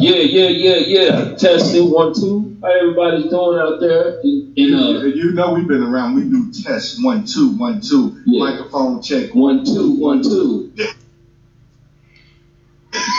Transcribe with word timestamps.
Yeah, 0.00 0.16
yeah, 0.16 0.48
yeah, 0.48 0.76
yeah. 0.76 1.34
Testing 1.36 1.90
one, 1.90 2.14
two. 2.14 2.56
How 2.62 2.70
everybody's 2.70 3.30
doing 3.30 3.58
out 3.58 3.80
there? 3.80 4.20
In, 4.20 4.52
in 4.56 4.74
uh, 4.74 5.02
you 5.02 5.32
know 5.32 5.52
we've 5.52 5.66
been 5.66 5.82
around. 5.82 6.14
We 6.14 6.22
do 6.24 6.52
test 6.52 7.02
one, 7.04 7.24
two, 7.24 7.56
one, 7.56 7.80
two. 7.80 8.16
Yeah. 8.26 8.50
Microphone 8.50 9.02
check. 9.02 9.34
one, 9.34 9.64
two, 9.64 9.92
one, 9.98 10.22
two. 10.22 10.72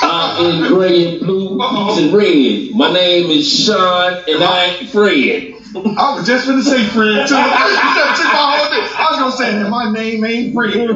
I'm 0.01 0.45
in 0.45 0.67
gray 0.73 1.11
and 1.11 1.19
blue, 1.19 1.57
peach 1.59 2.03
and 2.03 2.13
red. 2.13 2.75
My 2.75 2.93
name 2.93 3.29
is 3.29 3.47
Sean, 3.47 4.23
and 4.27 4.43
I 4.43 4.65
ain't 4.65 4.89
Fred. 4.89 5.58
I 5.75 6.15
was 6.15 6.25
just 6.25 6.47
gonna 6.47 6.63
say 6.63 6.83
Fred 6.87 7.27
too. 7.27 7.35
You 7.35 7.41
done 7.41 8.15
took 8.15 8.31
my 8.33 8.57
whole 8.57 8.69
thing. 8.73 8.83
I 8.97 9.07
was 9.11 9.19
gonna 9.19 9.37
say 9.37 9.51
that 9.59 9.69
my 9.69 9.91
name 9.91 10.23
ain't 10.25 10.53
Fred. 10.53 10.73
It 10.73 10.93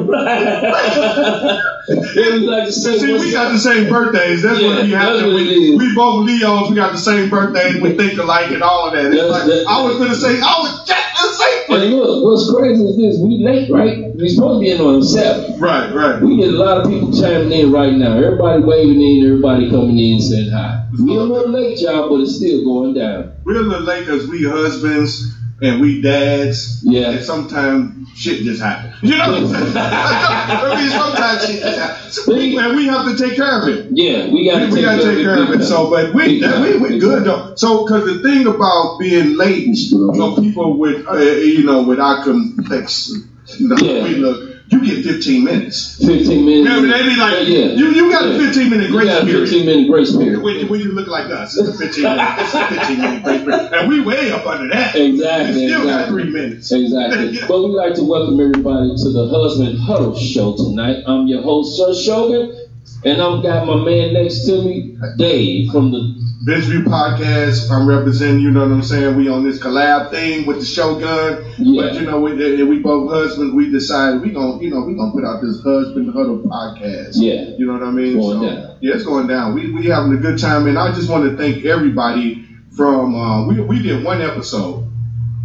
was 2.32 2.42
like 2.42 2.66
the 2.66 2.72
same. 2.72 2.98
See, 2.98 3.12
we 3.12 3.30
got 3.32 3.52
the 3.52 3.58
same 3.58 3.88
birthdays. 3.90 4.42
That's 4.42 4.58
Yeah, 4.60 4.68
what 4.68 4.82
we 4.84 4.90
have. 4.90 5.18
to 5.20 5.26
what 5.26 5.34
we, 5.34 5.76
we 5.76 5.94
both 5.94 6.24
Leos. 6.26 6.70
We 6.70 6.76
got 6.76 6.92
the 6.92 6.98
same 6.98 7.28
birthdays. 7.28 7.80
We 7.80 7.90
think 7.96 8.18
alike 8.18 8.50
and 8.50 8.62
all 8.62 8.86
of 8.88 8.94
that. 8.94 9.12
It's 9.12 9.16
That's- 9.16 9.30
like, 9.30 9.46
that- 9.46 9.64
I 9.68 9.82
was 9.84 9.98
gonna 9.98 10.14
say. 10.14 10.40
I 10.40 10.54
was 10.60 10.84
just 10.86 11.06
gonna 11.14 11.32
say 11.34 11.66
Fred. 11.66 11.82
And 11.82 11.94
look, 11.94 12.24
what's 12.24 12.50
crazy 12.50 12.82
is 12.84 12.96
this: 12.96 13.18
we 13.20 13.44
late, 13.44 13.70
right? 13.70 13.98
We 14.16 14.28
supposed 14.28 14.60
to 14.60 14.64
be 14.64 14.70
in 14.72 14.80
on 14.80 15.02
seven. 15.02 15.60
Right, 15.60 15.92
right. 15.94 16.20
We 16.22 16.36
get 16.38 16.54
a 16.54 16.56
lot 16.56 16.78
of 16.78 16.88
people 16.90 17.12
chiming 17.12 17.52
in 17.52 17.70
right 17.70 17.92
now. 17.92 18.16
Everybody 18.16 18.62
waving 18.62 19.00
in, 19.00 19.24
everybody 19.26 19.70
coming 19.70 19.98
in 19.98 20.20
saying 20.20 20.50
hi. 20.50 20.82
We 20.98 21.14
a 21.16 21.20
little 21.20 21.50
late, 21.50 21.80
y'all, 21.80 22.08
but 22.08 22.20
it's 22.22 22.36
still 22.36 22.64
going 22.64 22.94
down. 22.94 23.33
We're 23.44 23.56
a 23.56 23.60
little 23.60 23.82
late 23.82 24.06
because 24.06 24.26
we 24.28 24.44
husbands 24.44 25.32
and 25.62 25.80
we 25.80 26.00
dads. 26.02 26.80
Yeah. 26.82 27.10
And 27.10 27.24
sometimes 27.24 28.08
shit 28.16 28.42
just 28.42 28.60
happens. 28.62 28.94
You 29.02 29.16
know 29.18 29.30
what 29.32 29.42
I'm 29.42 29.48
saying? 29.48 29.76
I 29.76 30.76
mean, 30.80 30.90
sometimes 30.90 31.46
shit 31.46 31.62
just 31.62 31.78
happens. 31.78 32.28
And 32.28 32.76
we 32.76 32.86
have 32.86 33.06
to 33.06 33.16
take 33.16 33.36
care 33.36 33.62
of 33.62 33.68
it. 33.68 33.88
Yeah, 33.90 34.28
we 34.28 34.48
gotta 34.48 34.66
We, 34.66 34.70
take, 34.70 34.74
we 34.76 34.82
gotta 34.82 35.02
take 35.02 35.18
care 35.24 35.42
of 35.42 35.50
it. 35.50 35.64
So, 35.64 35.90
but 35.90 36.14
we 36.14 36.40
that, 36.40 36.60
we 36.60 36.76
we 36.78 36.98
good 36.98 37.24
though. 37.24 37.54
So, 37.56 37.84
because 37.84 38.04
the 38.06 38.22
thing 38.22 38.46
about 38.46 38.98
being 38.98 39.36
late, 39.36 39.66
you 39.76 40.12
know, 40.12 40.36
people 40.36 40.78
with 40.78 41.06
uh, 41.06 41.16
you 41.18 41.64
know 41.64 41.82
with 41.82 42.00
our 42.00 42.24
complex, 42.24 43.12
you 43.58 43.68
know, 43.68 43.76
Yeah. 43.76 44.02
we 44.04 44.14
look. 44.16 44.53
You 44.74 45.02
get 45.02 45.04
15 45.04 45.44
minutes. 45.44 45.96
15 46.04 46.44
minutes. 46.46 46.68
Yeah, 46.68 46.80
they 46.80 47.02
be 47.08 47.16
like, 47.16 47.48
yeah. 47.48 47.66
you 47.78 47.86
you 47.90 48.10
got 48.10 48.24
Yeah. 48.26 48.34
a 48.34 48.38
15 48.38 48.70
minute 48.70 48.90
grace 48.90 49.06
You 49.06 49.12
got 49.14 49.22
a 49.22 49.26
period. 49.26 49.48
15 49.48 49.66
minute 49.66 49.88
grace 49.90 50.16
period. 50.16 50.42
When, 50.42 50.56
you- 50.56 50.66
when 50.66 50.80
you 50.80 50.92
look 50.92 51.08
like 51.08 51.30
us, 51.30 51.56
it's 51.56 51.68
a 51.68 51.72
15 51.72 52.02
minute, 52.04 52.28
it's 52.38 52.54
a 52.54 52.66
15 52.66 52.98
minute 52.98 53.22
grace 53.22 53.40
period, 53.44 53.72
and 53.72 53.88
we 53.88 54.00
way 54.00 54.30
up 54.32 54.46
under 54.46 54.68
that. 54.74 54.94
Exactly. 54.96 55.62
We 55.62 55.68
still 55.68 55.84
got 55.84 56.00
exactly. 56.00 56.22
three 56.22 56.32
minutes. 56.32 56.72
Exactly. 56.72 57.38
But 57.48 57.62
we'd 57.62 57.74
like 57.74 57.94
to 57.94 58.04
welcome 58.04 58.40
everybody 58.40 58.96
to 58.96 59.10
the 59.10 59.28
Husband 59.28 59.78
Huddle 59.78 60.16
Show 60.18 60.56
tonight. 60.56 61.04
I'm 61.06 61.26
your 61.26 61.42
host, 61.42 61.76
Sir 61.76 61.94
Shogun, 61.94 62.56
and 63.04 63.20
I've 63.20 63.42
got 63.42 63.66
my 63.66 63.76
man 63.84 64.12
next 64.14 64.44
to 64.46 64.62
me, 64.62 64.96
Dave, 65.18 65.70
from 65.70 65.90
the 65.90 66.14
Bench 66.46 66.64
View 66.64 66.82
Podcast. 66.82 67.70
I'm 67.70 67.86
representing. 67.88 68.40
You 68.40 68.50
know 68.50 68.60
what 68.60 68.72
I'm 68.72 68.82
saying? 68.82 69.16
We 69.16 69.28
on 69.28 69.44
this 69.44 69.58
collab 69.58 70.10
thing 70.10 70.46
with 70.46 70.58
the 70.60 70.64
Shogun. 70.64 71.44
Yeah. 71.58 71.82
But 71.82 71.94
you 71.94 72.02
know, 72.02 72.20
we, 72.20 72.62
we 72.64 72.78
both 72.80 73.10
husbands. 73.10 73.54
We 73.54 73.70
decided 73.70 74.20
we 74.22 74.30
gonna, 74.30 74.62
you 74.62 74.70
know, 74.70 74.82
we 74.82 74.94
gonna 74.94 75.12
put 75.12 75.24
out 75.24 75.40
this 75.42 75.62
Husband 75.62 76.12
Huddle 76.12 76.38
podcast. 76.40 77.12
Yeah. 77.14 77.48
You 77.56 77.66
know 77.66 77.74
what 77.74 77.82
I 77.82 77.90
mean? 77.90 78.18
Going 78.18 78.40
so, 78.40 78.46
down. 78.46 78.78
Yeah, 78.80 78.94
it's 78.94 79.04
going 79.04 79.26
down. 79.26 79.54
We 79.54 79.70
we 79.72 79.86
having 79.86 80.12
a 80.12 80.18
good 80.18 80.38
time, 80.38 80.66
and 80.66 80.78
I 80.78 80.92
just 80.92 81.08
want 81.10 81.30
to 81.30 81.36
thank 81.36 81.64
everybody 81.64 82.46
from. 82.76 83.14
Uh, 83.14 83.46
we 83.48 83.60
we 83.60 83.82
did 83.82 84.04
one 84.04 84.20
episode. 84.20 84.90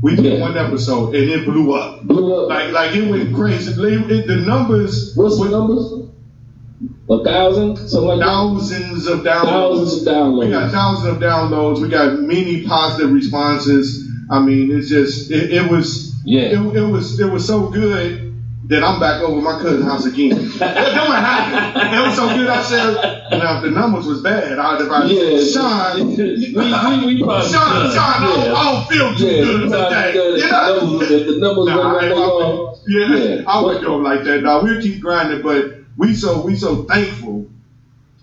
We 0.02 0.16
did 0.16 0.26
Yeah. 0.26 0.40
one 0.40 0.58
episode, 0.58 1.14
and 1.16 1.30
it 1.30 1.46
blew 1.46 1.74
up. 1.74 2.04
Blew 2.04 2.44
Up. 2.44 2.50
Like 2.50 2.72
like 2.72 2.96
it 2.96 3.10
went 3.10 3.36
crazy. 3.36 3.72
It- 3.72 4.12
it- 4.12 4.28
the 4.28 4.38
numbers, 4.38 5.14
What's 5.16 5.38
the 5.40 5.50
numbers? 5.50 6.09
A 7.10 7.24
thousand? 7.24 7.78
Something 7.90 8.08
like 8.08 8.20
that? 8.20 8.26
thousands 8.26 9.08
of 9.08 9.20
downloads. 9.22 9.44
Thousands 9.46 9.94
of 10.08 10.14
downloads. 10.14 10.46
We 10.46 10.52
got 10.52 10.72
thousands 10.72 11.08
of 11.16 11.18
downloads. 11.22 11.82
We 11.82 11.90
got 11.90 12.20
many 12.20 12.64
positive 12.66 13.12
responses. 13.12 14.08
I 14.30 14.40
mean, 14.40 14.72
it's 14.72 14.90
just 14.90 15.32
it, 15.32 15.52
it 15.52 15.72
was 15.72 16.14
Yeah. 16.24 16.42
it, 16.42 16.76
it 16.76 16.86
was 16.86 17.20
it 17.20 17.32
was 17.32 17.48
so 17.48 17.68
good 17.70 18.28
that 18.68 18.84
I'm 18.84 19.00
back 19.00 19.24
over 19.24 19.42
my 19.42 19.54
cousin's 19.60 19.84
house 19.86 20.06
again. 20.06 20.30
that, 20.60 20.76
that 20.76 21.08
what 21.08 21.18
happened. 21.18 21.98
It 21.98 22.08
was 22.08 22.16
so 22.16 22.28
good. 22.38 22.48
I 22.48 22.62
said, 22.62 22.94
now 23.32 23.58
if 23.58 23.64
the 23.64 23.72
numbers 23.72 24.06
was 24.06 24.22
bad, 24.22 24.60
I'd 24.60 24.80
have 24.80 24.88
like, 24.88 25.12
Yeah. 25.12 25.42
Sean, 25.42 26.08
we, 26.16 26.16
we, 26.16 26.54
we 26.54 26.54
probably 26.54 27.18
Sean. 27.18 27.50
Sean, 27.50 27.98
I, 27.98 28.20
don't, 28.22 28.46
yeah. 28.46 28.54
I 28.54 28.64
don't 28.72 28.88
feel 28.88 29.16
too 29.16 29.26
Yeah, 29.26 29.44
good 29.44 29.62
today. 29.64 30.14
You 30.14 30.36
If 30.36 30.52
know? 30.52 30.76
the 30.76 30.86
numbers, 30.86 31.10
if 31.12 31.26
the 31.28 31.38
numbers 31.40 31.66
Nah, 31.66 31.76
went 31.78 31.94
like 31.96 32.02
they 32.02 32.22
are, 32.22 32.76
yeah, 32.88 33.36
Yeah. 33.38 33.44
I 33.48 33.64
wouldn't 33.64 33.84
go 33.86 33.96
like 33.98 34.24
that. 34.26 34.44
Dog. 34.44 34.64
We'll 34.64 34.80
keep 34.84 35.02
grinding, 35.02 35.42
but 35.42 35.79
we 36.00 36.16
so 36.16 36.42
we 36.42 36.56
so 36.56 36.84
thankful. 36.86 37.46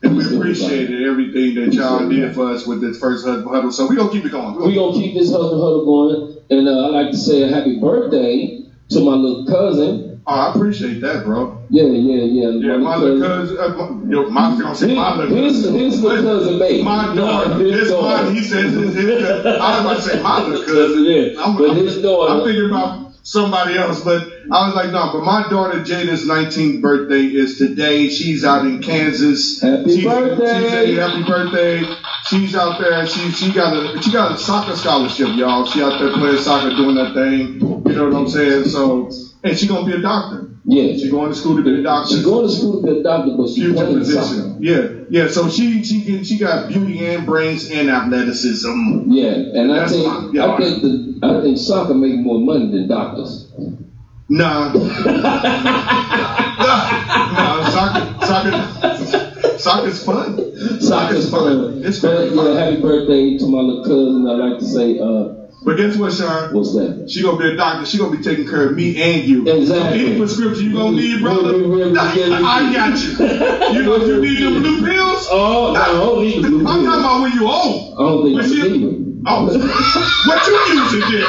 And 0.03 0.17
we 0.17 0.25
appreciated 0.37 1.05
everything 1.09 1.55
that 1.55 1.73
y'all 1.75 2.09
did 2.09 2.35
for 2.35 2.51
us 2.51 2.67
with 2.67 2.81
this 2.81 2.99
first 2.99 3.25
husband 3.25 3.55
huddle. 3.55 3.73
So 3.73 3.87
we 3.87 3.97
gonna 3.97 4.11
keep 4.11 4.25
it 4.27 4.31
going. 4.31 4.55
we 4.57 4.75
gonna 4.75 4.93
keep 4.95 5.15
this 5.15 5.31
husband 5.31 5.61
huddle 5.61 5.85
going. 5.85 6.37
And 6.51 6.69
uh, 6.69 6.87
I'd 6.87 6.91
like 7.05 7.11
to 7.13 7.19
say 7.19 7.43
a 7.43 7.49
happy 7.49 7.81
birthday 7.81 8.61
to 8.91 9.01
my 9.01 9.13
little 9.13 9.47
cousin. 9.47 10.21
Oh, 10.29 10.35
I 10.35 10.51
appreciate 10.55 11.01
that, 11.03 11.25
bro. 11.25 11.57
Yeah, 11.71 11.85
yeah, 11.85 12.25
yeah. 12.25 12.49
Yeah, 12.73 12.77
my 12.79 12.97
little 12.97 13.21
cousin. 13.21 13.59
Uh, 13.59 13.69
my, 13.71 14.11
yo, 14.11 14.29
my, 14.29 14.47
I 14.49 14.61
gonna 14.61 14.75
say 14.75 14.95
my 14.95 15.17
little 15.17 15.37
His, 15.37 15.57
cousin. 15.65 15.75
his 15.75 16.03
little 16.03 16.23
cousin. 16.25 16.85
My 16.85 17.15
daughter. 17.15 17.55
His 17.65 17.79
His 17.81 17.89
daughter. 17.91 18.25
mine. 18.25 18.35
He 18.35 18.43
says 18.43 18.73
his, 18.73 18.95
his 18.95 19.05
cousin. 19.23 19.61
I 19.61 19.71
was 19.71 19.81
about 19.81 19.97
to 19.97 20.03
say 20.03 20.23
my 20.23 20.41
little 20.43 20.65
cousin. 20.67 20.75
cousin, 20.77 21.05
yeah. 21.05 21.43
I'm, 21.45 21.57
But 21.57 21.71
I'm- 21.71 21.77
his 21.77 22.03
daughter. 22.03 22.33
I'm 22.33 22.45
thinking 22.45 22.67
about 22.67 23.06
somebody 23.27 23.77
else, 23.77 24.01
but 24.01 24.29
I 24.53 24.67
was 24.67 24.75
like, 24.75 24.91
no. 24.91 25.13
But 25.13 25.23
my 25.23 25.49
daughter 25.51 25.81
Jada's 25.81 26.25
19th 26.25 26.81
birthday 26.81 27.25
is 27.25 27.59
today. 27.59 28.09
She's 28.09 28.45
out 28.45 28.65
in 28.65 28.81
Kansas. 28.81 29.61
Happy 29.61 29.97
She- 30.01 30.05
birthday. 30.05 30.63
She 30.63 30.69
said 30.71 31.11
happy 31.11 31.23
birthday. 31.25 31.95
She's 32.29 32.55
out 32.55 32.79
there. 32.79 33.07
She 33.07 33.31
she 33.33 33.53
got 33.53 33.73
a 33.75 34.01
she 34.03 34.13
got 34.13 34.33
a 34.33 34.39
soccer 34.39 34.77
scholarship, 34.77 35.37
y'all. 35.37 35.65
She 35.67 35.83
out 35.83 35.99
there 35.99 36.13
playing 36.13 36.39
soccer, 36.39 36.71
doing 36.75 36.95
that 36.95 37.15
thing. 37.15 37.61
You 37.87 37.93
know 37.93 38.09
what 38.09 38.15
I'm 38.15 38.29
saying? 38.29 38.65
So, 38.65 39.11
and 39.47 39.59
she 39.59 39.67
gonna 39.69 39.87
be 39.87 39.93
a 39.93 40.01
doctor. 40.01 40.49
yeah. 40.65 40.95
She 40.97 41.11
going 41.11 41.31
to 41.31 41.35
school 41.37 41.57
to 41.57 41.63
be 41.63 41.81
a 41.81 41.83
doctor. 41.83 42.15
She's 42.15 42.25
going 42.25 42.47
to 42.47 42.53
school 42.53 42.81
to 42.83 42.87
be 42.87 43.01
a 43.01 43.03
doctor, 43.03 43.33
but 43.37 43.47
she's 43.49 43.57
future 43.65 43.75
playing 43.75 44.05
soccer. 44.05 44.21
position. 44.27 44.57
Yeah, 44.61 44.89
yeah. 45.11 45.29
So 45.29 45.49
she 45.49 45.83
she 45.85 46.25
she 46.25 46.39
got 46.39 46.69
beauty 46.69 47.05
and 47.07 47.25
brains 47.27 47.71
and 47.71 47.89
athleticism. 47.89 49.11
Yeah, 49.13 49.31
and 49.31 49.73
I 49.73 49.87
think 49.89 50.07
my- 50.07 50.31
yeah. 50.33 50.53
I 50.53 50.57
think 50.59 50.83
the 50.83 51.21
I 51.23 51.41
think 51.43 51.59
soccer 51.59 51.95
make 51.95 52.19
more 52.19 52.41
money 52.41 52.71
than 52.71 52.89
doctors. 52.89 53.53
Nah, 54.29 54.73
nah. 54.75 54.81
Soccer, 57.71 58.27
soccer, 58.27 59.59
soccer's 59.59 60.05
fun. 60.05 60.81
Soccer's 60.81 61.31
fun. 61.31 61.83
It's 61.85 62.01
But, 62.01 62.31
very 62.31 62.35
yeah, 62.55 62.61
happy 62.65 62.81
birthday 62.83 63.39
to 63.39 63.47
my 63.47 63.59
little 63.59 63.85
cousin. 63.85 64.27
I'd 64.29 64.51
like 64.51 64.59
to 64.59 64.65
say, 64.67 64.99
uh, 64.99 65.46
But 65.67 65.77
guess 65.79 65.97
what, 65.97 66.13
Sean? 66.13 66.55
what's 66.55 66.75
that? 66.75 67.11
She 67.11 67.23
gonna 67.23 67.39
be 67.39 67.53
a 67.53 67.57
doctor. 67.57 67.85
She 67.85 67.99
gonna 67.99 68.17
be 68.17 68.23
taking 68.23 68.47
care 68.47 68.69
of 68.69 68.77
me 68.77 68.97
and 69.03 69.25
you. 69.25 69.45
Exactly. 69.49 70.07
Any 70.07 70.17
prescription 70.17 70.67
you 70.67 70.75
gonna 70.75 70.95
need, 70.95 71.21
brother? 71.21 71.59
be 71.59 71.67
ready 71.67 71.93
to. 71.93 72.01
I 72.01 72.73
got 72.73 72.97
you. 73.03 73.11
You 73.75 73.83
know 73.83 73.95
if 73.97 74.07
you 74.07 74.21
need 74.21 74.43
them 74.45 74.63
blue 74.63 74.81
pills. 74.87 75.27
Oh, 75.29 75.75
I 75.75 75.87
don't 75.89 76.23
need 76.23 76.45
the 76.45 76.49
I'm 76.49 76.63
talking 76.63 76.87
about 76.87 77.21
when 77.23 77.33
you 77.33 77.49
old. 77.49 77.99
I 77.99 78.03
don't 78.03 78.23
think 78.23 78.37
When 78.37 78.45
it's 78.45 78.55
she- 78.55 78.63
legal. 78.63 79.03
Oh, 79.27 79.47
what 80.29 80.47
you 80.47 80.55
using 80.73 81.01
then? 81.19 81.27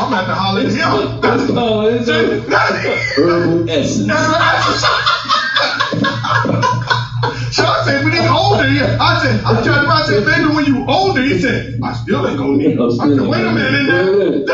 I'm 0.00 0.12
at 0.12 0.26
the 0.26 0.34
holler 0.34 0.62
at 0.62 0.72
him. 0.72 1.56
Oh, 1.56 1.86
it's 1.86 2.08
a 2.08 2.40
herbal 3.14 3.70
essence. 3.70 4.10
Sean 7.52 7.84
said, 7.84 8.04
when 8.04 8.12
he 8.12 8.18
older, 8.28 8.68
yeah. 8.68 8.96
I 9.00 9.22
said, 9.22 9.40
I 9.44 9.62
tried 9.62 9.82
to 9.82 9.88
I 9.88 10.02
said, 10.06 10.24
baby, 10.24 10.54
when 10.54 10.64
you 10.66 10.84
older, 10.88 11.22
he 11.22 11.38
said, 11.40 11.80
I 11.82 11.92
still 11.94 12.26
ain't 12.28 12.38
gonna 12.38 12.56
need 12.56 12.78
it. 12.78 12.80
I 12.80 12.88
said, 12.90 13.20
wait 13.20 13.44
a 13.44 13.52
minute 13.52 13.86
now. 13.86 14.04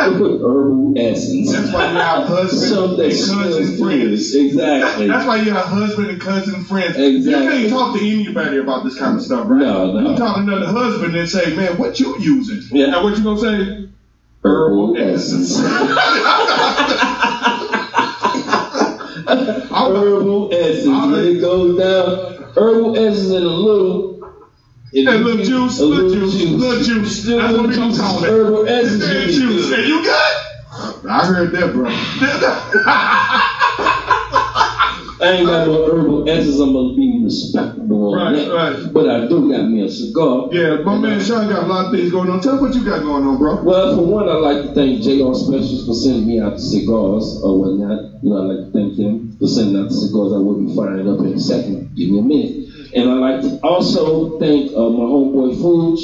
Herbal 0.04 0.94
essence. 0.96 1.52
That's 1.52 1.72
why 1.72 1.90
you 1.90 1.96
have 1.98 2.26
husband 2.26 3.00
and 3.00 3.12
cousin 3.12 3.78
friends. 3.78 4.34
Exactly. 4.34 5.08
That's 5.08 5.26
why 5.26 5.36
you 5.36 5.50
have 5.52 5.66
husband 5.66 6.10
and 6.10 6.20
cousin 6.20 6.62
friends. 6.64 6.96
You 6.96 7.30
can't 7.30 7.70
talk 7.70 7.96
to 7.98 8.04
anybody 8.04 8.58
about 8.58 8.84
this 8.84 8.98
kind 8.98 9.16
of 9.16 9.22
stuff, 9.22 9.48
right? 9.48 9.60
No, 9.60 9.92
no. 10.00 10.10
You 10.10 10.16
talk 10.16 10.36
to 10.36 10.42
another 10.42 10.66
husband 10.66 11.16
and 11.16 11.28
say, 11.28 11.54
man, 11.56 11.76
what 11.78 11.98
you 12.00 12.16
using? 12.18 12.62
Yeah. 12.76 12.94
And 12.94 13.04
what 13.04 13.16
you 13.16 13.22
gonna 13.24 13.40
say? 13.40 13.88
Herbal 14.44 14.96
essence. 14.98 15.56
I'm- 15.56 15.96
Herbal 19.94 20.50
essence. 20.52 20.86
When 20.86 21.14
it 21.24 21.40
goes 21.40 21.78
down, 21.78 22.33
herbal 22.56 22.96
essence 22.96 23.30
and 23.30 23.44
a 23.44 23.48
little. 23.48 24.14
And 24.96 25.24
little 25.24 25.44
juice, 25.44 25.80
a 25.80 25.84
little 25.84 26.10
juice, 26.12 26.34
little 26.36 26.84
juice. 26.84 27.24
That's 27.24 27.52
what 27.52 27.68
we 27.68 27.74
gonna 27.74 27.96
call 27.96 28.22
it. 28.24 28.30
Herbal 28.30 28.68
essence. 28.68 29.04
Hey, 29.04 29.24
is 29.24 29.36
juice. 29.36 29.72
And 29.72 29.84
you 29.88 30.02
good? 30.02 31.06
I 31.08 31.26
heard 31.26 31.52
that, 31.52 31.72
bro. 31.72 33.50
I 35.20 35.26
ain't 35.32 35.46
got 35.46 35.66
no 35.66 35.86
herbal 35.86 36.28
essence. 36.28 36.58
I'm 36.58 36.72
gonna 36.72 36.94
be 36.94 37.20
respectable 37.22 38.14
on 38.14 38.34
Right, 38.34 38.34
that. 38.46 38.52
right. 38.52 38.92
But 38.92 39.08
I 39.08 39.26
do 39.28 39.48
got 39.50 39.68
me 39.68 39.80
a 39.82 39.88
cigar. 39.88 40.48
yeah, 40.52 40.76
my 40.82 40.98
man 40.98 41.20
Sean 41.20 41.48
got 41.48 41.64
a 41.64 41.66
lot 41.66 41.86
of 41.86 41.92
things 41.92 42.10
going 42.10 42.28
on. 42.30 42.40
Tell 42.40 42.54
us 42.56 42.60
what 42.60 42.74
you 42.74 42.84
got 42.84 43.02
going 43.02 43.24
on, 43.24 43.38
bro. 43.38 43.62
Well, 43.62 43.94
for 43.96 44.04
one, 44.04 44.28
I'd 44.28 44.34
like 44.40 44.62
to 44.62 44.74
thank 44.74 45.02
JR 45.02 45.32
Specials 45.34 45.86
for 45.86 45.94
sending 45.94 46.26
me 46.26 46.40
out 46.40 46.54
the 46.54 46.60
cigars 46.60 47.40
or 47.42 47.58
whatnot. 47.58 48.00
You 48.22 48.30
know, 48.30 48.38
I'd 48.42 48.46
like 48.56 48.66
to 48.66 48.70
thank 48.72 48.96
them 48.96 49.30
for 49.38 49.46
sending 49.48 49.76
out 49.76 49.88
the 49.88 49.94
cigars. 49.94 50.32
I 50.32 50.38
will 50.38 50.56
be 50.58 50.74
firing 50.74 51.08
up 51.08 51.20
in 51.20 51.34
a 51.34 51.40
second. 51.40 51.94
Give 51.96 52.10
me 52.10 52.18
a 52.18 52.22
minute. 52.22 52.66
And 52.94 53.08
I'd 53.10 53.18
like 53.18 53.40
to 53.42 53.58
also 53.62 54.38
thank 54.38 54.70
uh, 54.76 54.88
my 54.90 55.04
homeboy 55.04 55.54
Fuge 55.56 56.00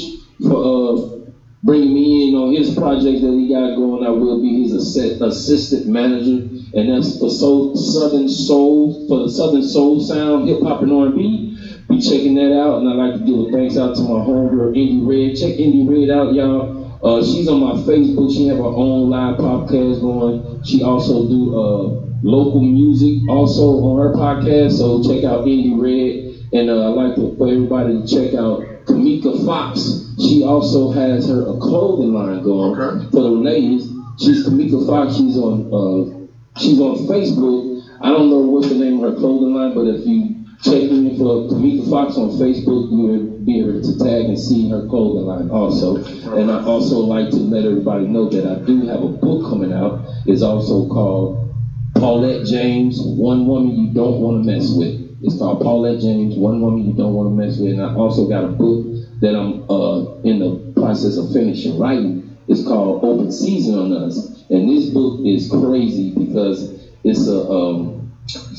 for 0.47 0.57
uh, 0.57 1.17
bringing 1.63 1.93
me 1.93 2.27
in 2.29 2.35
on 2.35 2.51
his 2.51 2.73
project 2.73 3.21
that 3.21 3.33
he 3.33 3.47
got 3.49 3.75
going. 3.75 4.03
I 4.03 4.09
will 4.09 4.41
be 4.41 4.63
his 4.63 4.73
assi- 4.73 5.21
assistant 5.21 5.87
manager, 5.87 6.43
and 6.73 6.89
that's 6.89 7.19
for 7.19 7.29
Soul, 7.29 7.75
Southern 7.75 8.27
Soul, 8.29 9.07
for 9.07 9.19
the 9.23 9.29
Southern 9.29 9.63
Soul 9.63 9.99
Sound, 10.01 10.47
Hip 10.47 10.61
Hop 10.63 10.81
and 10.81 10.91
R&B. 10.91 11.57
Be 11.89 11.99
checking 12.01 12.35
that 12.35 12.53
out, 12.57 12.79
and 12.79 12.89
I'd 12.89 12.95
like 12.95 13.19
to 13.19 13.25
give 13.25 13.39
a 13.47 13.51
thanks 13.51 13.77
out 13.77 13.95
to 13.95 14.01
my 14.03 14.23
homegirl 14.23 14.73
Indie 14.75 15.05
Red. 15.05 15.35
Check 15.37 15.57
Indie 15.59 15.87
Red 15.87 16.09
out, 16.09 16.33
y'all. 16.33 16.79
Uh, 17.03 17.23
she's 17.25 17.47
on 17.49 17.59
my 17.59 17.73
Facebook. 17.83 18.31
She 18.31 18.47
have 18.47 18.57
her 18.57 18.63
own 18.63 19.09
live 19.09 19.37
podcast 19.37 20.01
going. 20.01 20.63
She 20.63 20.83
also 20.83 21.27
do 21.27 21.55
uh, 21.57 22.07
local 22.23 22.61
music 22.61 23.27
also 23.29 23.83
on 23.83 23.97
her 24.01 24.13
podcast. 24.13 24.77
So 24.77 25.03
check 25.03 25.23
out 25.25 25.45
Indie 25.45 25.75
Red. 25.75 26.31
And 26.53 26.69
uh, 26.69 26.91
I'd 26.91 26.95
like 26.95 27.15
to, 27.15 27.35
for 27.37 27.47
everybody 27.47 28.01
to 28.01 28.07
check 28.07 28.35
out 28.35 28.61
Kamika 28.85 29.43
Fox. 29.45 30.13
She 30.19 30.43
also 30.43 30.91
has 30.91 31.27
her 31.27 31.41
a 31.41 31.57
clothing 31.59 32.13
line 32.13 32.43
going 32.43 32.79
Okay. 32.79 33.05
for 33.11 33.21
the 33.21 33.29
ladies. 33.29 33.89
She's 34.19 34.45
Kamika 34.47 34.85
Fox. 34.85 35.17
She's 35.17 35.37
on 35.37 35.67
uh, 35.73 36.20
she's 36.61 36.79
on 36.79 36.95
Facebook. 37.09 37.81
I 38.01 38.09
don't 38.09 38.29
know 38.29 38.39
what's 38.39 38.69
the 38.69 38.75
name 38.75 39.03
of 39.03 39.13
her 39.13 39.19
clothing 39.19 39.53
line, 39.53 39.73
but 39.73 39.87
if 39.87 40.05
you 40.05 40.45
check 40.61 40.83
in 40.83 41.17
for 41.17 41.49
Kamika 41.49 41.89
Fox 41.89 42.17
on 42.17 42.29
Facebook, 42.29 42.91
you 42.91 42.97
will 42.97 43.45
be 43.45 43.59
able 43.59 43.81
to 43.81 43.97
tag 43.97 44.25
and 44.25 44.39
see 44.39 44.69
her 44.69 44.85
clothing 44.87 45.25
line 45.25 45.49
also. 45.49 45.95
And 46.37 46.51
I 46.51 46.63
also 46.63 46.99
like 46.99 47.29
to 47.31 47.37
let 47.37 47.65
everybody 47.65 48.05
know 48.05 48.29
that 48.29 48.45
I 48.45 48.63
do 48.65 48.85
have 48.85 49.01
a 49.01 49.07
book 49.09 49.49
coming 49.49 49.73
out. 49.73 50.05
It's 50.25 50.41
also 50.41 50.87
called 50.87 51.49
Paulette 51.95 52.45
James, 52.45 52.99
One 53.01 53.45
Woman 53.47 53.71
You 53.71 53.93
Don't 53.93 54.21
Want 54.21 54.43
to 54.43 54.51
Mess 54.51 54.71
With. 54.71 54.95
It's 55.21 55.37
called 55.37 55.61
Paulette 55.61 55.99
James, 55.99 56.35
One 56.35 56.61
Woman 56.61 56.83
You 56.85 56.93
Don't 56.93 57.13
Want 57.13 57.27
to 57.29 57.35
Mess 57.35 57.57
With. 57.57 57.71
And 57.71 57.81
I 57.81 57.93
also 57.93 58.27
got 58.27 58.43
a 58.43 58.47
book 58.47 58.85
that 59.21 59.35
I'm 59.35 59.65
uh, 59.69 60.21
in 60.23 60.39
the 60.39 60.73
process 60.75 61.17
of 61.17 61.31
finishing 61.31 61.77
writing. 61.77 62.37
It's 62.47 62.63
called 62.63 63.03
Open 63.03 63.31
Season 63.31 63.77
on 63.77 63.93
Us. 63.93 64.40
And 64.51 64.69
this 64.69 64.89
book 64.89 65.25
is 65.25 65.49
crazy 65.49 66.13
because 66.13 66.77
it's 67.05 67.25
a 67.27 67.49
um, 67.49 68.11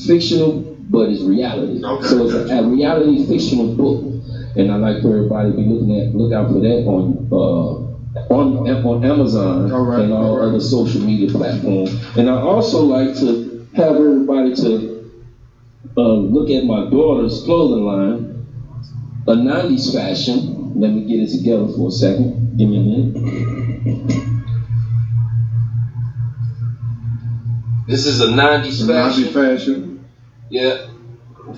fictional, 0.05 0.61
but 0.89 1.09
it's 1.09 1.21
reality. 1.21 1.83
Okay. 1.85 2.07
So 2.07 2.25
it's 2.25 2.33
a, 2.33 2.57
a 2.57 2.67
reality 2.67 3.27
fictional 3.27 3.75
book. 3.75 4.03
And 4.57 4.71
I 4.71 4.75
like 4.77 5.01
for 5.03 5.15
everybody 5.15 5.51
to 5.51 5.55
be 5.57 5.65
looking 5.65 5.99
at, 5.99 6.15
look 6.15 6.33
out 6.33 6.47
for 6.51 6.59
that 6.61 6.85
on 6.87 7.27
uh, 7.31 7.93
on, 8.33 8.57
on 8.67 9.03
Amazon 9.03 9.71
All 9.71 9.85
right, 9.85 10.01
and 10.01 10.13
all 10.13 10.25
all 10.25 10.37
right. 10.39 10.47
other 10.49 10.59
social 10.59 11.01
media 11.01 11.29
platforms. 11.29 11.91
And 12.17 12.29
I 12.29 12.33
also 12.33 12.83
like 12.83 13.15
to 13.17 13.67
have 13.75 13.95
everybody 13.95 14.55
to 14.55 15.11
uh, 15.97 16.13
look 16.13 16.49
at 16.49 16.65
my 16.65 16.89
daughter's 16.89 17.43
clothing 17.43 17.85
line, 17.85 18.45
a 19.27 19.33
90s 19.33 19.93
fashion. 19.93 20.79
Let 20.79 20.91
me 20.91 21.05
get 21.05 21.19
it 21.19 21.29
together 21.37 21.67
for 21.67 21.89
a 21.89 21.91
second. 21.91 22.57
Give 22.57 22.69
me 22.69 22.77
a 22.77 22.81
minute. 22.81 24.32
This 27.87 28.05
is 28.05 28.21
a 28.21 28.27
90s 28.27 28.87
Nazi 28.87 29.23
fashion. 29.25 29.33
fashion. 29.33 30.05
Yeah, 30.49 30.87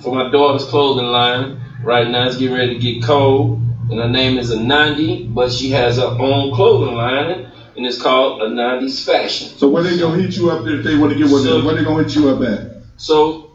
for 0.02 0.14
my 0.14 0.30
daughter's 0.30 0.64
clothing 0.64 1.06
line. 1.06 1.60
Right 1.84 2.08
now 2.10 2.26
it's 2.26 2.36
getting 2.36 2.56
ready 2.56 2.74
to 2.74 2.80
get 2.80 3.04
cold, 3.04 3.60
and 3.90 4.00
her 4.00 4.08
name 4.08 4.38
is 4.38 4.50
a 4.50 4.60
90, 4.60 5.28
but 5.28 5.52
she 5.52 5.70
has 5.70 5.98
her 5.98 6.16
own 6.18 6.52
clothing 6.54 6.94
line, 6.96 7.46
and 7.76 7.86
it's 7.86 8.00
called 8.00 8.42
a 8.42 8.48
90s 8.48 9.04
fashion. 9.04 9.48
So 9.56 9.68
where 9.68 9.82
they 9.84 9.98
gonna 9.98 10.20
hit 10.20 10.36
you 10.36 10.50
up 10.50 10.66
if 10.66 10.82
they 10.82 10.96
want 10.96 11.12
to 11.12 11.18
get 11.18 11.30
what 11.30 11.42
So- 11.42 11.64
where 11.64 11.76
they 11.76 11.84
gonna 11.84 12.02
hit 12.02 12.16
you 12.16 12.28
up 12.30 12.42
at? 12.42 12.72
So 12.96 13.50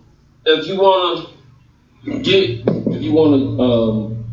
if 0.46 0.68
you 0.68 0.80
wanna 0.80 1.26
get, 2.22 2.62
if 2.66 3.02
you 3.02 3.12
wanna 3.12 3.62
um, 3.62 4.24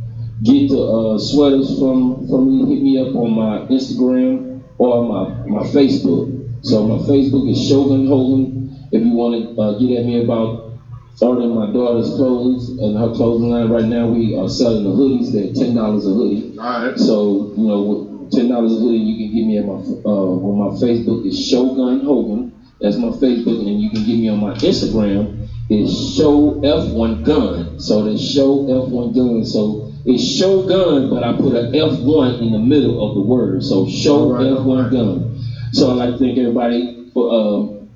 get 0.45 0.69
the 0.69 0.81
uh, 0.81 1.19
sweaters 1.19 1.79
from 1.79 2.29
from 2.29 2.47
me, 2.49 2.75
hit 2.75 2.83
me 2.85 2.99
up 3.01 3.17
on 3.17 3.33
my 3.33 3.67
Instagram 3.67 4.61
or 4.79 5.03
my 5.05 5.47
my 5.47 5.67
Facebook. 5.67 6.38
So 6.69 6.87
my 6.87 6.99
Facebook 7.09 7.51
is 7.51 7.67
Shogun 7.67 8.07
Hogan. 8.09 8.89
If 8.93 9.03
you 9.03 9.13
wanna 9.13 9.57
uh, 9.59 9.79
get 9.79 10.01
at 10.01 10.05
me 10.05 10.23
about 10.23 10.77
ordering 11.19 11.55
my 11.55 11.73
daughter's 11.73 12.11
clothes 12.11 12.69
and 12.79 12.95
her 12.99 13.09
clothing 13.15 13.49
line, 13.49 13.71
right 13.71 13.87
now 13.87 14.07
we 14.09 14.37
are 14.37 14.51
selling 14.51 14.85
the 14.85 14.91
hoodies. 14.91 15.33
They're 15.33 15.55
ten 15.55 15.75
dollars 15.75 16.05
a 16.05 16.11
hoodie. 16.11 16.59
All 16.59 16.85
right. 16.85 16.99
So 16.99 17.55
you 17.57 17.67
know, 17.67 17.81
with 17.81 18.33
ten 18.33 18.51
dollars 18.51 18.73
a 18.73 18.81
hoodie, 18.81 18.99
you 18.99 19.17
can 19.17 19.35
get 19.35 19.47
me 19.47 19.57
at 19.57 19.65
my 19.65 19.81
uh, 20.05 20.45
on 20.45 20.59
my 20.61 20.77
Facebook 20.77 21.27
is 21.27 21.41
Shogun 21.41 22.05
Hogan. 22.05 22.53
That's 22.83 22.99
my 22.99 23.17
Facebook, 23.17 23.65
and 23.65 23.81
you 23.81 23.89
can 23.89 24.05
get 24.05 24.19
me 24.19 24.29
on 24.29 24.39
my 24.39 24.53
Instagram. 24.57 25.49
It's 25.71 26.17
Show 26.17 26.61
F1 26.61 27.25
Gun. 27.25 27.81
So 27.81 28.05
that's 28.05 28.21
Show 28.21 28.65
F1 28.69 29.15
Gun. 29.15 29.45
So 29.45 29.93
it's 30.05 30.23
Show 30.23 30.69
Gun, 30.69 31.09
but 31.09 31.25
I 31.25 31.33
put 31.33 31.57
an 31.57 31.73
F1 31.73 32.41
in 32.41 32.53
the 32.53 32.59
middle 32.59 33.09
of 33.09 33.15
the 33.17 33.23
word. 33.23 33.65
So 33.65 33.89
Show 33.89 34.33
Alright, 34.33 34.47
F1 34.47 34.67
alright. 34.67 34.93
Gun. 34.93 35.38
So 35.73 35.91
I'd 35.91 35.95
like 35.95 36.11
to 36.13 36.19
thank 36.19 36.39
everybody 36.39 37.11
for 37.15 37.33
um, 37.33 37.89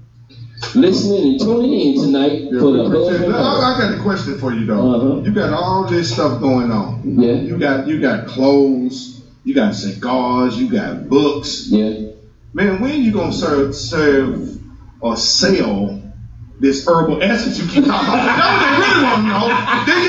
listening 0.75 1.25
and 1.33 1.41
tuning 1.41 1.73
in 1.73 2.01
tonight 2.03 2.45
Yeah, 2.51 2.61
for 2.61 2.73
the 2.73 2.85
appreciate 2.85 3.17
husband. 3.17 3.35
I, 3.35 3.75
I 3.75 3.79
got 3.79 3.99
a 3.99 4.03
question 4.03 4.39
for 4.39 4.53
you 4.53 4.67
though. 4.67 4.93
Uh-huh. 4.95 5.23
You 5.23 5.33
got 5.33 5.51
all 5.53 5.87
this 5.87 6.13
stuff 6.13 6.41
going 6.41 6.71
on. 6.71 7.01
Yeah, 7.05 7.33
You 7.35 7.59
got 7.59 7.87
you 7.87 8.01
got 8.01 8.27
clothes, 8.27 9.21
you 9.45 9.55
got 9.55 9.75
cigars, 9.75 10.59
you 10.59 10.71
got 10.71 11.09
books. 11.09 11.67
yeah. 11.69 12.09
Man, 12.55 12.81
when 12.81 13.03
you 13.03 13.13
gonna 13.13 13.33
serve 13.33 13.75
serve 13.75 14.59
or 15.01 15.17
sell 15.17 16.02
this 16.63 16.87
herbal 16.87 17.23
essence 17.23 17.59
you 17.59 17.67
keep 17.69 17.85
talking 17.85 18.09
about? 18.09 18.25
That's 18.25 18.39
what 18.39 18.63
they 18.63 18.87
really 18.87 19.03
want 19.03 19.19
to 19.19 19.29
know. 19.29 19.45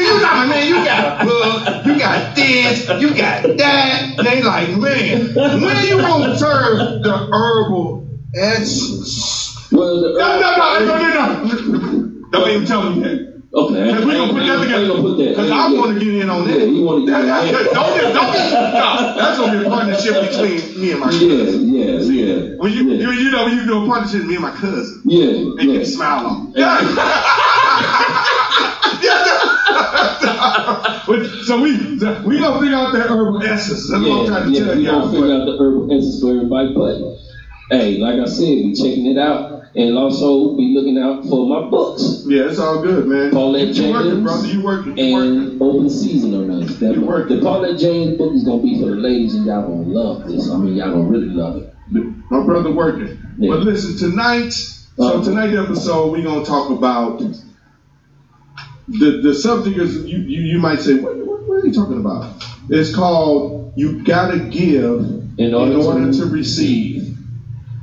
You, 0.04 0.20
got 0.22 0.48
man, 0.48 0.68
you 0.68 0.76
got 0.86 1.22
a 1.22 1.26
book, 1.26 1.86
you 1.86 2.00
got 2.00 2.36
this, 2.36 2.88
you 3.02 3.10
got 3.16 3.58
that. 3.58 4.24
They 4.24 4.44
like, 4.44 4.70
man, 4.78 5.34
when 5.34 5.88
you 5.88 5.98
gonna 5.98 6.38
serve 6.38 7.04
the 7.04 7.30
herbal 7.32 8.08
essence? 8.36 9.72
Well, 9.72 10.02
the 10.02 10.14
No, 10.14 10.40
no, 10.40 10.56
no, 10.56 10.86
no, 10.86 10.98
no, 11.00 11.80
no. 11.80 12.30
Don't 12.32 12.50
even 12.50 12.68
tell 12.68 12.92
me 12.92 13.02
that. 13.02 13.33
Okay, 13.56 13.92
Cause 13.94 14.06
we 14.06 14.14
gonna 14.14 14.34
put 14.34 14.48
that 14.48 14.62
together. 14.64 14.88
gonna 14.88 15.02
put 15.04 15.18
that. 15.18 15.36
Cause 15.36 15.52
I 15.52 15.72
want 15.74 15.94
to 15.94 16.04
get 16.04 16.16
in 16.24 16.30
on 16.30 16.48
that. 16.48 16.58
Yeah, 16.58 16.66
you 16.66 16.82
wanna 16.84 17.06
get 17.06 17.20
in 17.22 17.30
on 17.30 17.46
that-. 17.54 17.70
Don't 17.74 17.94
get, 17.94 18.14
don't 18.14 18.34
get, 18.34 18.52
no, 18.52 19.16
that's 19.16 19.38
gonna 19.38 19.60
be 19.60 19.66
a 19.66 19.70
partnership 19.70 20.16
between 20.32 20.82
me 20.82 20.92
and 20.92 21.00
my 21.00 21.06
cousin. 21.12 21.70
yeah, 21.70 21.86
yeah. 22.02 22.56
When 22.58 22.72
you, 22.74 22.90
yeah. 22.90 22.98
you, 23.06 23.12
you 23.12 23.30
know, 23.32 23.46
when 23.46 23.56
you 23.58 23.66
do 23.68 23.84
a 23.84 23.88
partnership 23.88 24.22
with 24.22 24.28
me 24.30 24.36
and 24.36 24.42
my 24.44 24.52
cousin, 24.58 25.02
Yeah, 25.06 25.30
and 25.30 25.62
yeah. 25.70 25.74
you 25.80 25.86
smile 25.86 26.26
on. 26.26 26.54
so 31.46 31.62
we, 31.62 32.00
so 32.00 32.22
we 32.26 32.40
gonna 32.40 32.60
figure 32.60 32.76
out 32.76 32.94
that 32.94 33.08
herbal 33.10 33.44
essence. 33.44 33.90
That's 33.90 34.02
what 34.04 34.12
I'm 34.12 34.24
Yeah, 34.26 34.28
trying 34.30 34.46
to 34.54 34.60
yeah, 34.60 34.66
tell 34.66 34.76
we 34.76 34.82
y'all. 34.86 35.00
gonna 35.02 35.12
figure 35.14 35.34
out 35.34 35.46
the 35.46 35.58
herbal 35.60 35.92
essence 35.92 36.22
for 36.22 36.30
everybody. 36.32 36.74
But 36.74 37.20
hey, 37.70 37.98
like 37.98 38.20
I 38.20 38.26
said, 38.26 38.44
we 38.64 38.74
checking 38.74 39.06
it 39.08 39.18
out, 39.18 39.62
and 39.76 39.98
also 39.98 40.56
be 40.56 40.74
looking 40.76 40.98
out 40.98 41.24
for 41.26 41.46
my 41.48 41.68
books 41.70 42.24
Yeah, 42.26 42.48
it's 42.48 42.60
all 42.60 42.82
good, 42.82 43.08
man. 43.08 43.32
Paulette 43.32 43.76
you 43.76 43.92
working, 43.92 44.10
James 44.12 44.24
brother. 44.24 44.48
You 44.48 44.62
working. 44.62 44.98
You 44.98 45.14
working. 45.14 45.38
and 45.40 45.62
Open 45.62 45.90
Season 45.90 46.34
on 46.34 46.50
us. 46.52 46.78
That 46.80 46.94
You 46.94 47.02
working. 47.02 47.38
the 47.38 47.42
Paulette 47.44 47.78
James 47.78 48.18
book 48.18 48.34
is 48.34 48.44
gonna 48.44 48.62
be 48.62 48.80
for 48.80 48.88
the 48.88 48.96
ladies, 48.96 49.36
and 49.36 49.46
y'all 49.46 49.62
gonna 49.64 49.88
love 49.88 50.26
this. 50.28 50.50
I 50.50 50.58
mean, 50.58 50.76
y'all 50.76 50.92
gonna 50.92 51.08
really 51.08 51.28
love 51.30 51.58
it. 51.58 51.68
My 52.32 52.42
brother 52.44 52.72
working. 52.72 53.18
Yeah. 53.38 53.50
But 53.52 53.60
listen, 53.62 53.96
tonight, 53.98 54.52
so 54.52 55.04
Uh-huh. 55.06 55.24
tonight's 55.24 55.56
episode, 55.56 56.12
we're 56.12 56.24
gonna 56.24 56.44
talk 56.46 56.70
about 56.70 57.22
the 58.88 59.20
the 59.22 59.34
subject 59.34 59.78
is 59.78 59.96
you 60.04 60.20
you, 60.20 60.42
you 60.42 60.60
might 60.60 60.80
say, 60.80 60.94
what, 60.94 61.16
what, 61.26 61.40
what 61.48 61.56
are 61.64 61.66
you 61.66 61.72
talking 61.74 61.98
about? 61.98 62.26
It's 62.70 62.94
called 62.94 63.74
you 63.76 64.04
gotta 64.04 64.38
give 64.38 65.00
In 65.38 65.54
order, 65.54 65.72
in 65.72 65.78
order 65.78 66.12
to, 66.12 66.18
to 66.20 66.26
receive 66.26 66.93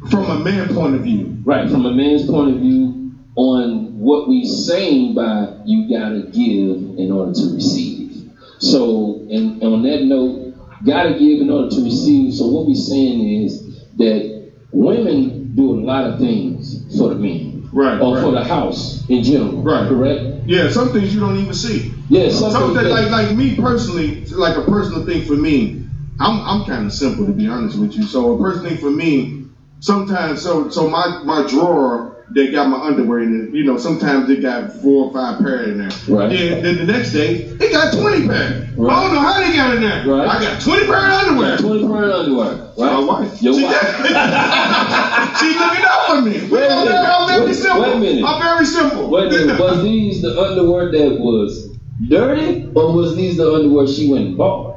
from 0.09 0.25
a 0.31 0.39
man 0.39 0.69
point 0.75 0.95
of 0.95 1.03
view. 1.03 1.37
right 1.45 1.69
from 1.71 1.85
a 1.87 1.93
man's 1.93 2.27
point 2.27 2.55
of 2.55 2.61
view 2.61 3.13
on 3.37 3.99
what 3.99 4.29
we 4.29 4.47
saying 4.47 5.15
by 5.15 5.55
you 5.65 5.89
gotta 5.89 6.23
give 6.33 6.99
in 6.99 7.11
order 7.13 7.33
to 7.33 7.55
receive. 7.55 8.31
So, 8.59 9.27
and, 9.31 9.63
and 9.63 9.75
on 9.75 9.83
that 9.85 10.03
note, 10.03 10.55
gotta 10.85 11.11
give 11.19 11.41
in 11.41 11.51
order 11.51 11.71
to 11.71 11.83
receive. 11.85 12.35
So 12.35 12.49
what 12.49 12.67
we 12.67 12.75
saying 12.75 13.45
is 13.45 13.85
that 13.97 14.53
women 14.73 15.55
do 15.55 15.75
a 15.75 15.81
lot 15.81 16.05
of 16.05 16.19
things 16.19 16.97
for 16.99 17.11
the 17.11 17.15
men 17.17 17.69
Right. 17.73 18.01
or 18.01 18.17
right. 18.17 18.25
for 18.25 18.33
the 18.33 18.43
house 18.43 19.09
in 19.09 19.23
general. 19.23 19.63
Right. 19.63 19.89
Correct. 19.89 20.47
yeah, 20.47 20.71
some 20.71 20.93
things 20.93 21.15
you 21.15 21.21
don't 21.21 21.37
even 21.39 21.55
see. 21.55 21.93
Yeah. 22.09 22.29
That- 22.29 22.89
like 22.91 23.11
like 23.11 23.37
me 23.37 23.55
personally, 23.57 24.25
like 24.27 24.57
a 24.57 24.63
personal 24.63 25.05
thing 25.07 25.25
for 25.27 25.35
me. 25.35 25.85
I'm 26.19 26.41
I'm 26.41 26.67
kind 26.67 26.85
of 26.85 26.93
simple 26.93 27.27
to 27.27 27.33
be 27.33 27.47
honest 27.49 27.79
with 27.79 27.95
you. 27.95 28.03
So 28.03 28.35
a 28.35 28.39
personal 28.39 28.71
thing 28.71 28.79
for 28.79 28.91
me, 28.91 29.40
sometimes 29.81 30.41
so 30.43 30.69
so 30.71 30.89
my 30.89 31.23
my 31.25 31.47
drawer 31.49 32.17
that 32.33 32.53
got 32.53 32.69
my 32.69 32.79
underwear 32.87 33.19
in 33.21 33.49
it, 33.49 33.55
you 33.55 33.65
know, 33.65 33.77
sometimes 33.77 34.31
it 34.31 34.41
got 34.41 34.73
four 34.75 35.07
or 35.07 35.13
five 35.13 35.41
pair 35.41 35.65
in 35.65 35.79
there. 35.79 35.91
Right. 36.09 36.31
Then, 36.31 36.63
then 36.63 36.77
the 36.79 36.85
next 36.93 37.13
day 37.13 37.39
it 37.59 37.73
got 37.73 37.93
twenty 37.93 38.25
pair. 38.29 38.69
Right. 38.77 38.93
I 38.97 39.03
don't 39.05 39.15
know 39.15 39.21
how 39.21 39.41
they 39.41 39.53
got 39.57 39.75
in 39.75 39.83
there. 39.83 40.07
Right. 40.07 40.29
I 40.29 40.41
got 40.41 40.61
twenty 40.63 40.87
pair 40.87 40.97
of 40.97 41.13
underwear. 41.13 41.57
Twenty 41.59 41.87
per 41.89 42.13
underwear. 42.13 42.55
Right. 42.55 42.77
My 42.79 43.01
wife. 43.01 43.43
Your 43.43 43.55
she, 43.59 43.65
wife. 43.65 43.75
she 45.41 45.49
looking 45.59 45.85
out 45.85 46.07
for 46.07 46.23
me. 46.23 46.49
Wait 46.49 46.63
a 46.63 46.73
I'm 46.73 46.85
minute. 46.87 47.01
I'm 47.01 47.29
very 47.29 47.47
Wait- 47.47 47.55
simple. 47.57 47.81
wait 47.83 47.93
a 47.97 47.99
minute. 47.99 48.25
I'm 48.25 48.41
very 48.43 48.65
simple. 48.67 49.11
Wait 49.11 49.27
a 49.27 49.31
minute, 49.31 49.59
was 49.61 49.83
these 49.83 50.23
the 50.23 50.41
underwear 50.41 50.93
that 50.93 51.19
was 51.19 51.69
dirty, 52.09 52.67
or 52.75 52.95
was 52.95 53.17
these 53.17 53.37
the 53.39 53.53
underwear 53.53 53.87
she 53.89 54.09
went 54.09 54.27
and 54.27 54.37
bought? 54.37 54.70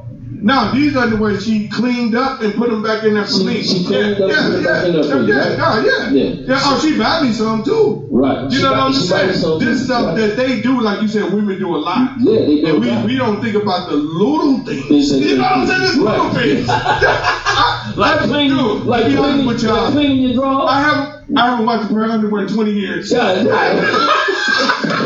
No, 0.45 0.71
these 0.73 0.93
underwear 0.97 1.39
she 1.39 1.69
cleaned 1.69 2.15
up 2.15 2.41
and 2.41 2.53
put 2.53 2.69
them 2.69 2.83
back 2.83 3.05
in 3.05 3.13
there 3.13 3.23
for 3.23 3.31
She- 3.39 3.45
me. 3.45 3.63
she 3.63 3.85
cleaned 3.85 4.17
yeah, 4.19 4.25
up 4.25 4.29
yeah, 4.29 4.49
yeah, 4.57 4.63
back 4.63 4.85
in 4.87 4.93
there 4.93 5.03
for 5.03 5.21
you, 5.21 5.33
yeah, 5.33 5.39
right? 5.39 5.57
no, 5.57 6.11
yeah, 6.11 6.35
Yeah. 6.45 6.59
Oh, 6.65 6.79
she 6.83 6.97
bought 6.97 7.23
me 7.23 7.31
some 7.31 7.63
too. 7.63 8.05
Right. 8.11 8.51
You 8.51 8.57
She 8.57 8.63
know 8.63 8.71
what 8.71 8.79
I'm 8.81 8.93
saying? 8.93 9.59
This 9.59 9.85
stuff 9.85 10.05
right? 10.07 10.17
that 10.17 10.35
they 10.35 10.59
do, 10.59 10.81
like 10.81 11.01
you 11.01 11.07
said, 11.07 11.31
women 11.31 11.57
do 11.59 11.73
a 11.73 11.77
lot. 11.77 12.11
Yeah, 12.19 12.39
they 12.39 12.59
do. 12.61 12.67
And 12.67 12.79
we, 12.81 12.89
right. 12.89 13.05
we 13.05 13.15
don't 13.15 13.41
think 13.41 13.55
about 13.55 13.89
the 13.89 13.95
little 13.95 14.59
things. 14.65 15.11
That 15.11 15.19
You 15.19 15.37
know 15.37 15.43
what 15.43 15.51
I'm 15.53 15.67
saying? 15.67 15.81
It's 15.83 15.95
do. 15.95 16.03
little 16.03 16.29
things. 16.31 16.67
I, 16.69 17.93
like 17.95 18.21
I, 18.21 18.25
cleaning, 18.25 18.57
dude, 18.57 18.83
like 18.83 19.05
be 19.05 19.15
cleaning, 19.15 19.45
with 19.45 19.63
like 19.63 19.63
y'all, 19.63 19.91
cleaning 19.91 20.17
your 20.23 20.33
drawers. 20.33 20.69
I 20.69 20.81
haven't, 20.81 21.37
I 21.37 21.45
haven't 21.51 21.65
watched 21.65 21.85
a 21.89 21.93
pair 21.93 22.03
of 22.03 22.11
underwear 22.11 22.41
in 22.43 22.53
20 22.53 22.71
years. 22.71 23.11
God, 23.13 23.47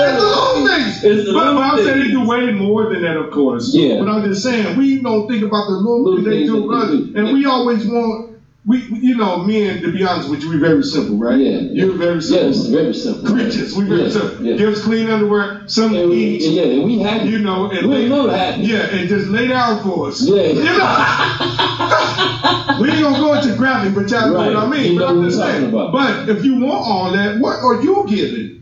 it's 0.00 0.20
the 0.20 0.28
little 0.28 0.66
things. 0.66 1.04
It's 1.04 1.04
the 1.04 1.08
little 1.08 1.16
things. 1.16 1.18
It's 1.18 1.26
the 1.28 1.32
but, 1.34 1.54
but 1.54 1.62
I'm 1.62 1.78
saying 1.84 1.98
they 2.00 2.10
do 2.10 2.26
way 2.26 2.50
more 2.52 2.92
than 2.92 3.02
that, 3.02 3.16
of 3.16 3.30
course. 3.32 3.74
Yeah. 3.74 3.98
But 4.00 4.08
I'm 4.08 4.24
just 4.24 4.42
saying, 4.42 4.76
we 4.76 5.00
don't 5.02 5.26
think 5.28 5.42
about 5.42 5.66
the 5.66 5.74
little, 5.74 6.04
Little 6.04 6.24
things 6.24 6.48
they 6.50 6.56
do, 6.58 6.70
right? 6.70 6.90
and 7.16 7.32
we 7.32 7.44
always 7.46 7.84
want. 7.86 8.26
We, 8.66 8.82
you 9.00 9.14
know, 9.16 9.38
men, 9.38 9.80
to 9.80 9.90
be 9.92 10.04
honest 10.04 10.28
with 10.28 10.42
you, 10.42 10.50
we're 10.50 10.58
very 10.60 10.82
simple, 10.82 11.16
right? 11.16 11.38
Yeah. 11.38 11.60
You're 11.60 11.94
very 11.96 12.20
simple. 12.20 12.48
Yes, 12.48 12.66
very 12.66 12.92
simple. 12.92 13.24
creatures. 13.32 13.74
We 13.74 13.84
very 13.84 14.02
Yeah, 14.02 14.10
simple. 14.10 14.44
yeah. 14.44 14.56
Give 14.56 14.68
us 14.74 14.82
clean 14.82 15.08
underwear, 15.08 15.62
something 15.68 15.96
And 15.98 16.10
to 16.10 16.14
we, 16.14 16.22
eat, 16.22 16.42
yeah, 16.52 16.62
and 16.64 16.84
we 16.84 16.98
happy. 16.98 17.28
you 17.30 17.38
know, 17.38 17.70
and 17.70 17.86
we 17.88 17.94
lay, 17.96 18.08
know 18.10 18.26
that. 18.26 18.58
yeah, 18.58 18.80
and 18.92 19.08
just 19.08 19.28
lay 19.28 19.46
down 19.46 19.82
for 19.84 20.08
us. 20.08 20.20
Yeah. 20.20 20.42
You 20.48 20.64
know, 20.64 20.96
we 22.80 22.90
ain't 22.90 23.00
gonna 23.02 23.18
go 23.18 23.34
into 23.34 23.54
graphic, 23.56 23.94
but 23.94 24.10
y'all 24.10 24.28
know 24.32 24.34
what 24.34 24.56
I 24.56 24.66
mean. 24.68 24.92
You 24.92 24.98
but 24.98 25.04
know 25.04 25.10
I'm 25.12 25.18
what 25.20 25.24
just 25.30 25.38
talking 25.40 25.54
saying. 25.60 25.68
about. 25.70 25.92
But 25.92 26.28
if 26.28 26.44
you 26.44 26.60
want 26.60 26.86
all 26.86 27.12
that, 27.12 27.38
what 27.40 27.56
are 27.62 27.80
you 27.82 28.04
giving? 28.06 28.57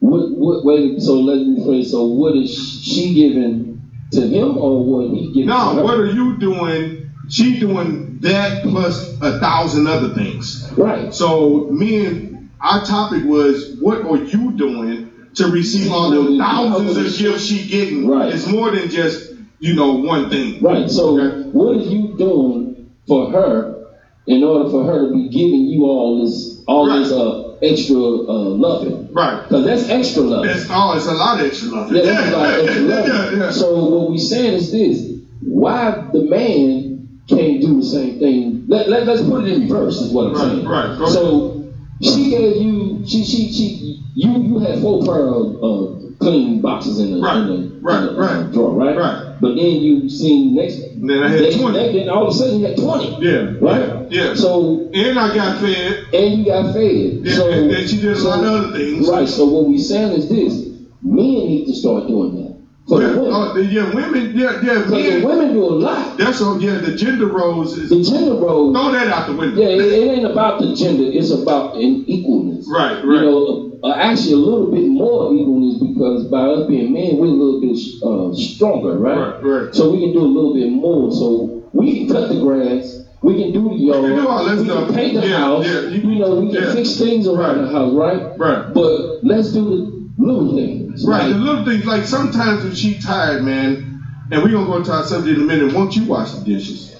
What, 0.00 0.30
what, 0.32 0.64
wait, 0.64 1.00
so 1.00 1.14
let 1.20 1.38
me 1.38 1.58
rephrase. 1.58 1.86
So 1.86 2.04
what 2.06 2.36
is 2.36 2.50
she 2.82 3.14
giving 3.14 3.82
to 4.12 4.20
him, 4.28 4.56
or 4.56 4.84
what 4.84 5.10
he 5.10 5.32
giving 5.32 5.46
No, 5.46 5.82
what 5.82 5.98
are 5.98 6.06
you 6.06 6.38
doing? 6.38 7.10
She 7.28 7.58
doing 7.58 8.18
that 8.20 8.62
plus 8.62 9.20
a 9.20 9.40
thousand 9.40 9.86
other 9.88 10.14
things. 10.14 10.70
Right. 10.76 11.12
So 11.12 11.68
me 11.70 12.06
and 12.06 12.48
our 12.60 12.84
topic 12.84 13.24
was, 13.24 13.76
what 13.80 14.02
are 14.02 14.16
you 14.16 14.52
doing 14.52 15.10
to 15.34 15.48
receive 15.48 15.90
all 15.90 16.10
the 16.10 16.38
thousands 16.38 16.96
of 16.96 17.04
gifts 17.18 17.42
she 17.44 17.66
getting? 17.68 18.06
Right. 18.06 18.32
It's 18.32 18.46
more 18.46 18.70
than 18.70 18.88
just 18.90 19.32
you 19.58 19.74
know 19.74 19.94
one 19.94 20.30
thing. 20.30 20.62
Right. 20.62 20.88
So 20.90 21.18
Okay. 21.18 21.48
what 21.50 21.76
are 21.76 21.80
you 21.80 22.16
doing 22.16 22.90
for 23.08 23.30
her 23.32 23.84
in 24.26 24.42
order 24.44 24.70
for 24.70 24.84
her 24.84 25.08
to 25.08 25.12
be 25.12 25.28
giving 25.28 25.66
you 25.66 25.84
all 25.84 26.24
this, 26.24 26.62
all 26.66 26.86
this 26.86 27.10
uh, 27.12 27.45
extra 27.62 27.96
uh, 27.96 28.48
loving? 28.56 29.12
Right. 29.12 29.42
Because 29.42 29.64
that's 29.64 29.88
extra 29.88 30.22
love. 30.22 30.46
It's 30.46 30.66
oh, 30.70 30.96
it's 30.96 31.06
a 31.06 31.14
lot 31.14 31.40
of 31.40 31.46
extra 31.46 31.68
love. 31.70 31.92
Yeah, 31.92 32.02
that's 32.02 32.28
a 32.28 32.36
lot 32.36 32.58
of 32.58 32.64
extra 32.68 32.82
love. 32.88 33.08
yeah, 33.08 33.38
yeah. 33.38 33.50
So 33.50 33.84
what 33.84 34.10
we 34.10 34.18
saying 34.18 34.54
is 34.54 34.72
this: 34.72 35.12
why 35.42 36.08
the 36.12 36.22
man 36.22 37.20
can't 37.28 37.60
do 37.60 37.80
the 37.80 37.86
same 37.86 38.18
thing? 38.18 38.64
Let, 38.68 38.88
let 38.88 39.08
us 39.08 39.22
put 39.28 39.44
it 39.46 39.52
in 39.54 39.68
verse. 39.68 39.96
Is 40.00 40.12
what 40.12 40.26
I'm 40.26 40.32
Right, 40.34 40.42
saying. 40.52 40.64
right. 40.66 40.98
Go 40.98 41.04
ahead. 41.04 41.14
So 41.14 41.72
she 42.02 42.30
gave 42.30 42.56
you, 42.62 43.02
she 43.06 43.24
she 43.24 43.52
she 43.52 44.02
you 44.14 44.30
you 44.42 44.58
had 44.58 44.80
four 44.80 45.04
pair 45.04 45.26
of 45.26 45.56
uh, 45.62 46.05
clean 46.18 46.60
boxes 46.60 46.98
in 47.00 47.12
the, 47.12 47.20
Right, 47.20 47.36
in 47.36 47.46
the, 47.48 47.78
right, 47.80 48.00
in 48.00 48.06
the, 48.14 48.20
right, 48.20 48.52
drawer, 48.52 48.72
right? 48.74 48.96
right. 48.96 49.22
But 49.40 49.48
then 49.56 49.58
you 49.58 50.08
seen 50.08 50.54
next. 50.54 50.80
Then 50.96 51.22
I 51.22 51.28
had 51.28 51.40
next 51.42 51.56
20. 51.56 51.78
day, 51.78 51.92
Then 51.98 52.08
all 52.08 52.22
of 52.26 52.28
a 52.28 52.32
sudden 52.32 52.60
you 52.60 52.66
had 52.66 52.76
twenty. 52.78 53.16
Yeah, 53.20 53.52
Right. 53.60 53.86
yeah, 54.10 54.28
yeah. 54.28 54.34
So 54.34 54.88
And 54.94 55.18
I 55.18 55.34
got 55.34 55.60
fed. 55.60 56.04
and 56.14 56.38
you 56.38 56.44
got 56.46 56.72
fed. 56.72 56.82
And, 57.22 57.28
so 57.30 57.50
and, 57.50 57.70
and 57.70 57.88
she 57.88 57.96
did 58.00 58.16
a 58.16 58.20
lot 58.20 58.40
so- 58.40 58.42
of 58.42 58.44
other 58.64 58.78
things. 58.78 59.08
Right. 59.08 59.28
So 59.28 59.44
what 59.46 59.68
we 59.68 59.78
saying 59.78 60.12
is 60.12 60.28
this: 60.30 60.54
men 61.02 61.16
need 61.48 61.66
to 61.66 61.74
start 61.74 62.06
doing 62.08 62.34
that 62.36 62.56
for 62.88 63.02
Yeah, 63.02 63.08
women. 63.14 63.32
uh, 63.32 63.54
yeah, 63.56 63.94
women. 63.94 64.32
Yeah, 64.34 64.60
yeah, 64.62 64.82
the 64.82 64.90
men. 64.90 65.22
women 65.22 65.52
do 65.52 65.64
a 65.64 65.74
lot. 65.84 66.16
That's 66.16 66.38
so. 66.38 66.56
Yeah, 66.56 66.78
the 66.78 66.94
gender 66.96 67.26
roles 67.26 67.76
is 67.76 67.90
The 67.90 68.02
gender 68.02 68.34
roles. 68.40 68.74
throw 68.74 68.90
that 68.92 69.08
out 69.08 69.26
the 69.26 69.36
window. 69.36 69.60
yeah, 69.60 69.68
it, 69.68 69.80
it 69.80 70.16
ain't 70.16 70.26
about 70.30 70.60
the 70.60 70.74
gender. 70.74 71.04
It's 71.04 71.30
about 71.30 71.76
an 71.76 72.06
equalness. 72.06 72.66
Right, 72.68 73.04
You 73.04 73.12
right. 73.12 73.20
know, 73.20 73.65
uh, 73.82 73.92
actually 73.94 74.32
a 74.34 74.36
little 74.36 74.70
bit 74.70 74.86
more 74.88 75.30
equalness 75.32 75.80
because 75.80 76.26
by 76.28 76.40
us 76.42 76.66
being 76.68 76.92
men, 76.92 77.16
we're 77.18 77.26
a 77.26 77.30
little 77.30 77.60
bit 77.60 77.76
uh, 78.02 78.34
stronger, 78.34 78.98
right? 78.98 79.40
Right, 79.42 79.42
right. 79.64 79.74
So 79.74 79.90
we 79.92 80.00
can 80.00 80.12
do 80.12 80.20
a 80.20 80.22
little 80.30 80.54
bit 80.54 80.70
more. 80.70 81.10
So 81.12 81.68
we 81.72 81.98
can 82.06 82.14
cut 82.14 82.28
the 82.28 82.40
grass. 82.40 83.02
We 83.22 83.42
can 83.42 83.52
do 83.52 83.68
the 83.70 83.74
yard. 83.74 84.04
can 84.04 84.16
do 84.16 84.28
all 84.28 84.44
that 84.44 84.58
we 84.58 84.64
stuff. 84.64 84.86
can 84.86 84.94
paint 84.94 85.20
the 85.20 85.26
Yeah, 85.28 85.36
house. 85.38 85.66
yeah, 85.66 85.80
you- 85.88 86.10
You, 86.10 86.18
know, 86.20 86.40
we 86.40 86.52
can 86.52 86.62
yeah. 86.62 86.72
fix 86.74 86.96
things 86.98 87.26
around 87.26 87.62
the 87.64 87.70
house, 87.70 87.92
right? 87.92 88.38
Right. 88.38 88.72
But 88.72 89.24
let's 89.24 89.52
do 89.52 89.64
the 89.64 90.22
little 90.24 90.54
things. 90.56 91.04
Right, 91.06 91.28
the 91.28 91.34
little 91.38 91.64
things 91.64 91.84
like 91.86 92.04
sometimes 92.04 92.64
when 92.64 92.74
she 92.74 92.98
tired, 92.98 93.42
man, 93.42 94.02
and 94.30 94.42
we're 94.42 94.50
gonna 94.52 94.66
go 94.66 94.76
into 94.76 94.92
our 94.92 95.04
subject 95.04 95.36
in 95.38 95.44
a 95.44 95.46
minute. 95.46 95.74
Won't 95.74 95.96
you 95.96 96.04
wash 96.06 96.32
the 96.32 96.44
dishes? 96.44 96.92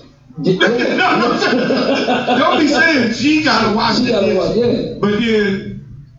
yeah. 0.43 0.59
no, 0.97 1.19
no, 1.19 2.37
don't 2.39 2.61
be 2.61 2.69
saying 2.69 3.13
she 3.15 3.43
gotta 3.43 3.75
wash 3.75 3.97
She 3.99 4.05
the 4.05 4.11
gotta 4.13 4.27
dishes, 4.27 4.39
watch, 4.39 4.57
yeah. 4.57 4.99
but 5.01 5.21
then 5.21 5.76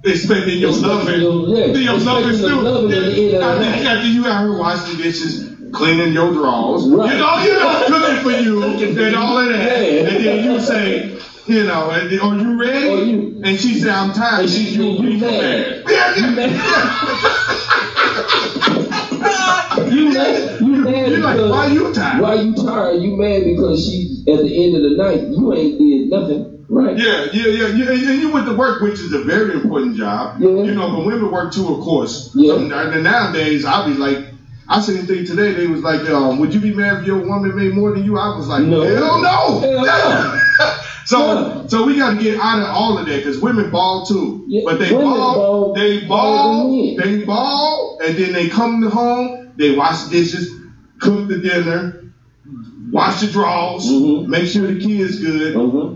expecting 0.07 0.59
your 0.59 0.71
loving, 0.71 1.21
your- 1.21 1.47
yeah, 1.57 1.65
your 1.67 1.97
loving 1.99 2.37
too. 2.37 2.47
loving 2.61 2.91
at 2.93 3.05
the 3.05 3.33
end 3.33 3.43
uh, 3.43 3.47
of 3.53 3.59
the 3.59 3.65
after, 3.67 3.87
after 3.89 4.07
you 4.07 4.23
got 4.23 4.41
her 4.41 4.57
wash 4.57 4.83
the 4.89 4.95
dishes, 5.01 5.49
cleaning 5.73 6.13
your 6.13 6.31
drawers, 6.33 6.83
Right. 6.87 7.13
you 7.13 7.19
know, 7.19 7.37
you 7.43 7.53
know, 7.53 7.83
cooking 7.87 8.23
for 8.23 8.31
you 8.31 8.63
and 8.63 9.15
all 9.15 9.37
of 9.37 9.45
that, 9.49 9.81
Yeah. 9.93 10.09
and 10.09 10.25
then 10.25 10.43
you 10.45 10.59
say. 10.59 11.13
You 11.47 11.63
know, 11.63 11.89
and, 11.91 12.11
are 12.11 12.35
you 12.35 12.59
ready? 12.59 12.87
Or 12.89 12.97
you- 13.05 13.41
and 13.41 13.57
she 13.57 13.79
said, 13.79 13.91
"I'm 13.91 14.11
tired." 14.11 14.41
And 14.41 14.49
she- 14.49 14.63
you, 14.75 14.83
you 14.83 15.09
you 15.11 15.17
mad. 15.21 15.83
Yeah. 15.87 16.15
You 16.17 16.31
mad. 16.35 16.51
You 19.93 20.09
mad? 20.13 20.59
You 20.61 20.67
mad 20.83 21.09
You're 21.09 21.19
like, 21.19 21.39
why 21.49 21.67
you 21.67 21.93
tired? 21.93 22.21
Why 22.21 22.33
you 22.35 22.53
tired? 22.53 23.01
You 23.01 23.15
mad 23.15 23.43
because 23.45 23.85
she 23.85 24.23
at 24.27 24.39
the 24.39 24.65
end 24.65 24.75
of 24.75 24.81
the 24.83 24.97
night 24.97 25.21
you 25.29 25.53
ain't 25.53 25.77
did 25.79 26.09
nothing, 26.09 26.56
right? 26.69 26.97
Yeah, 26.97 27.27
yeah, 27.33 27.47
yeah, 27.47 27.67
yeah. 27.67 27.91
And 27.91 28.09
and 28.09 28.21
you 28.21 28.31
went 28.31 28.45
to 28.47 28.55
work, 28.55 28.81
which 28.81 28.99
is 28.99 29.13
a 29.13 29.23
very 29.23 29.53
important 29.53 29.95
job. 29.97 30.39
Yeah. 30.41 30.49
You 30.49 30.73
know, 30.75 30.95
but 30.95 31.05
women 31.05 31.31
work 31.31 31.53
too, 31.53 31.67
of 31.73 31.81
course. 31.81 32.31
Yeah. 32.35 32.53
Some- 32.55 32.71
and 32.71 33.03
nowadays, 33.03 33.65
I'll 33.65 33.87
be 33.87 33.95
like, 33.95 34.25
I 34.69 34.81
seen 34.81 34.97
a 34.99 35.03
thing 35.03 35.25
today. 35.25 35.53
They 35.53 35.67
was 35.67 35.81
like, 35.81 36.01
um, 36.09 36.39
"Would 36.39 36.53
you 36.53 36.59
be 36.59 36.73
mad 36.73 36.99
if 37.01 37.07
your 37.07 37.19
woman 37.19 37.55
made 37.55 37.73
more 37.73 37.93
than 37.93 38.03
you?" 38.03 38.17
I 38.17 38.35
was 38.37 38.47
like, 38.47 38.63
No. 38.63 38.81
"Hell 38.81 39.21
no!" 39.21 39.59
Hell 39.59 39.85
no. 39.85 40.39
so, 41.05 41.17
No. 41.19 41.67
so 41.67 41.85
we 41.85 41.95
got 41.95 42.17
to 42.17 42.21
get 42.21 42.37
out 42.39 42.59
of 42.59 42.65
all 42.75 42.97
of 42.97 43.05
that 43.05 43.15
because 43.15 43.39
women 43.39 43.69
ball 43.71 44.05
too. 44.05 44.43
Yeah, 44.47 44.63
But 44.65 44.79
they 44.79 44.91
women 44.91 45.05
ball, 45.07 45.35
ball 45.35 45.73
they 45.73 46.05
ball, 46.05 46.95
they 46.97 47.23
ball, 47.23 47.99
and 48.05 48.17
then 48.17 48.33
they 48.33 48.49
come 48.49 48.83
home, 48.83 49.51
they 49.55 49.73
wash 49.75 50.03
the 50.03 50.09
dishes, 50.19 50.51
cook 50.99 51.29
the 51.29 51.37
dinner, 51.37 52.03
wash 52.91 53.21
the 53.21 53.27
drawers, 53.27 53.85
Mhm. 53.89 54.27
make 54.27 54.47
sure 54.47 54.67
the 54.67 54.79
kids 54.81 55.19
good. 55.19 55.55
Uh-huh. 55.55 55.89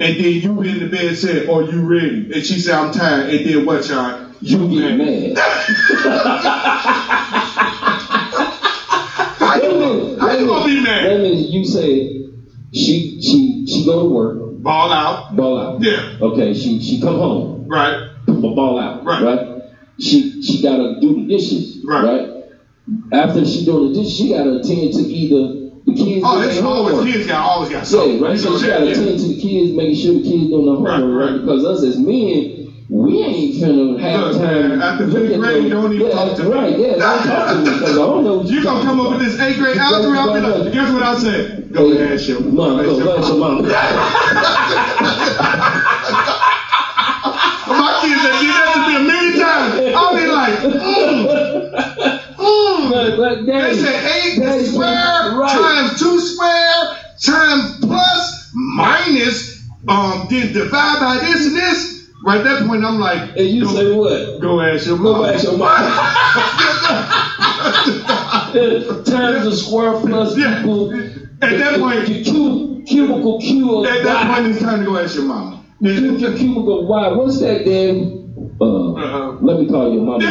And 0.00 0.14
then 0.16 0.32
you 0.32 0.62
in 0.62 0.78
the 0.80 0.88
bed 0.88 1.16
said, 1.16 1.48
Are 1.48 1.62
you 1.62 1.80
ready? 1.82 2.30
And 2.32 2.44
she 2.44 2.60
said, 2.60 2.74
I'm 2.78 2.92
tired. 2.92 3.30
And 3.30 3.46
then 3.46 3.66
what, 3.66 3.84
Sean? 3.84 4.34
You 4.40 4.68
get 4.68 4.96
mad. 4.96 5.38
How 9.38 9.54
you, 9.62 10.18
how 10.18 10.32
you 10.32 10.46
gonna 10.46 10.66
be 10.66 10.80
mad? 10.82 11.04
That 11.10 11.20
means 11.20 11.50
you 11.50 11.64
say 11.64 12.26
she 12.72 13.20
she 13.22 13.66
she 13.66 13.84
go 13.84 14.08
to 14.08 14.14
work, 14.14 14.38
Ball 14.62 14.92
out. 14.92 15.36
ball 15.36 15.58
out. 15.58 15.82
Yeah. 15.82 16.18
Okay, 16.20 16.54
she 16.54 16.80
she 16.82 17.00
come 17.00 17.16
home, 17.16 17.66
Right. 17.68 18.10
ball 18.26 18.78
out. 18.78 19.04
Right. 19.04 19.22
Right. 19.22 19.62
She 19.98 20.42
she 20.42 20.62
gotta 20.62 21.00
do 21.00 21.22
the 21.22 21.28
dishes. 21.28 21.84
Right. 21.84 22.34
After 23.12 23.44
she 23.44 23.64
do 23.64 23.88
the 23.88 23.94
dishes, 23.94 24.16
she 24.16 24.28
gotta 24.30 24.56
attend 24.58 24.92
to 24.94 25.00
either 25.00 25.67
the 25.88 25.94
kids. 25.96 26.24
Oh, 26.26 26.36
doing 26.38 26.50
it's 26.50 26.58
always 26.60 27.04
kids 27.04 27.26
got 27.26 27.40
always 27.44 27.68
got 27.70 27.90
Yeah, 27.90 27.98
right. 28.20 28.32
You 28.32 28.38
So 28.38 28.50
know 28.50 28.58
she 28.58 28.66
gotta 28.68 28.84
yeah. 28.86 28.92
attend 28.92 29.18
to 29.20 29.28
the 29.28 29.40
kids, 29.40 29.72
making 29.76 29.96
sure 29.96 30.14
the 30.14 30.22
kids 30.24 30.50
doing 30.50 30.66
their 30.66 30.74
Right, 30.76 31.00
homework, 31.00 31.18
right? 31.20 31.32
right. 31.32 31.40
Because 31.40 31.64
us 31.64 31.82
as 31.84 31.98
men, 31.98 32.54
we 32.90 33.22
ain't 33.22 33.54
finna 33.56 33.98
have 34.00 34.20
Look, 34.20 34.32
time. 34.40 34.42
man, 34.42 34.80
after 34.80 35.04
fifth 35.06 35.14
looking 35.14 35.40
grade, 35.40 35.62
for- 35.64 35.68
don't 35.70 35.92
even 35.92 36.06
yeah, 36.06 36.12
talk 36.12 36.36
to 36.36 36.42
me. 36.44 36.50
Right, 36.50 36.78
yeah, 36.78 36.96
don't 36.96 37.22
talk 37.26 37.48
to 37.50 37.56
me 37.58 37.64
because 37.64 37.92
I 37.98 38.06
don't 38.06 38.24
know. 38.24 38.36
what 38.38 38.46
You 38.48 38.62
gonna 38.62 38.82
come 38.84 39.00
up 39.00 39.10
with 39.10 39.20
this 39.20 39.38
eighth 39.40 39.58
grade 39.58 39.76
algebra? 39.76 40.18
I'll 40.18 40.32
be 40.34 40.40
like, 40.40 40.72
guess 40.72 40.90
what 40.92 41.02
I 41.02 41.14
said? 41.18 41.72
Go 41.72 41.90
ahead, 41.92 42.12
ask 42.12 42.28
your 42.28 42.40
Mom, 42.40 42.82
go 42.84 43.18
ask 43.18 43.28
your 43.28 43.38
mom. 43.38 43.62
My 47.68 47.98
kids 48.00 48.22
have 48.22 48.40
did 48.40 48.50
that 48.50 48.72
to 48.74 48.80
me 48.88 48.94
a 48.96 49.00
million 49.00 49.38
times. 49.38 49.72
I'll 49.94 50.14
be 50.16 50.26
like, 50.26 50.54
mm, 52.38 52.87
mm. 52.98 53.16
But, 53.16 53.46
They 53.46 53.52
daddy, 53.52 53.76
said 53.76 54.04
eight 54.04 54.38
daddy, 54.40 54.64
square 54.64 55.36
right. 55.36 55.52
times 55.52 55.98
two 56.00 56.18
square 56.20 56.96
times 57.22 57.78
plus 57.80 58.50
minus 58.54 59.58
um 59.88 60.26
then 60.30 60.52
divide 60.52 60.98
by 61.00 61.18
this 61.24 61.46
and 61.46 61.56
this. 61.56 61.96
Right 62.24 62.38
at 62.38 62.44
that 62.44 62.66
point, 62.66 62.84
I'm 62.84 62.98
like, 62.98 63.36
And 63.36 63.46
you 63.46 63.64
say 63.66 63.94
what? 63.94 64.40
go 64.40 64.60
ask 64.60 64.86
your 64.86 64.98
Go 64.98 65.12
mom. 65.22 65.24
ask 65.26 65.44
your 65.44 65.56
mom. 65.56 65.68
Times 69.04 69.44
the 69.44 69.52
square 69.54 69.92
plus 70.00 70.36
Yeah. 70.36 70.60
equal. 70.60 70.92
At 71.40 71.58
that 71.58 71.78
point- 71.78 72.06
Cu- 72.26 72.82
cubicle 72.86 73.38
Q 73.40 73.86
At 73.86 74.02
that 74.02 74.26
point, 74.34 74.46
it's 74.48 74.60
time 74.60 74.80
to 74.80 74.84
go 74.86 74.96
ask 74.96 75.14
your 75.14 75.24
mom. 75.26 75.64
Cubicle 75.80 76.32
cubicle 76.36 76.86
Y. 76.88 77.08
What's 77.12 77.38
that, 77.40 77.64
Daddy? 77.64 78.24
Uh, 78.60 78.92
Uh-huh. 78.94 79.32
Let 79.40 79.60
me 79.60 79.68
call 79.68 79.92
your 79.92 80.02
mama. 80.02 80.18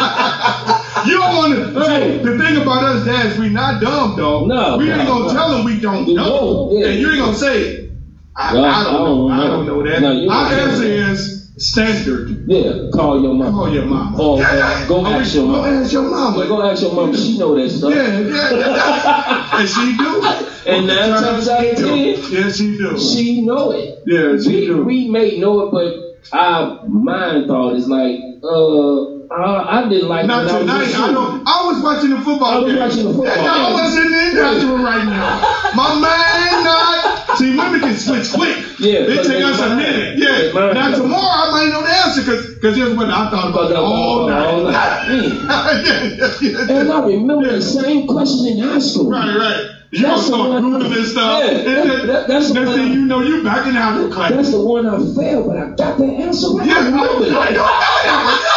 You 1.04 1.18
don't 1.18 1.36
want 1.36 1.52
to. 1.54 1.78
Right. 1.78 2.22
The 2.22 2.38
thing 2.38 2.56
about 2.62 2.82
us 2.84 3.04
dads, 3.04 3.38
we 3.38 3.50
not 3.50 3.82
dumb 3.82 4.16
though. 4.16 4.46
No, 4.46 4.78
we 4.78 4.90
ain't 4.90 5.06
gonna 5.06 5.26
no. 5.26 5.32
tell 5.32 5.50
them 5.50 5.64
we 5.66 5.78
don't 5.78 6.08
know, 6.14 6.70
don't, 6.70 6.78
yeah. 6.78 6.86
and 6.86 6.98
you 7.00 7.10
ain't 7.10 7.18
gonna 7.18 7.34
say, 7.36 7.90
I, 8.34 8.54
Well, 8.54 8.64
I 8.64 8.84
don't 8.84 8.94
know, 9.04 9.28
I 9.28 9.46
don't 9.48 9.66
know 9.66 9.82
that. 9.82 10.00
No, 10.00 10.28
Our 10.30 10.52
answer 10.52 10.84
is 10.84 11.50
standard. 11.58 12.44
yeah, 12.48 12.88
call 12.94 13.20
your 13.22 13.34
mom. 13.34 13.52
Call 13.52 13.72
your 13.74 13.84
mom. 13.84 14.18
Or, 14.18 14.38
Yeah, 14.40 14.54
yeah. 14.56 14.88
go 14.88 15.04
ask 15.06 15.34
your 15.34 15.44
Go 15.44 15.52
mama. 15.52 15.68
ask 15.82 15.92
your 15.92 16.02
mama. 16.10 16.38
Well, 16.38 16.48
go 16.48 16.62
ask 16.70 16.82
your 16.82 16.92
mom. 16.94 17.14
She 17.14 17.38
know 17.38 17.54
that 17.54 17.68
stuff. 17.70 17.94
Yeah, 17.94 18.18
yeah, 18.20 18.50
yeah. 18.50 19.50
and 19.60 19.68
she 19.68 19.96
do. 19.98 20.50
And 20.66 20.86
nine 20.86 21.10
times 21.22 21.46
out 21.46 21.62
of 21.62 21.76
ten, 21.76 21.98
Yeah, 22.32 22.50
she 22.50 22.78
do. 22.78 22.98
she 22.98 23.42
know 23.42 23.72
it. 23.72 24.02
Yeah, 24.06 24.38
she 24.40 24.48
We, 24.60 24.66
do. 24.68 24.82
we 24.84 25.08
may 25.10 25.38
know 25.38 25.60
it, 25.68 25.70
but 25.70 26.38
our 26.38 26.88
mind 26.88 27.48
thought 27.48 27.74
is 27.76 27.86
like, 27.86 28.18
uh, 28.42 29.13
I, 29.42 29.80
I 29.84 29.88
didn't 29.88 30.08
like 30.08 30.26
Not 30.26 30.40
I 30.40 30.42
was 30.44 30.52
tonight. 30.62 30.82
I 30.82 30.90
school. 30.90 31.12
know. 31.12 31.42
I 31.46 31.66
was 31.66 31.82
watching 31.82 32.10
the 32.10 32.20
football 32.20 32.44
I 32.48 32.58
was 32.58 32.72
game. 32.72 32.80
watching 32.80 33.04
the 33.08 33.14
football 33.14 33.34
I 33.34 33.64
game. 33.66 33.72
was 33.74 33.96
in 33.96 34.10
the 34.12 34.22
industrial 34.30 34.78
right 34.78 35.04
now. 35.04 35.72
My 35.74 35.88
man, 35.98 36.64
not. 36.64 37.38
See, 37.38 37.56
women 37.56 37.80
can 37.80 37.96
switch 37.96 38.30
quick. 38.32 38.56
Yeah, 38.78 39.10
It 39.10 39.26
take 39.26 39.42
us 39.42 39.58
a 39.60 39.68
mind. 39.68 39.78
minute. 39.78 40.18
Yeah. 40.18 40.52
Now 40.72 40.94
tomorrow 40.94 41.48
I 41.48 41.50
might 41.50 41.68
know 41.72 41.82
the 41.82 41.90
answer 41.90 42.20
because 42.22 42.54
because 42.54 42.76
here's 42.76 42.94
what 42.96 43.08
I 43.10 43.30
thought 43.30 43.50
about 43.50 43.70
it 43.70 43.76
all 43.76 44.28
night. 44.28 44.46
All 44.46 44.62
night. 44.70 45.04
Yeah, 45.08 46.04
yeah, 46.04 46.34
yeah. 46.68 46.78
And 46.80 46.92
I 46.92 47.04
remember 47.06 47.50
the 47.50 47.62
same 47.62 48.06
question 48.06 48.46
in 48.58 48.58
high 48.62 48.78
school. 48.78 49.10
Right, 49.10 49.36
right. 49.36 49.70
You 49.90 50.02
gonna 50.02 50.14
That's 50.16 50.28
the 50.28 50.34
start 50.34 50.50
one- 50.50 50.62
Googling 50.72 50.94
this 50.94 51.12
stuff. 51.12 51.44
Yeah, 51.44 51.50
and 51.50 51.90
that- 51.90 52.06
that- 52.10 52.26
that's 52.28 52.48
the 52.48 52.54
next 52.54 52.70
thing 52.74 52.88
I- 52.90 52.94
you 52.94 53.04
know, 53.04 53.20
you 53.20 53.42
backing 53.44 53.76
out 53.76 54.00
of 54.00 54.10
class. 54.12 54.30
That's 54.32 54.50
the 54.50 54.60
one 54.60 54.86
I 54.86 54.98
failed, 55.14 55.46
but 55.46 55.56
I 55.56 55.68
got 55.76 55.98
the 55.98 56.04
answer 56.06 56.48
right. 56.50 56.66
yeah, 56.66 56.74
I 56.74 56.84
remember 56.86 57.06
I, 57.06 57.46
I, 57.46 57.52
that. 57.52 57.58
I, 57.58 58.53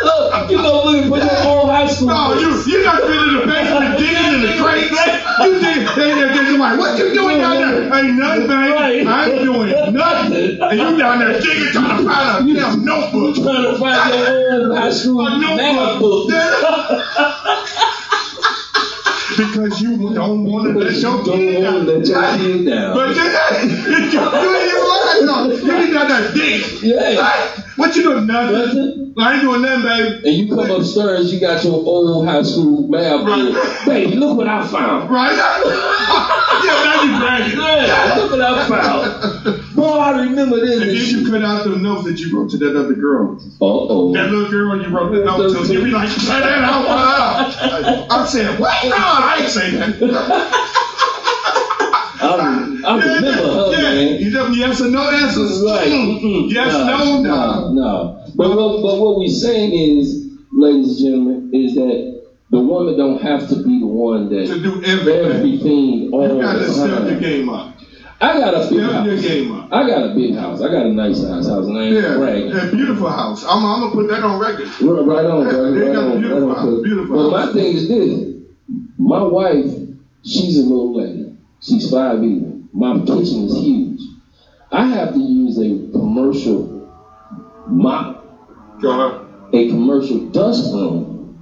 Look, 0.00 0.50
you 0.50 0.56
go 0.58 0.84
looking 0.84 1.08
for 1.10 1.18
your 1.18 1.46
old 1.46 1.70
high 1.70 1.86
school. 1.86 2.08
No, 2.08 2.34
you 2.38 2.62
you 2.66 2.84
not 2.84 3.02
been 3.02 3.28
in 3.28 3.34
the 3.40 3.46
basement 3.46 3.98
digging 3.98 4.34
in 4.34 4.40
the 4.42 4.62
crates. 4.62 4.90
You 5.42 5.58
dig, 5.58 5.88
they 5.96 6.14
they 6.14 6.28
they 6.28 6.58
like, 6.58 6.78
what 6.78 6.98
you 6.98 7.12
doing 7.14 7.38
down 7.38 7.56
there? 7.56 7.82
Ain't 7.82 8.16
nothing, 8.16 8.46
babe. 8.46 9.06
I 9.08 9.30
ain't 9.30 9.42
doing 9.42 9.70
nothing. 9.92 10.60
And 10.62 10.78
you 10.78 10.98
down 10.98 11.18
there 11.18 11.40
digging, 11.40 11.72
trying 11.72 12.04
to 12.04 12.10
find 12.10 12.50
a 12.50 12.54
damn 12.54 12.84
notebook. 12.84 13.34
trying 13.36 13.72
to 13.72 13.78
find 13.78 14.14
your 14.14 14.68
old 14.68 14.76
high 14.76 14.92
school 14.92 15.28
notebook. 15.38 16.30
because 19.36 19.80
you 19.80 20.14
don't 20.14 20.44
want 20.44 20.72
to 20.72 20.78
let 20.78 20.92
your 20.94 21.24
Don't 21.24 21.24
kid 21.24 21.64
want 21.64 21.86
to 21.86 21.92
let 21.92 22.06
your 22.06 22.20
down. 22.20 22.38
kid 22.38 22.66
down. 22.66 22.94
But 22.94 23.16
you, 23.16 23.22
you, 23.22 24.10
you, 24.12 24.20
ain't 25.12 25.26
no. 25.26 25.50
You 25.50 25.86
be 25.86 25.92
down 25.92 26.08
there 26.08 26.32
digging. 26.32 26.78
Yeah. 26.90 27.20
Like, 27.20 27.58
what 27.76 27.96
you 27.96 28.02
doing? 28.02 28.26
Nothing. 28.26 28.52
Nothing. 28.58 29.14
I 29.18 29.32
ain't 29.34 29.42
doing 29.42 29.62
nothing, 29.62 29.82
baby. 29.82 30.28
And 30.28 30.36
you 30.48 30.54
come 30.54 30.70
upstairs, 30.70 31.32
you 31.32 31.40
got 31.40 31.62
your 31.64 31.74
old 31.74 32.26
high 32.26 32.42
school 32.42 32.88
math 32.88 33.24
book. 33.24 33.54
Right. 33.54 33.86
Baby, 33.86 34.16
look 34.16 34.36
what 34.38 34.48
I 34.48 34.66
found. 34.66 35.10
Right? 35.10 35.36
yeah, 36.64 36.84
now 36.84 37.02
you 37.02 37.18
bragging. 37.20 37.58
Yeah, 37.58 38.14
look 38.16 38.30
what 38.30 38.40
I 38.40 38.68
found. 38.68 39.61
Boy, 39.74 39.84
I 39.84 40.10
remember 40.22 40.60
this. 40.60 40.80
And 40.80 40.90
then 40.90 41.24
you 41.24 41.30
cut 41.30 41.42
out 41.42 41.64
the 41.64 41.76
notes 41.76 42.04
that 42.04 42.18
you 42.20 42.36
wrote 42.36 42.50
to 42.50 42.58
that 42.58 42.76
other 42.76 42.94
girl. 42.94 43.36
Uh-oh. 43.60 44.12
That 44.14 44.30
little 44.30 44.50
girl 44.50 44.80
you 44.80 44.88
wrote 44.90 45.12
the 45.12 45.24
note 45.24 45.50
to. 45.66 45.72
You 45.72 45.82
be 45.84 45.90
like, 45.90 46.08
cut 46.10 46.42
that 46.42 46.62
out. 46.62 46.84
cut 46.86 47.70
that 47.82 47.84
out. 47.84 48.06
I 48.10 48.26
said, 48.26 48.58
what? 48.58 48.84
No, 48.84 48.96
I 48.96 49.38
ain't 49.40 49.50
saying 49.50 49.74
that. 49.74 50.58
I, 52.24 52.80
I 52.86 52.96
remember 52.96 53.52
her, 53.52 53.72
yeah. 53.72 53.94
man. 53.94 54.18
You 54.20 54.30
just 54.30 54.56
yes 54.56 54.80
or 54.80 54.88
no 54.88 55.10
answers. 55.10 55.60
Right. 55.62 55.88
Mm. 55.88 56.20
Mm-mm. 56.20 56.50
Yes, 56.52 56.72
Nah, 56.72 56.86
no, 56.86 57.20
no. 57.22 57.72
nah. 57.72 58.12
But 58.36 58.56
what, 58.56 58.82
but 58.82 59.00
what 59.00 59.18
we 59.18 59.28
saying 59.28 59.72
is, 59.72 60.28
ladies 60.52 60.88
and 60.90 60.98
gentlemen, 60.98 61.50
is 61.52 61.74
that 61.74 62.22
the 62.50 62.60
woman 62.60 62.96
don't 62.96 63.20
have 63.22 63.48
to 63.48 63.56
be 63.64 63.80
the 63.80 63.86
one 63.86 64.28
that 64.28 64.46
To 64.46 64.60
do 64.62 64.82
everything. 64.84 65.30
everything 65.32 66.10
all 66.12 66.36
You 66.36 66.42
gotta 66.42 66.58
the 66.60 66.68
step 66.70 66.86
your 66.90 67.10
time. 67.10 67.20
game 67.20 67.48
up. 67.48 67.71
I 68.22 68.38
got 68.38 68.54
a 68.54 68.70
big 68.70 68.80
house. 68.82 69.68
I 69.72 69.86
got 69.88 70.10
a 70.10 70.14
big 70.14 70.34
house. 70.36 70.62
I 70.62 70.68
got 70.70 70.86
a 70.86 70.92
nice 70.92 71.20
house, 71.24 71.48
house 71.48 71.66
and 71.66 71.76
I 71.76 71.82
ain't 71.82 71.94
Yeah, 71.96 72.16
bragging. 72.16 72.48
yeah, 72.50 72.70
beautiful 72.70 73.10
house. 73.10 73.42
I'm, 73.44 73.64
I'm 73.64 73.80
gonna 73.80 73.92
put 73.92 74.06
that 74.08 74.22
on 74.22 74.38
record. 74.40 74.68
Right, 74.80 75.04
right 75.04 75.26
on, 75.26 75.46
Yeah, 75.46 75.52
right, 75.56 75.74
they 75.74 75.80
right 75.88 75.96
a 75.96 76.00
on, 76.12 76.18
beautiful 76.20 76.48
right 76.48 76.56
on. 76.58 76.66
house, 76.76 76.82
beautiful 76.84 77.16
But 77.16 77.30
house. 77.30 77.46
my 77.48 77.52
thing 77.52 77.74
is 77.76 77.88
this: 77.88 78.34
my 78.96 79.22
wife, 79.22 79.66
she's 80.24 80.56
a 80.58 80.62
little 80.62 80.94
lady. 80.94 81.36
She's 81.60 81.90
five 81.90 82.22
even. 82.22 82.68
My 82.72 82.98
kitchen 83.00 83.44
is 83.44 83.56
huge. 83.58 84.00
I 84.70 84.86
have 84.86 85.14
to 85.14 85.20
use 85.20 85.58
a 85.58 85.90
commercial 85.90 86.88
mop, 87.66 88.24
Go 88.80 88.90
ahead. 89.16 89.26
a 89.52 89.68
commercial 89.68 90.30
dust 90.30 90.70
broom, 90.70 91.36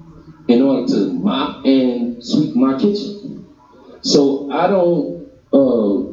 in 0.49 0.63
order 0.63 0.87
to 0.95 1.13
mop 1.13 1.67
and 1.67 2.25
sweep 2.25 2.57
my 2.57 2.79
kitchen. 2.79 3.45
So 4.03 4.51
I 4.51 4.67
don't 4.69 5.29
uh, 5.53 6.10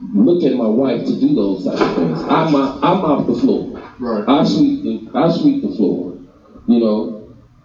look 0.00 0.42
at 0.44 0.54
my 0.54 0.66
wife 0.68 1.04
to 1.06 1.20
do 1.20 1.34
those 1.34 1.64
type 1.64 1.80
of 1.80 1.94
things. 1.96 2.22
I 2.22 2.50
mop, 2.50 2.78
I 2.82 2.94
mop 2.94 3.26
the 3.26 3.34
floor. 3.34 3.82
Right. 3.98 4.24
I 4.28 4.44
sweep 4.44 4.82
the 4.82 5.00
I 5.14 5.28
sweep 5.30 5.62
the 5.62 5.70
floor. 5.70 6.18
You 6.66 6.80
know, 6.80 7.10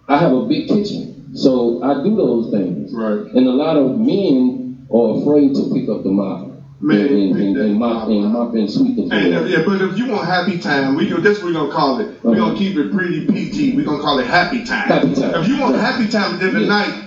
I 0.08 0.18
have 0.20 0.34
a 0.34 0.42
big 0.48 0.68
kitchen, 0.68 1.32
so 1.36 1.80
I 1.84 2.04
do 2.04 2.16
those 2.16 2.52
things. 2.52 2.94
Right. 2.94 3.22
And 3.34 3.48
a 3.48 3.52
lot 3.54 3.78
of 3.78 3.98
men 3.98 4.62
are 4.94 5.22
afraid 5.22 5.56
to 5.56 5.70
pick 5.74 5.90
up 5.90 6.04
the 6.04 6.12
mop 6.12 6.42
Man, 6.84 7.00
and, 7.10 7.36
and, 7.38 7.58
and, 7.58 7.80
mop 7.80 8.08
and 8.10 8.32
mop 8.32 8.54
and 8.56 8.70
sweep 8.72 8.96
the 8.98 9.06
floor. 9.06 9.20
And 9.20 9.48
yeah, 9.50 9.64
but 9.66 9.82
if 9.82 9.98
you 9.98 10.08
want 10.08 10.26
happy 10.28 10.58
time, 10.58 10.96
we 10.96 11.08
go. 11.08 11.20
That's 11.20 11.40
what 11.40 11.48
we're 11.48 11.54
gonna 11.54 11.72
call 11.72 12.00
it. 12.00 12.10
We're 12.24 12.32
Uh-huh. 12.32 12.40
gonna 12.48 12.56
keep 12.56 12.76
it 12.78 12.92
pretty 12.92 13.26
PG. 13.26 13.76
We're 13.76 13.86
gonna 13.86 14.00
call 14.02 14.20
it 14.20 14.26
happy 14.28 14.64
time. 14.64 14.88
Happy 14.88 15.14
time. 15.14 15.36
If 15.36 15.48
you 15.48 15.60
want 15.60 15.76
Right. 15.76 15.82
happy 15.82 16.08
time 16.08 16.34
at 16.42 16.54
the 16.54 16.62
Yeah. 16.62 16.68
night, 16.68 17.01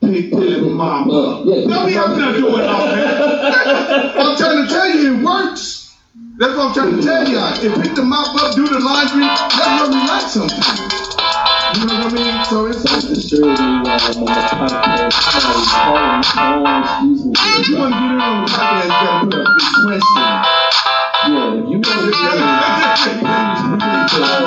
pick 0.00 0.30
that 0.30 0.62
mom 0.62 1.10
Uh, 1.10 1.14
up. 1.40 1.44
yeah. 1.46 1.66
Don't 1.68 1.86
be 1.86 1.96
out 1.96 2.16
there 2.16 2.32
doing 2.32 2.54
all 2.64 2.86
that. 2.86 4.16
I'm 4.18 4.36
trying 4.36 4.66
to 4.66 4.72
tell 4.72 4.88
you, 4.90 5.16
it 5.18 5.24
works. 5.24 5.94
That's 6.38 6.56
what 6.56 6.68
I'm 6.68 6.74
trying 6.74 6.96
to 6.96 7.02
tell 7.02 7.28
y'all. 7.28 7.52
If 7.52 7.82
pick 7.82 7.94
the 7.94 8.02
mop 8.02 8.34
up, 8.42 8.54
do 8.54 8.66
the 8.66 8.80
laundry, 8.80 9.20
that's 9.24 9.80
what 9.80 9.90
we 9.90 9.96
like 10.08 10.28
sometimes. 10.28 10.96
You 11.78 11.86
know 11.86 11.94
what 12.00 12.12
I 12.12 12.16
mean? 12.16 12.44
So 12.46 12.66
it's 12.66 12.82
Don't 12.82 13.14
disturb 13.14 13.42
me 13.44 13.48
while 13.48 14.00
I'm 14.00 14.16
on 14.16 14.24
the 14.24 14.40
podcast. 14.56 15.14
Calling. 15.70 16.24
Oh, 16.40 16.80
excuse 16.80 17.24
me. 17.26 17.32
if 17.36 17.68
you 17.68 17.76
want 17.76 17.92
to 17.94 18.00
get 18.00 18.10
in 18.10 18.20
on 18.20 18.44
the 18.44 18.50
podcast, 18.50 18.84
you 18.84 18.88
gotta 18.90 19.26
put 19.26 19.34
up 19.36 19.52
this 19.54 19.68
question. 19.84 20.24
Yeah, 21.20 21.52
if 21.52 21.68
you 21.68 21.76
want 21.76 21.84
to 21.84 22.10
get 22.10 22.34
it 22.34 22.40
on 22.40 23.60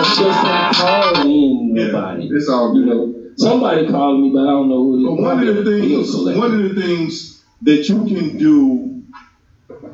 just 0.03 0.41
don't 0.43 0.73
call 0.73 1.21
in 1.21 1.73
nobody. 1.73 2.23
It's 2.33 2.49
all 2.49 2.75
You 2.75 2.85
know, 2.85 3.13
somebody 3.38 3.88
called 3.88 4.22
me, 4.22 4.32
but 4.32 4.41
I 4.41 4.52
don't 4.52 4.69
know 4.69 4.84
who 4.84 4.96
it 4.96 5.02
is. 5.02 5.06
But 5.06 5.22
one 5.22 5.48
of 5.48 5.56
the 5.56 5.62
Probably 5.62 5.62
a 5.62 5.63
bill 5.63 6.04
things, 6.04 6.38
one 6.38 6.54
of 6.54 6.76
the 6.76 6.82
things 6.82 7.43
that 7.63 7.89
you 7.89 8.04
can 8.06 8.38
do 8.38 9.04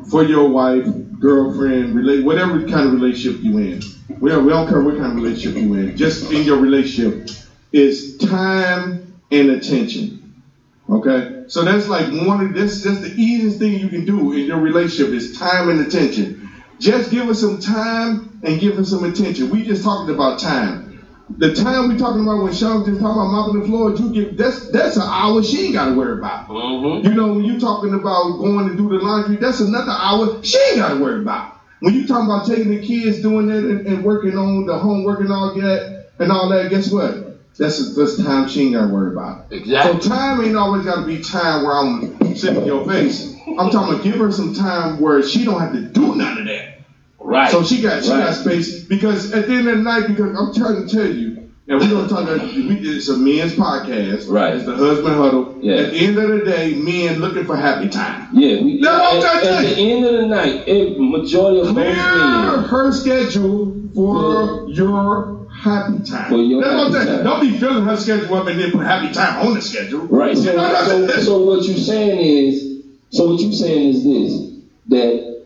for 0.09 0.23
your 0.23 0.49
wife, 0.49 0.85
girlfriend, 1.19 1.95
relate, 1.95 2.23
whatever 2.23 2.59
kind 2.67 2.87
of 2.87 2.93
relationship 2.93 3.41
you 3.43 3.57
in, 3.57 3.81
we 4.19 4.31
don't, 4.31 4.45
we 4.45 4.51
don't 4.51 4.67
care 4.67 4.81
what 4.81 4.97
kind 4.97 5.11
of 5.11 5.23
relationship 5.23 5.61
you 5.61 5.73
in, 5.75 5.97
just 5.97 6.31
in 6.31 6.43
your 6.43 6.57
relationship, 6.57 7.29
is 7.71 8.17
time 8.17 9.13
and 9.31 9.49
attention. 9.51 10.41
Okay, 10.89 11.43
so 11.47 11.63
that's 11.63 11.87
like 11.87 12.07
one 12.25 12.43
of 12.43 12.53
this. 12.53 12.83
That's 12.83 13.01
the 13.01 13.13
easiest 13.13 13.59
thing 13.59 13.79
you 13.79 13.89
can 13.89 14.05
do 14.05 14.31
in 14.33 14.45
your 14.45 14.59
relationship 14.59 15.13
is 15.13 15.37
time 15.37 15.69
and 15.69 15.81
attention. 15.81 16.49
Just 16.79 17.11
give 17.11 17.29
us 17.29 17.39
some 17.39 17.59
time 17.59 18.39
and 18.41 18.59
give 18.59 18.79
us 18.79 18.89
some 18.89 19.03
attention. 19.03 19.51
We 19.51 19.63
just 19.65 19.83
talking 19.83 20.13
about 20.13 20.39
time. 20.39 20.88
The 21.37 21.53
time 21.53 21.89
we 21.89 21.97
talking 21.97 22.21
about 22.21 22.43
when 22.43 22.53
Sean 22.53 22.85
just 22.85 22.99
talking 22.99 23.21
about 23.21 23.31
mopping 23.31 23.61
the 23.61 23.67
floor, 23.67 23.91
you 23.91 24.13
get 24.13 24.37
that's 24.37 24.69
that's 24.71 24.97
an 24.97 25.03
hour 25.05 25.41
she 25.43 25.65
ain't 25.65 25.73
got 25.73 25.89
to 25.89 25.95
worry 25.95 26.17
about. 26.17 26.47
Mhm. 26.47 27.03
You 27.03 27.13
know, 27.13 27.33
when 27.33 27.45
you 27.45 27.59
talking 27.59 27.93
about 27.93 28.39
going 28.39 28.67
to 28.69 28.75
do 28.75 28.89
the 28.89 28.95
laundry, 28.95 29.37
that's 29.37 29.59
another 29.59 29.91
hour 29.91 30.43
she 30.43 30.57
ain't 30.69 30.77
got 30.77 30.95
to 30.95 30.99
worry 30.99 31.21
about. 31.21 31.55
When 31.79 31.93
you 31.93 32.05
talking 32.07 32.25
about 32.25 32.45
taking 32.45 32.71
the 32.71 32.85
kids, 32.85 33.21
doing 33.21 33.47
that, 33.47 33.63
and, 33.63 33.87
and 33.87 34.03
working 34.03 34.37
on 34.37 34.65
the 34.65 34.77
homework 34.77 35.21
and 35.21 35.31
all 35.31 35.53
that, 35.55 36.07
and 36.19 36.31
all 36.31 36.49
that, 36.49 36.69
guess 36.69 36.91
what? 36.91 37.37
That's 37.57 37.95
that's 37.95 38.17
time 38.17 38.49
she 38.49 38.63
ain't 38.63 38.73
got 38.73 38.87
to 38.87 38.93
worry 38.93 39.11
about. 39.13 39.45
Exactly. 39.51 40.01
So 40.01 40.09
time 40.09 40.41
ain't 40.41 40.55
always 40.57 40.83
got 40.85 41.01
to 41.01 41.05
be 41.05 41.21
time 41.21 41.63
where 41.63 41.77
I'm 41.77 42.35
sitting 42.35 42.61
in 42.61 42.65
your 42.67 42.85
face. 42.85 43.33
I'm 43.57 43.69
talking 43.69 43.93
about 43.93 44.03
give 44.03 44.15
her 44.15 44.31
some 44.31 44.53
time 44.53 44.99
where 44.99 45.21
she 45.23 45.45
don't 45.45 45.59
have 45.59 45.73
to 45.73 45.81
do 45.81 46.15
none 46.15 46.39
of 46.39 46.45
that. 46.45 46.78
Right. 47.21 47.51
So 47.51 47.63
she 47.63 47.81
got 47.81 48.03
she 48.03 48.11
Right. 48.11 48.25
got 48.25 48.35
space 48.35 48.83
because 48.83 49.31
at 49.33 49.47
the 49.47 49.53
end 49.53 49.67
of 49.67 49.77
the 49.77 49.83
night, 49.83 50.07
because 50.07 50.35
I'm 50.37 50.53
trying 50.53 50.87
to 50.87 50.93
tell 50.93 51.05
you, 51.11 51.37
and 51.67 51.79
we're 51.79 51.89
gonna 51.89 52.07
talk 52.09 52.23
about 52.23 52.41
we 52.41 52.75
it's 52.79 53.09
a 53.09 53.17
men's 53.17 53.53
podcast. 53.53 54.29
Right. 54.29 54.55
It's 54.55 54.65
the 54.65 54.75
husband 54.75 55.15
huddle. 55.15 55.55
Yeah. 55.61 55.75
At 55.75 55.91
the 55.91 55.97
end 55.97 56.17
of 56.17 56.29
the 56.29 56.45
day, 56.45 56.73
men 56.75 57.19
looking 57.19 57.45
for 57.45 57.55
happy 57.55 57.89
time. 57.89 58.29
yeah, 58.33 58.61
we, 58.63 58.79
No, 58.79 58.91
I'm 58.91 59.17
at, 59.17 59.23
at 59.35 59.43
tell 59.43 59.61
the 59.61 59.75
end 59.77 60.05
of 60.05 60.13
the 60.13 60.27
night, 60.27 60.63
every 60.67 60.95
majority 60.97 61.59
of 61.59 61.67
Clear 61.75 61.93
men. 61.93 62.63
her 62.63 62.91
schedule 62.91 63.75
for 63.93 64.65
your 64.69 65.47
happy 65.53 65.99
time. 66.03 66.29
For 66.29 66.37
your 66.37 66.61
That's 66.63 66.95
happy 66.95 67.05
time. 67.17 67.23
Don't 67.25 67.41
be 67.41 67.57
filling 67.59 67.83
her 67.83 67.97
schedule 67.97 68.33
up 68.35 68.47
and 68.47 68.59
then 68.59 68.71
put 68.71 68.85
happy 68.85 69.13
time 69.13 69.45
on 69.45 69.53
the 69.55 69.61
schedule. 69.61 70.01
Right. 70.07 70.37
So, 70.37 70.43
so, 70.55 71.07
so 71.21 71.43
what 71.45 71.63
you're 71.65 71.77
saying 71.77 72.19
is, 72.47 72.83
so 73.11 73.31
what 73.31 73.41
you're 73.41 73.51
saying 73.51 73.89
is 73.89 74.03
this, 74.03 74.51
that, 74.87 75.43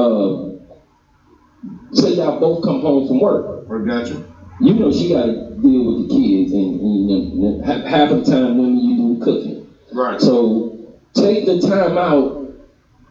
uh, 0.00 0.49
say 1.92 2.14
y'all 2.14 2.40
both 2.40 2.64
come 2.64 2.80
home 2.80 3.06
from 3.08 3.20
work. 3.20 3.66
I 3.70 3.84
got 3.84 4.08
you. 4.08 4.24
You 4.60 4.74
know 4.74 4.92
she 4.92 5.08
got 5.08 5.26
to 5.26 5.56
deal 5.62 5.86
with 5.86 6.08
the 6.08 6.14
kids, 6.14 6.52
and, 6.52 6.80
and, 6.80 7.44
and 7.44 7.64
ha- 7.64 7.88
half 7.88 8.10
of 8.10 8.24
the 8.24 8.30
time 8.30 8.58
when 8.58 8.76
you 8.76 8.96
do 8.96 9.18
the 9.18 9.24
cooking. 9.24 9.66
Right. 9.92 10.20
So 10.20 11.00
take 11.14 11.46
the 11.46 11.60
time 11.60 11.96
out 11.96 12.40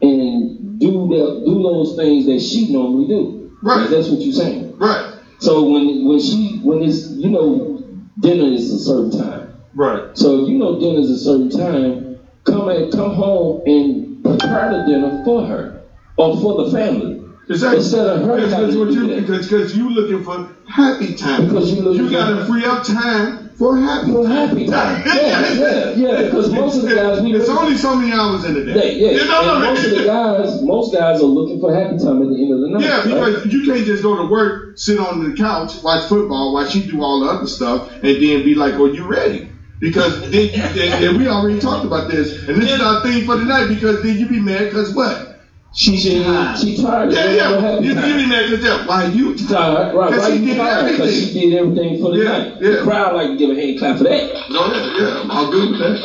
and 0.02 0.78
do 0.78 1.08
the 1.08 1.42
do 1.44 1.62
those 1.62 1.96
things 1.96 2.26
that 2.26 2.40
she 2.40 2.72
normally 2.72 3.08
do. 3.08 3.52
Right. 3.62 3.90
That's 3.90 4.08
what 4.08 4.20
you're 4.20 4.32
saying. 4.32 4.76
Right. 4.78 5.14
So 5.40 5.68
when 5.68 6.06
when 6.06 6.20
she 6.20 6.60
when 6.62 6.82
it's 6.82 7.08
you 7.10 7.30
know 7.30 7.82
dinner 8.20 8.46
is 8.46 8.72
a 8.72 8.78
certain 8.78 9.10
time. 9.10 9.54
Right. 9.74 10.16
So 10.16 10.46
you 10.46 10.58
know 10.58 10.78
dinner's 10.78 11.10
a 11.10 11.18
certain 11.18 11.50
time, 11.50 12.20
come 12.44 12.68
and 12.68 12.92
come 12.92 13.14
home 13.14 13.62
and 13.66 14.22
prepare 14.22 14.70
the 14.70 14.84
dinner 14.86 15.22
for 15.24 15.44
her 15.44 15.82
or 16.16 16.40
for 16.40 16.64
the 16.64 16.70
family. 16.70 17.29
Exactly. 17.50 17.78
Instead 17.78 18.06
of 18.06 18.22
her 18.24 18.36
Because 18.36 18.76
what 18.76 18.90
you 18.92 19.06
that. 19.08 19.20
because 19.26 19.48
because 19.48 19.76
you 19.76 19.90
looking 19.90 20.22
for 20.22 20.48
happy 20.68 21.16
time. 21.16 21.46
Because 21.46 21.72
you 21.72 21.90
you 21.92 22.08
gotta 22.10 22.44
free 22.46 22.64
up 22.64 22.84
time 22.84 23.50
for 23.58 23.76
happy 23.76 24.12
For 24.12 24.22
time. 24.24 24.32
happy 24.32 24.66
time. 24.66 25.02
Yeah, 25.06 25.52
yeah, 25.54 25.90
yeah. 25.96 26.22
Because 26.22 26.48
most 26.52 26.76
of 26.76 26.82
the 26.84 26.94
guys 26.94 27.20
we 27.20 27.34
it's 27.34 27.48
look- 27.48 27.60
only 27.60 27.76
so 27.76 27.96
many 27.96 28.12
hours 28.12 28.44
in 28.44 28.54
the 28.54 28.62
day. 28.62 28.94
Yeah, 28.98 29.08
yeah. 29.10 29.20
You 29.22 29.28
know, 29.28 29.54
and 29.54 29.64
most 29.64 29.84
of 29.84 29.90
the 29.90 30.04
guys, 30.04 30.62
most 30.62 30.92
guys 30.92 31.20
are 31.20 31.24
looking 31.24 31.58
for 31.60 31.74
happy 31.74 31.98
time 31.98 32.22
at 32.22 32.28
the 32.28 32.40
end 32.40 32.52
of 32.52 32.60
the 32.60 32.68
night. 32.68 32.82
Yeah, 32.82 32.98
right? 32.98 33.04
because 33.42 33.46
you 33.52 33.64
can't 33.64 33.84
just 33.84 34.02
go 34.02 34.14
to 34.14 34.30
work, 34.30 34.78
sit 34.78 34.98
on 35.00 35.18
the 35.18 35.32
couch, 35.32 35.72
watch 35.82 36.04
football, 36.04 36.52
while 36.54 36.64
she 36.64 36.86
do 36.86 37.02
all 37.02 37.18
the 37.20 37.26
other 37.26 37.46
stuff, 37.48 37.90
and 38.02 38.22
then 38.22 38.44
be 38.44 38.54
like, 38.54 38.74
"Oh, 38.74 38.84
you 38.86 39.06
ready?" 39.06 39.48
Because 39.80 40.20
then, 40.30 40.50
you, 40.52 40.68
then, 40.74 41.02
and 41.02 41.16
we 41.16 41.26
already 41.26 41.58
talked 41.58 41.84
about 41.84 42.06
this, 42.06 42.30
and 42.46 42.56
this 42.62 42.70
is 42.70 42.80
our 42.80 43.02
thing 43.02 43.24
for 43.24 43.34
tonight. 43.36 43.66
Because 43.66 44.00
then 44.02 44.16
you 44.18 44.26
be 44.26 44.38
mad 44.38 44.66
because 44.66 44.94
what? 44.94 45.29
She 45.72 45.96
she 45.98 46.10
she 46.56 46.76
tired. 46.82 47.12
Yeah, 47.12 47.30
yeah. 47.30 47.78
You, 47.78 47.88
you 47.88 47.94
time. 47.94 48.16
be 48.16 48.26
mad 48.26 48.46
because 48.50 48.62
that. 48.62 48.86
Why 48.88 49.04
you 49.04 49.36
Tired, 49.36 49.94
Right. 49.94 50.18
Why 50.18 50.28
she 50.30 50.36
you 50.38 50.44
did 50.44 50.56
tired? 50.56 50.90
Because 50.90 51.14
she 51.14 51.32
did 51.32 51.58
everything 51.58 52.00
for 52.00 52.10
the 52.10 52.18
Yeah, 52.18 52.24
night. 52.38 52.56
yeah. 52.60 52.70
The 52.70 52.82
crowd 52.82 53.14
like 53.14 53.28
to 53.30 53.36
give 53.36 53.50
a 53.50 53.54
hand 53.54 53.78
clap 53.78 53.98
for 53.98 54.04
that. 54.04 54.50
No, 54.50 54.66
yeah, 54.66 54.98
yeah, 54.98 55.20
I'm 55.20 55.30
all 55.30 55.50
good 55.50 55.70
with 55.70 55.78
that. 55.80 55.98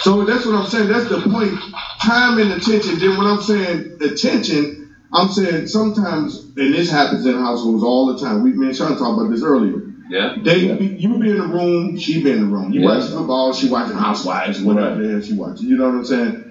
So 0.00 0.24
that's 0.24 0.44
what 0.44 0.54
I'm 0.56 0.66
saying. 0.66 0.88
That's 0.88 1.08
the 1.08 1.18
point. 1.20 1.56
Time 2.02 2.38
and 2.38 2.50
attention. 2.52 2.98
Then 2.98 3.16
when 3.16 3.26
I'm 3.26 3.40
saying 3.40 3.96
attention, 4.00 4.76
I'm 5.12 5.28
saying 5.28 5.66
sometimes, 5.68 6.44
and 6.56 6.74
this 6.74 6.90
happens 6.90 7.24
in 7.24 7.36
households 7.36 7.82
all 7.82 8.06
the 8.06 8.18
time. 8.18 8.42
We, 8.42 8.52
me 8.52 8.66
and 8.68 8.76
Sean 8.76 8.96
talked 8.98 9.18
about 9.20 9.30
this 9.30 9.42
earlier. 9.42 9.80
Yeah. 10.10 10.34
They, 10.44 10.58
Yeah. 10.58 10.74
be, 10.74 10.86
you 10.98 11.18
be 11.18 11.30
in 11.30 11.38
the 11.38 11.46
room, 11.46 11.96
she 11.96 12.22
be 12.22 12.30
in 12.32 12.40
the 12.40 12.46
room. 12.46 12.72
You 12.72 12.80
Yeah. 12.80 12.86
watching 12.96 13.12
football, 13.12 13.52
she 13.52 13.68
watching 13.68 13.96
Housewives, 13.96 14.60
whatever 14.60 15.00
the 15.02 15.08
hell 15.12 15.20
she 15.20 15.34
watching. 15.34 15.68
You 15.68 15.76
know 15.76 15.86
what 15.86 15.94
I'm 15.94 16.04
saying? 16.04 16.43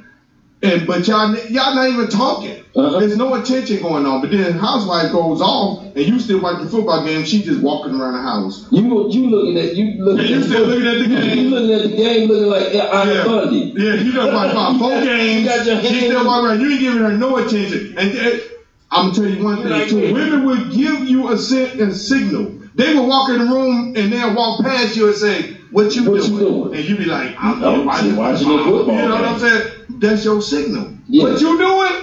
And 0.64 0.88
but 0.88 1.06
y'all 1.08 1.36
y'all 1.50 1.76
not 1.76 1.90
even 1.90 2.08
talking. 2.08 2.64
Uh-huh. 2.76 3.00
There's 3.00 3.18
no 3.18 3.34
attention 3.36 3.82
going 3.82 4.06
on. 4.06 4.22
But 4.22 4.32
then 4.32 4.54
Housewives 4.54 5.12
goes 5.12 5.42
off, 5.42 5.84
and 5.84 5.98
you 5.98 6.20
still 6.20 6.42
watching 6.42 6.70
football 6.70 7.04
game. 7.06 7.26
She 7.26 7.44
just 7.44 7.62
walking 7.62 7.94
around 8.00 8.14
the 8.14 8.22
house. 8.22 8.66
You 8.72 9.10
you 9.12 9.30
looking 9.30 9.58
at 9.58 9.76
you 9.76 10.02
looking 10.04 10.26
you 10.26 10.38
at 10.38 10.44
still 10.46 10.66
looking 10.66 10.88
at 10.88 11.00
the 11.00 11.08
game. 11.08 11.38
You 11.38 11.50
looking 11.50 11.72
at 11.74 11.82
the 11.92 11.96
game, 11.98 12.30
looking 12.30 12.48
like 12.48 12.74
Iron 12.74 13.08
Yeah. 13.10 13.24
Bundy. 13.26 13.74
Yeah, 13.76 13.94
you 13.96 14.12
done 14.14 14.34
watched 14.34 14.52
about 14.54 14.80
four 14.80 14.92
You 15.00 15.06
games. 15.06 15.68
your 15.68 15.82
She 15.84 16.00
still 16.08 16.26
walking 16.26 16.48
around. 16.50 16.62
You 16.62 16.72
ain't 16.72 16.80
giving 16.80 17.00
her 17.04 17.12
no 17.12 17.38
attention. 17.38 17.96
And 17.98 18.42
I'm 18.90 19.12
gonna 19.12 19.16
tell 19.16 19.26
you 19.38 19.44
one 19.44 19.64
thing 19.64 19.90
too. 19.90 20.14
Women 20.14 20.46
will 20.46 20.70
give 20.72 21.02
you 21.10 21.30
a, 21.32 21.38
si- 21.38 21.82
a 21.82 21.94
signal. 21.94 22.60
They 22.76 22.94
will 22.96 23.08
walk 23.08 23.30
in 23.30 23.40
the 23.40 23.46
room 23.46 23.94
and 23.98 24.12
they'll 24.14 24.34
walk 24.34 24.64
past 24.64 24.96
you 24.96 25.08
and 25.08 25.16
say, 25.16 25.58
"What 25.74 25.96
you 25.96 26.10
What 26.10 26.22
doing?" 26.22 26.34
you 26.34 26.40
doing? 26.40 26.76
And 26.76 26.84
you 26.86 26.96
be 26.98 27.06
like, 27.06 27.36
"I'm 27.40 27.64
I'm 27.64 27.86
watching, 27.86 28.16
watching 28.16 28.48
the 28.50 28.58
football 28.64 28.96
You 28.96 29.02
know 29.10 29.16
what 29.16 29.26
I'm 29.26 29.40
saying? 29.40 29.64
That's 30.00 30.24
your 30.24 30.42
signal. 30.42 30.94
Yeah. 31.08 31.24
What 31.24 31.42
you 31.42 31.58
doing? 31.58 31.96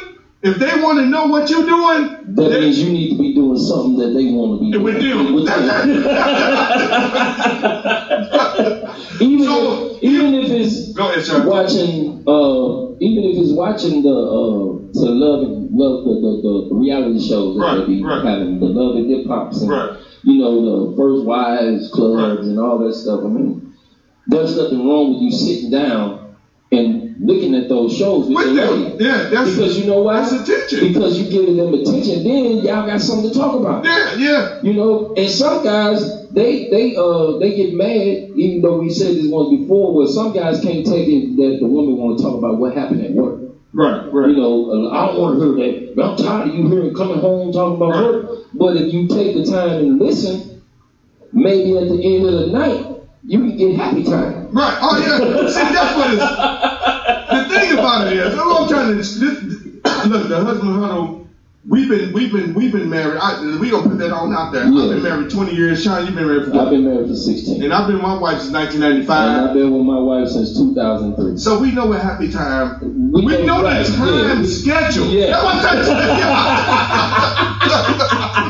If 0.43 0.57
they 0.59 0.81
want 0.83 0.99
to 1.01 1.05
know 1.07 1.27
what 1.27 1.51
you're 1.51 1.67
doing, 1.67 2.35
That 2.35 2.49
they- 2.51 2.61
means 2.61 2.79
you 2.83 2.91
need 2.93 3.11
to 3.11 3.19
be 3.19 3.35
doing 3.35 3.59
something 3.59 3.97
that 3.99 4.15
they 4.17 4.33
want 4.33 4.59
to 4.59 4.65
be 4.65 4.73
doing. 4.73 4.85
With 4.85 4.99
them. 5.03 5.35
With 5.35 5.45
them. 5.47 5.61
even 9.21 9.45
So- 9.45 9.97
if, 9.97 10.03
even 10.03 10.35
if 10.35 10.51
it's 10.51 10.93
go 10.95 11.09
ahead, 11.11 11.25
sir. 11.25 11.47
watching, 11.47 12.23
uh, 12.27 12.97
even 13.01 13.25
if 13.25 13.37
it's 13.43 13.53
watching 13.53 14.03
the 14.03 14.09
uh, 14.09 14.93
to 14.97 15.07
love 15.13 15.43
and 15.45 15.71
love 15.73 16.05
the, 16.05 16.15
the, 16.25 16.69
the 16.71 16.75
reality 16.75 17.21
shows 17.29 17.57
that 17.57 17.63
Right, 17.63 17.79
they 17.81 17.87
be 17.87 18.03
right. 18.03 18.25
having, 18.25 18.61
the 18.61 18.67
love 18.67 18.97
and 18.97 19.11
hip 19.11 19.27
hops, 19.27 19.63
Right. 19.63 19.91
You 20.23 20.39
know 20.39 20.91
the 20.91 20.97
first 20.97 21.25
wives 21.25 21.91
clubs 21.93 22.47
and 22.49 22.59
all 22.59 22.79
that 22.79 22.95
stuff. 22.95 23.21
I 23.25 23.29
mean, 23.29 23.73
there's 24.27 24.57
nothing 24.57 24.87
wrong 24.87 25.15
with 25.15 25.23
you 25.23 25.33
sitting 25.33 25.71
down 25.71 26.19
and 26.73 27.17
looking 27.19 27.55
at 27.55 27.69
those 27.69 27.97
shows 27.97 28.29
with, 28.29 28.37
With 28.37 28.55
them. 28.57 28.83
lady. 28.83 29.05
Yeah, 29.05 29.25
that's 29.25 29.51
Because 29.55 29.77
you 29.79 29.87
know 29.87 30.01
why? 30.03 30.21
that's 30.21 30.33
attention. 30.33 30.93
Because 30.93 31.19
you're 31.21 31.31
giving 31.31 31.57
them 31.57 31.75
attention, 31.75 32.23
then 32.23 32.59
y'all 32.59 32.87
got 32.87 33.01
something 33.01 33.29
to 33.33 33.35
talk 33.37 33.59
about. 33.59 33.85
Yeah, 33.85 34.15
yeah. 34.15 34.59
You 34.63 34.75
know, 34.75 35.13
and 35.17 35.29
some 35.29 35.65
guys 35.65 36.01
they 36.31 36.69
they 36.71 36.95
uh 36.97 37.39
they 37.39 37.57
get 37.57 37.75
mad, 37.75 38.29
even 38.35 38.63
though 38.63 38.79
we 38.79 38.91
said 38.91 39.17
this 39.17 39.27
once 39.29 39.51
before, 39.61 39.95
where 39.95 40.07
some 40.07 40.33
guys 40.33 40.61
can't 40.61 40.87
take 40.87 41.09
it 41.09 41.37
that 41.37 41.59
the 41.61 41.67
woman 41.67 41.97
want 41.97 42.19
to 42.19 42.23
talk 42.25 42.39
about 42.39 42.59
what 42.59 42.73
happened 42.75 43.03
at 43.03 43.13
work. 43.13 43.41
Right, 43.73 44.05
You 44.05 44.37
know, 44.37 44.71
uh, 44.71 44.91
I 44.91 45.07
don't 45.07 45.21
want 45.21 45.39
to 45.39 45.55
hear 45.55 45.73
that. 45.73 45.97
But 45.97 46.11
I'm 46.11 46.17
tired 46.17 46.49
of 46.49 46.55
you 46.55 46.69
hearing 46.69 46.95
coming 46.95 47.21
home 47.21 47.53
talking 47.53 47.77
about 47.77 47.91
Right. 47.91 48.03
work. 48.03 48.39
But 48.55 48.77
if 48.77 48.93
you 48.93 49.07
take 49.07 49.37
the 49.37 49.45
time 49.45 49.79
and 49.79 49.99
listen, 50.01 50.61
maybe 51.33 51.77
at 51.79 51.89
the 51.89 52.17
end 52.17 52.27
of 52.27 52.33
the 52.35 52.47
night 52.49 52.87
you 53.25 53.39
can 53.39 53.57
get 53.57 53.77
happy 53.77 54.03
time. 54.03 54.49
Right. 54.51 54.77
Oh 54.83 54.97
yeah. 54.99 55.47
See, 55.49 55.63
that's 55.63 55.97
what 55.97 56.11
it's. 56.11 56.21
The 57.31 57.55
thing 57.55 57.79
about 57.79 58.09
it 58.09 58.17
is, 58.17 58.35
I'm 58.35 58.69
trying 58.69 58.89
to 58.89 58.95
this, 58.95 59.17
look. 59.17 60.29
The 60.29 60.43
husband 60.45 60.75
huddle. 60.75 61.20
We've 61.69 61.91
been, 61.91 62.13
we've 62.15 62.33
been, 62.33 62.55
we've 62.55 62.73
been 62.73 62.89
married. 62.89 63.19
I, 63.21 63.59
we 63.61 63.69
gonna 63.71 63.87
put 63.87 63.99
that 63.99 64.13
on 64.13 64.33
out 64.35 64.51
there. 64.51 64.65
Yeah. 64.67 64.83
I've 64.83 64.89
been 64.91 65.03
married 65.03 65.31
20 65.31 65.55
years. 65.55 65.83
Sean, 65.85 66.07
you've 66.07 66.15
been 66.15 66.25
married 66.27 66.51
for 66.51 66.59
I've 66.59 66.71
been 66.71 66.85
married 66.87 67.09
for 67.09 67.15
16. 67.15 67.63
And 67.63 67.75
I've 67.75 67.87
been 67.87 67.97
with 67.97 68.03
my 68.03 68.17
wife 68.17 68.41
since 68.41 68.51
1995. 68.53 69.29
And 69.39 69.49
I've 69.49 69.55
been 69.55 69.71
with 69.71 69.83
my 69.85 69.99
wife 69.99 70.29
since 70.29 70.55
2003. 70.57 71.37
So 71.37 71.59
we 71.61 71.71
know 71.73 71.85
what 71.85 72.01
happy 72.01 72.33
time. 72.33 72.81
We 73.13 73.27
We 73.27 73.45
know- 73.45 73.61
know 73.61 73.85
the 73.85 73.93
time 73.95 74.41
yeah. 74.41 74.47
schedule. 74.47 75.09
Yeah. 75.11 75.33
That's 75.37 75.87
what 75.87 76.01
I'm 78.11 78.50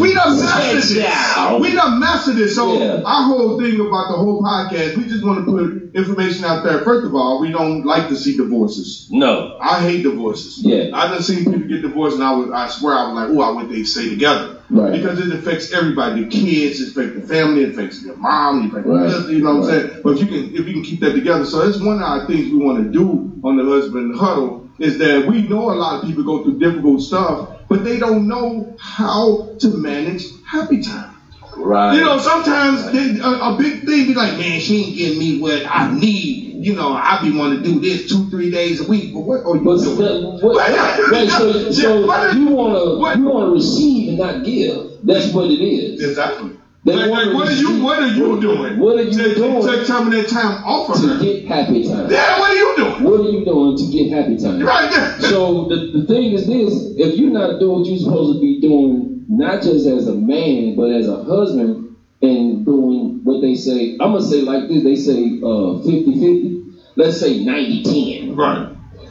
We 0.00 0.14
done 0.14 0.38
mastered 0.40 0.78
this. 0.78 1.60
We 1.60 1.72
done 1.72 2.00
mastered 2.00 2.36
this. 2.36 2.54
So 2.54 2.78
Yeah. 2.78 3.02
our 3.04 3.24
whole 3.24 3.60
thing 3.60 3.74
about 3.80 4.08
the 4.10 4.16
whole 4.16 4.42
podcast, 4.42 4.96
we 4.96 5.04
just 5.04 5.24
want 5.24 5.44
to 5.44 5.50
put 5.50 5.94
information 5.94 6.44
out 6.44 6.64
there. 6.64 6.80
First 6.80 7.06
of 7.06 7.14
all, 7.14 7.40
we 7.40 7.50
don't 7.50 7.84
like 7.84 8.08
to 8.08 8.16
see 8.16 8.36
divorces. 8.36 9.06
No. 9.10 9.56
I 9.60 9.80
hate 9.80 10.02
divorces. 10.02 10.58
Yeah. 10.62 10.90
I 10.94 11.08
done 11.08 11.22
seen 11.22 11.44
people 11.44 11.60
get 11.68 11.82
divorced, 11.82 12.14
and 12.16 12.24
I 12.24 12.32
was, 12.32 12.50
I 12.50 12.68
swear, 12.68 12.94
I 12.94 13.12
was 13.12 13.14
like, 13.16 13.28
oh, 13.36 13.40
I 13.40 13.62
wish 13.62 13.72
they 13.72 13.82
stay 13.84 14.08
together. 14.08 14.56
Right. 14.70 14.92
Because 14.92 15.18
it 15.18 15.32
affects 15.32 15.72
everybody, 15.72 16.24
the 16.24 16.30
kids, 16.30 16.80
it 16.80 16.88
affects 16.96 17.20
the 17.20 17.26
family, 17.26 17.64
it 17.64 17.70
affects 17.70 18.02
your 18.04 18.16
mom, 18.16 18.62
it 18.64 18.68
affects 18.68 18.86
Right. 18.86 19.00
your 19.00 19.08
husband, 19.10 19.36
you 19.36 19.42
know 19.44 19.56
what 19.56 19.66
Right. 19.68 19.74
I'm 19.74 19.88
saying? 19.88 20.00
But 20.04 20.10
if 20.14 20.20
you 20.20 20.26
can, 20.26 20.54
if 20.54 20.66
you 20.68 20.72
can 20.74 20.82
keep 20.84 21.00
that 21.00 21.12
together, 21.14 21.44
so 21.44 21.62
it's 21.62 21.80
one 21.80 21.96
of 21.96 22.02
our 22.02 22.26
things 22.26 22.52
we 22.52 22.58
want 22.58 22.78
to 22.78 22.90
do 22.90 23.32
on 23.42 23.56
the 23.56 23.64
husband 23.64 24.16
huddle 24.16 24.68
is 24.78 24.96
that 24.98 25.26
we 25.26 25.42
know 25.42 25.72
a 25.72 25.74
lot 25.74 26.00
of 26.00 26.08
people 26.08 26.22
go 26.22 26.42
through 26.44 26.58
difficult 26.60 27.02
stuff, 27.02 27.48
but 27.70 27.84
they 27.84 27.98
don't 27.98 28.28
know 28.28 28.74
how 28.78 29.56
to 29.60 29.68
manage 29.68 30.24
happy 30.44 30.82
time. 30.82 31.16
Right. 31.56 31.94
You 31.94 32.00
know, 32.02 32.18
sometimes 32.18 32.90
they, 32.92 33.20
a, 33.20 33.28
a 33.28 33.56
big 33.58 33.86
thing 33.86 34.08
be 34.08 34.14
like, 34.14 34.36
man, 34.38 34.60
she 34.60 34.84
ain't 34.84 34.96
giving 34.96 35.18
me 35.18 35.40
what 35.40 35.64
I 35.66 35.90
need. 35.92 36.64
You 36.64 36.74
know, 36.74 36.92
I 36.92 37.22
be 37.22 37.36
wanting 37.36 37.62
to 37.62 37.64
do 37.64 37.80
this 37.80 38.08
two, 38.08 38.28
three 38.28 38.50
days 38.50 38.80
a 38.80 38.88
week. 38.88 39.14
But 39.14 39.20
what 39.20 39.46
are 39.46 39.56
you 39.56 39.62
But 39.64 39.78
doing? 39.78 39.98
that, 39.98 40.44
what, 40.44 41.12
wait, 41.12 41.28
so, 41.30 41.50
Yeah, 41.70 41.70
so 41.70 42.06
what- 42.06 42.36
you 42.36 42.48
wanna 42.48 43.18
you 43.18 43.24
wanna 43.24 43.50
receive 43.52 44.08
and 44.10 44.18
not 44.18 44.44
give. 44.44 44.98
That's 45.04 45.32
what 45.32 45.46
it 45.50 45.62
is. 45.62 46.02
Exactly. 46.04 46.59
They 46.82 46.96
Like, 46.96 47.10
like, 47.10 47.34
what 47.34 47.48
are 47.48 47.52
you 47.52 47.82
What 47.82 47.98
are 48.00 48.06
you 48.06 48.40
doing? 48.40 48.78
What 48.78 48.96
are 48.96 49.02
you 49.02 49.12
take, 49.12 49.36
doing? 49.36 49.62
Take 49.66 49.84
some 49.86 50.06
of 50.06 50.12
that 50.12 50.28
time 50.28 50.64
off 50.64 50.88
of 50.88 51.00
To 51.02 51.08
her. 51.08 51.22
get 51.22 51.46
happy 51.46 51.86
time. 51.86 52.10
Yeah, 52.10 52.38
what 52.38 52.50
are 52.50 52.54
you 52.54 52.74
doing? 52.76 53.04
What 53.04 53.20
are 53.20 53.30
you 53.30 53.44
doing 53.44 53.76
to 53.76 53.86
get 53.92 54.10
happy 54.10 54.38
time? 54.38 54.60
Right. 54.62 54.90
Yeah. 54.90 55.18
So 55.18 55.68
the, 55.68 55.90
the 56.00 56.06
thing 56.06 56.32
is 56.32 56.46
this, 56.46 56.72
if 56.96 57.18
you're 57.18 57.30
not 57.30 57.60
doing 57.60 57.80
what 57.80 57.86
you're 57.86 57.98
supposed 57.98 58.36
to 58.36 58.40
be 58.40 58.60
doing, 58.62 59.26
not 59.28 59.62
just 59.62 59.86
as 59.86 60.06
a 60.08 60.14
man, 60.14 60.74
but 60.74 60.90
as 60.90 61.06
a 61.06 61.22
husband, 61.22 61.86
and 62.22 62.64
doing 62.64 63.20
what 63.24 63.40
they 63.40 63.54
say, 63.54 63.92
I'm 64.00 64.12
gonna 64.12 64.22
say 64.22 64.40
like 64.40 64.68
this, 64.68 64.82
they 64.82 64.96
say 64.96 65.38
uh 65.42 65.80
50-50. 65.84 66.64
Let's 66.96 67.20
say 67.20 67.44
90-10. 67.44 68.36
Right. 68.36 68.68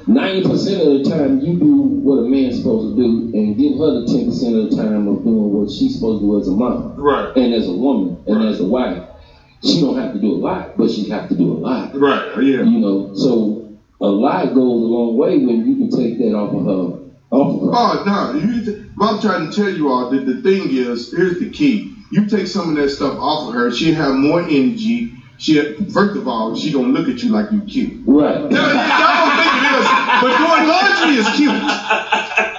90% 0.10 0.46
of 0.82 1.04
the 1.04 1.10
time 1.10 1.40
you 1.40 1.54
do 1.60 1.76
what 2.04 2.18
a 2.18 2.22
man's 2.24 2.58
supposed 2.58 2.96
to 2.98 3.02
do 3.02 3.38
and 3.38 3.58
give 3.58 3.74
her 3.78 4.02
the 4.02 4.06
10% 4.08 4.64
of 4.66 4.72
the 4.72 4.76
time 4.76 5.08
of 5.08 5.24
doing 5.24 5.54
what 5.54 5.70
she's 5.70 5.96
supposed 5.96 6.22
to 6.22 6.26
do 6.28 6.40
as 6.40 6.48
a 6.48 6.52
mom 6.52 6.96
Right. 6.98 7.36
and 7.38 7.54
as 7.54 7.68
a 7.68 7.74
woman 7.74 8.18
and 8.28 8.38
Right. 8.38 8.48
as 8.48 8.60
a 8.60 8.66
wife. 8.66 9.04
She 9.64 9.82
don't 9.82 9.98
have 9.98 10.14
to 10.14 10.20
do 10.20 10.34
a 10.34 10.40
lot, 10.40 10.78
but 10.78 10.90
she 10.90 11.10
have 11.10 11.30
to 11.30 11.36
do 11.36 11.52
a 11.52 11.60
lot. 11.60 11.92
Right. 12.00 12.24
Oh, 12.36 12.40
yeah. 12.40 12.64
You 12.64 12.80
know, 12.80 13.12
so 13.14 13.62
a 14.02 14.08
lot 14.08 14.48
goes 14.54 14.82
a 14.82 14.86
long 14.86 15.16
way 15.18 15.38
when 15.38 15.66
you 15.68 15.76
can 15.76 15.90
take 15.90 16.18
that 16.20 16.34
off 16.34 16.54
of 16.56 16.66
her. 16.66 16.98
Off 17.32 17.56
of 17.56 17.62
her. 17.62 17.70
Oh 17.74 18.04
no! 18.06 18.40
You, 18.40 18.86
what 18.96 19.14
I'm 19.16 19.20
trying 19.22 19.50
to 19.52 19.56
tell 19.56 19.70
you 19.70 19.90
all 19.90 20.10
that 20.10 20.26
the 20.26 20.42
thing 20.42 20.70
is, 20.72 21.12
here's 21.12 21.38
the 21.40 21.50
key. 21.50 21.94
You 22.12 22.26
take 22.26 22.48
some 22.48 22.70
of 22.70 22.76
that 22.76 22.90
stuff 22.90 23.18
off 23.20 23.50
of 23.50 23.54
her, 23.54 23.70
she'll 23.70 23.94
have 23.96 24.16
more 24.16 24.42
energy. 24.42 25.12
She 25.38 25.62
first 25.94 26.16
of 26.16 26.28
all, 26.28 26.56
she 26.56 26.72
gonna 26.72 26.88
look 26.88 27.08
at 27.08 27.22
you 27.22 27.30
like 27.30 27.52
you 27.52 27.62
cute. 27.62 28.02
Right. 28.08 28.50
No, 28.50 28.60
I 28.60 29.04
don't 29.20 29.36
think 29.38 29.54
it 29.60 29.66
is, 29.80 29.86
but 30.22 30.32
doing 30.44 30.68
laundry 30.68 31.16
is 31.18 31.28
cute. 31.36 31.62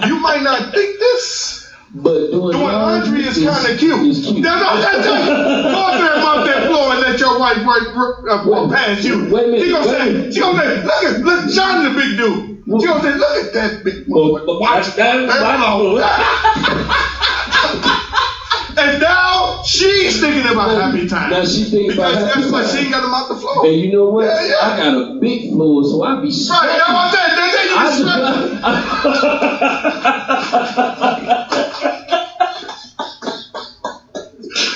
You 0.09 0.19
might 0.21 0.43
not 0.43 0.73
think 0.75 0.99
this, 0.99 1.71
But 1.95 2.31
doing, 2.31 2.53
Doing 2.53 2.73
laundry 2.73 3.25
is 3.25 3.37
kind 3.43 3.67
of 3.73 3.79
cute. 3.79 4.07
Is 4.07 4.25
cute. 4.27 4.39
Now, 4.41 4.57
no, 4.75 4.81
that's 4.81 5.07
it. 5.07 5.27
Go 5.27 5.81
up 5.87 5.99
there 6.01 6.13
and 6.15 6.23
mop 6.23 6.47
that 6.47 6.67
floor 6.69 6.93
and 6.93 7.01
let 7.01 7.19
your 7.21 7.39
wife 7.39 7.65
work, 7.67 7.95
work, 7.97 8.25
uh, 8.31 8.45
walk 8.47 8.71
past 8.73 9.05
you. 9.05 9.29
wait 9.33 9.45
a 9.45 9.49
minute, 9.49 9.65
She 9.65 9.71
gonna 9.73 9.87
say, 9.89 10.31
she 10.33 10.41
gonna 10.41 10.63
say, 10.63 10.83
look 10.85 11.03
at, 11.05 11.21
look, 11.21 11.51
Sean's 11.53 11.87
a 11.87 11.91
big 11.95 12.17
dude. 12.17 12.81
She 12.81 12.87
gonna 12.87 13.03
say, 13.03 13.15
look 13.15 13.45
at 13.45 13.53
that 13.55 13.85
big 13.85 14.05
Well, 14.09 14.29
boy. 14.39 14.47
but 14.47 14.61
Watch 14.61 14.87
that- 14.97 15.27
that 15.27 15.59
floor. 15.59 16.01
And 18.81 19.01
now 19.01 19.63
she's 19.65 20.21
thinking 20.21 20.47
about 20.51 20.71
happy 20.81 21.07
time. 21.07 21.31
Now 21.31 21.45
she 21.45 21.65
thinking 21.65 21.93
about 21.93 22.15
happy 22.15 22.41
guess 22.43 22.51
what? 22.53 22.65
time. 22.67 22.77
She 22.77 22.83
ain't 22.85 22.93
got 22.93 23.03
to 23.03 23.09
mop 23.09 23.29
the 23.29 23.37
floor. 23.37 23.67
And 23.67 23.77
you 23.77 23.93
know 23.93 24.09
what? 24.09 24.25
Yeah, 24.25 24.47
yeah. 24.47 24.55
I 24.63 24.77
got 24.77 24.95
a 24.97 25.15
big 25.21 25.51
floor, 25.51 25.85
so 25.85 26.03
I 26.03 26.15
be 26.21 26.29
Right, 26.29 26.33
sweating. 26.33 26.79
that's 26.79 26.89
what 26.89 26.97
I'm 26.97 27.13
saying. 27.13 27.37
They 27.37 27.51
think 27.53 27.71
you 27.71 27.77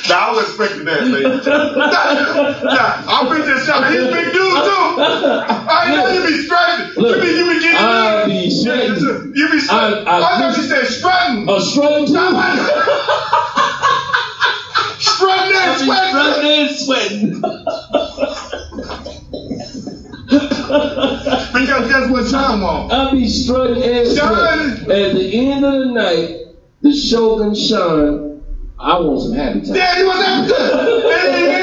Now, 0.08 0.28
I 0.28 0.30
was 0.32 0.44
expecting 0.48 0.84
that, 0.84 1.04
lady. 1.08 1.24
nah, 1.24 1.32
I've 3.08 3.28
been 3.32 3.42
just 3.48 3.66
shot. 3.66 3.90
He's 3.90 4.02
a 4.02 4.10
big 4.12 4.26
dude, 4.32 4.36
too. 4.36 5.00
I 5.00 5.92
know 5.96 6.06
you 6.12 6.20
be 6.26 6.42
strutting. 6.44 6.86
You 7.02 7.14
be, 7.20 7.26
you 7.34 7.44
be 7.48 7.54
getting 7.60 7.78
I 7.78 8.22
in. 8.22 8.28
be 8.28 8.50
sweating. 8.50 9.32
You 9.34 9.48
be 9.50 9.58
strutting. 9.60 10.06
I- 10.06 10.10
I- 10.10 10.18
I, 10.18 10.20
thought 10.38 10.56
you 10.56 10.62
said 10.64 10.86
strutting. 10.86 11.48
a 11.48 11.60
strutting 11.60 12.06
and 15.06 15.80
sweating. 15.80 16.74
sweating 16.76 17.40
sweating. 17.40 17.42
Because 21.54 21.88
that's 21.90 22.10
what 22.10 22.26
Sean 22.28 22.60
wants. 22.60 22.94
I 22.94 23.10
be 23.12 23.28
strutting 23.28 23.82
and 23.82 24.06
Sean 24.16 24.78
sweating. 24.84 24.90
At 24.90 25.14
the 25.14 25.50
end 25.50 25.64
of 25.64 25.72
the 25.72 25.86
night, 25.92 26.30
the 26.82 26.92
Shogun 26.94 27.54
Sean, 27.54 28.42
I 28.78 28.98
want 29.00 29.22
some 29.22 29.32
happy 29.34 29.60
time. 29.60 29.74
Yeah, 29.76 29.96
he 29.96 30.02
was 30.04 30.16
he- 30.24 31.54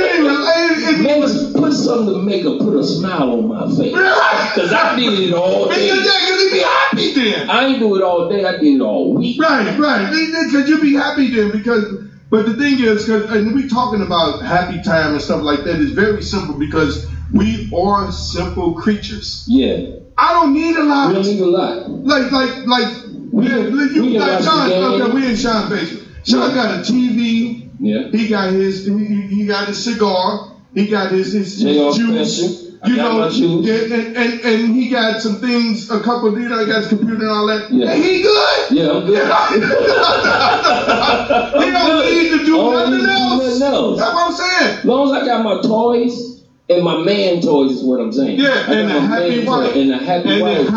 he- 0.86 1.02
Man, 1.02 1.22
put 1.54 1.74
something 1.74 2.14
to 2.14 2.22
make 2.22 2.44
her 2.44 2.58
put 2.58 2.76
a 2.76 2.84
smile 2.84 3.32
on 3.34 3.48
my 3.48 3.66
face. 3.76 3.94
Cause 3.96 4.72
I 4.74 4.96
did 5.00 5.20
it 5.20 5.34
all 5.34 5.68
Because 5.68 5.78
day. 5.80 5.88
yeah, 5.88 6.30
'cause 6.30 6.42
he 6.42 6.50
be 6.52 6.60
happy 6.60 7.14
then. 7.14 7.50
I 7.50 7.66
ain't 7.68 7.80
do 7.80 7.96
it 7.96 8.04
all 8.04 8.30
day. 8.30 8.46
I 8.46 8.52
did 8.58 8.76
it 8.76 8.82
all 8.82 9.14
week. 9.14 9.42
Right, 9.42 9.78
right. 9.80 10.10
Because 10.12 10.70
you 10.70 10.80
be 10.82 10.94
happy 10.94 11.34
then. 11.34 11.52
Because, 11.52 11.86
but 12.32 12.46
the 12.48 12.56
thing 12.56 12.80
is, 12.80 13.08
and 13.10 13.54
we 13.54 13.68
talking 13.68 14.02
about 14.02 14.42
happy 14.42 14.82
time 14.82 15.14
and 15.14 15.22
stuff 15.22 15.44
like 15.44 15.66
that 15.66 15.78
is 15.80 15.92
very 15.92 16.24
simple 16.24 16.58
because 16.58 17.06
we 17.32 17.70
are 17.76 18.12
simple 18.12 18.74
creatures. 18.74 19.46
Yeah, 19.48 19.98
I 20.18 20.34
don't 20.34 20.54
need 20.54 20.76
a 20.78 20.84
lot. 20.84 21.10
we 21.10 21.14
don't 21.16 21.26
need 21.26 21.42
a 21.42 21.46
lot. 21.46 21.90
Like, 21.90 22.32
like, 22.32 22.66
like. 22.66 22.88
We 23.32 23.48
you, 23.48 24.04
we 24.04 24.20
like 24.20 24.44
Sean, 24.44 24.70
okay, 24.72 25.14
we 25.14 25.30
in 25.30 25.38
Sean 25.38 25.70
basement. 25.70 26.06
Sean 26.26 26.50
Yeah. 26.50 26.56
got 26.56 26.80
a 26.80 26.92
TV. 26.92 27.70
Yeah. 27.80 28.10
He 28.12 28.28
got 28.28 28.52
his. 28.52 28.86
He, 28.86 29.22
he 29.22 29.46
got 29.46 29.68
his 29.70 29.84
cigar. 29.84 30.52
He 30.74 30.88
got 30.88 31.12
his 31.12 31.32
his, 31.32 31.62
his 31.62 31.98
juice. 31.98 32.38
Special. 32.38 32.71
I 32.84 32.88
You 32.88 32.96
know, 32.98 33.20
my 33.20 33.30
juice. 33.30 33.66
yeah, 33.66 33.96
and, 33.96 34.18
and 34.18 34.40
and 34.42 34.76
he 34.76 34.90
got 34.90 35.22
some 35.22 35.36
things. 35.36 35.90
A 35.92 36.00
couple. 36.02 36.34
of, 36.36 36.42
You 36.42 36.50
know, 36.50 36.60
he 36.60 36.66
got 36.66 36.80
his 36.82 36.88
computer 36.90 37.22
and 37.22 37.30
all 37.30 37.46
that. 37.48 37.70
Yeah. 37.72 37.92
And 37.92 38.04
he 38.04 38.22
good. 38.24 38.72
Yeah, 38.72 38.90
I'm 38.92 39.06
good. 39.06 39.18
he 41.64 41.72
don't 41.72 42.06
need 42.06 42.30
to 42.40 42.46
do 42.46 42.60
I 42.60 42.74
nothing 42.74 42.94
need 42.94 43.00
to 43.02 43.06
do 43.06 43.12
else. 43.12 43.44
nothing 43.44 43.62
else. 43.62 44.00
That's 44.00 44.14
what 44.14 44.28
I'm 44.28 44.34
saying. 44.34 44.78
As 44.80 44.86
long 44.86 45.16
as 45.16 45.22
I 45.22 45.26
got 45.26 45.44
my 45.44 45.62
toys 45.62 46.42
and 46.70 46.84
my 46.84 46.98
man 47.04 47.42
toys 47.42 47.72
is 47.74 47.84
what 47.84 48.00
I'm 48.00 48.12
saying. 48.12 48.40
Yeah, 48.40 48.66
I 48.68 48.74
and 48.74 48.92
a 48.92 49.00
happy 49.02 49.46
wife. 49.46 49.76
And 49.76 49.92
a 49.92 49.98
happy 49.98 50.30
And 50.32 50.42
wife. 50.42 50.68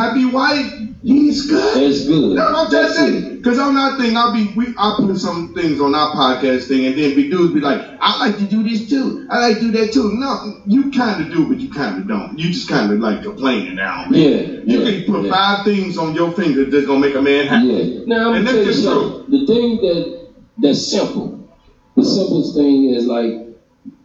Then 1.04 1.16
happy 1.16 1.16
wife, 1.16 1.26
he's 1.26 1.46
good. 1.50 1.82
That's 1.82 2.06
good. 2.06 2.36
No, 2.36 2.46
I'm 2.46 2.70
just 2.70 2.72
That's 2.72 2.96
saying, 2.96 3.24
it. 3.24 3.36
because 3.42 3.58
on 3.58 3.74
that 3.74 3.98
thing, 3.98 4.16
I'll 4.16 4.32
be, 4.32 4.52
we, 4.56 4.74
I'll 4.78 4.96
put 4.96 5.16
some 5.18 5.54
things 5.54 5.80
on 5.80 5.94
our 5.94 6.12
podcast 6.14 6.68
thing, 6.68 6.86
and 6.86 6.96
then 6.98 7.14
big 7.14 7.30
dudes 7.30 7.54
be 7.54 7.60
like, 7.60 7.80
I 8.00 8.18
like 8.26 8.38
to 8.38 8.44
do 8.46 8.62
this 8.62 8.88
too. 8.88 9.26
I 9.30 9.48
like 9.48 9.56
to 9.58 9.70
do 9.70 9.70
that 9.72 9.92
too. 9.92 10.12
No, 10.14 10.62
you 10.66 10.90
kind 10.90 11.22
of 11.24 11.32
do, 11.32 11.46
but 11.48 11.58
you 11.60 11.70
kind 11.70 12.00
of 12.00 12.08
don't. 12.08 12.38
You 12.38 12.50
just 12.50 12.68
kind 12.68 12.92
of 12.92 12.98
like 13.00 13.22
complaining 13.22 13.76
now. 13.76 14.06
man. 14.08 14.20
Yeah. 14.20 14.28
You 14.64 14.80
yeah, 14.80 15.04
can 15.04 15.12
put 15.12 15.24
yeah. 15.26 15.32
five 15.32 15.64
things 15.64 15.98
on 15.98 16.14
your 16.14 16.32
finger 16.32 16.64
that's 16.64 16.86
gonna 16.86 17.00
make 17.00 17.14
a 17.14 17.22
man 17.22 17.46
happy. 17.46 17.66
Yeah. 17.66 18.00
Now 18.06 18.30
I'm 18.30 18.36
And 18.36 18.46
gonna 18.46 18.56
tell 18.58 18.64
that's 18.64 18.76
you 18.78 18.82
just 18.82 18.84
something. 18.84 19.30
The 19.30 19.46
thing 19.46 19.76
that 19.82 20.28
that's 20.58 20.86
simple. 20.90 21.48
The 21.96 22.04
simplest 22.04 22.54
thing 22.56 22.90
is 22.90 23.06
like 23.06 23.44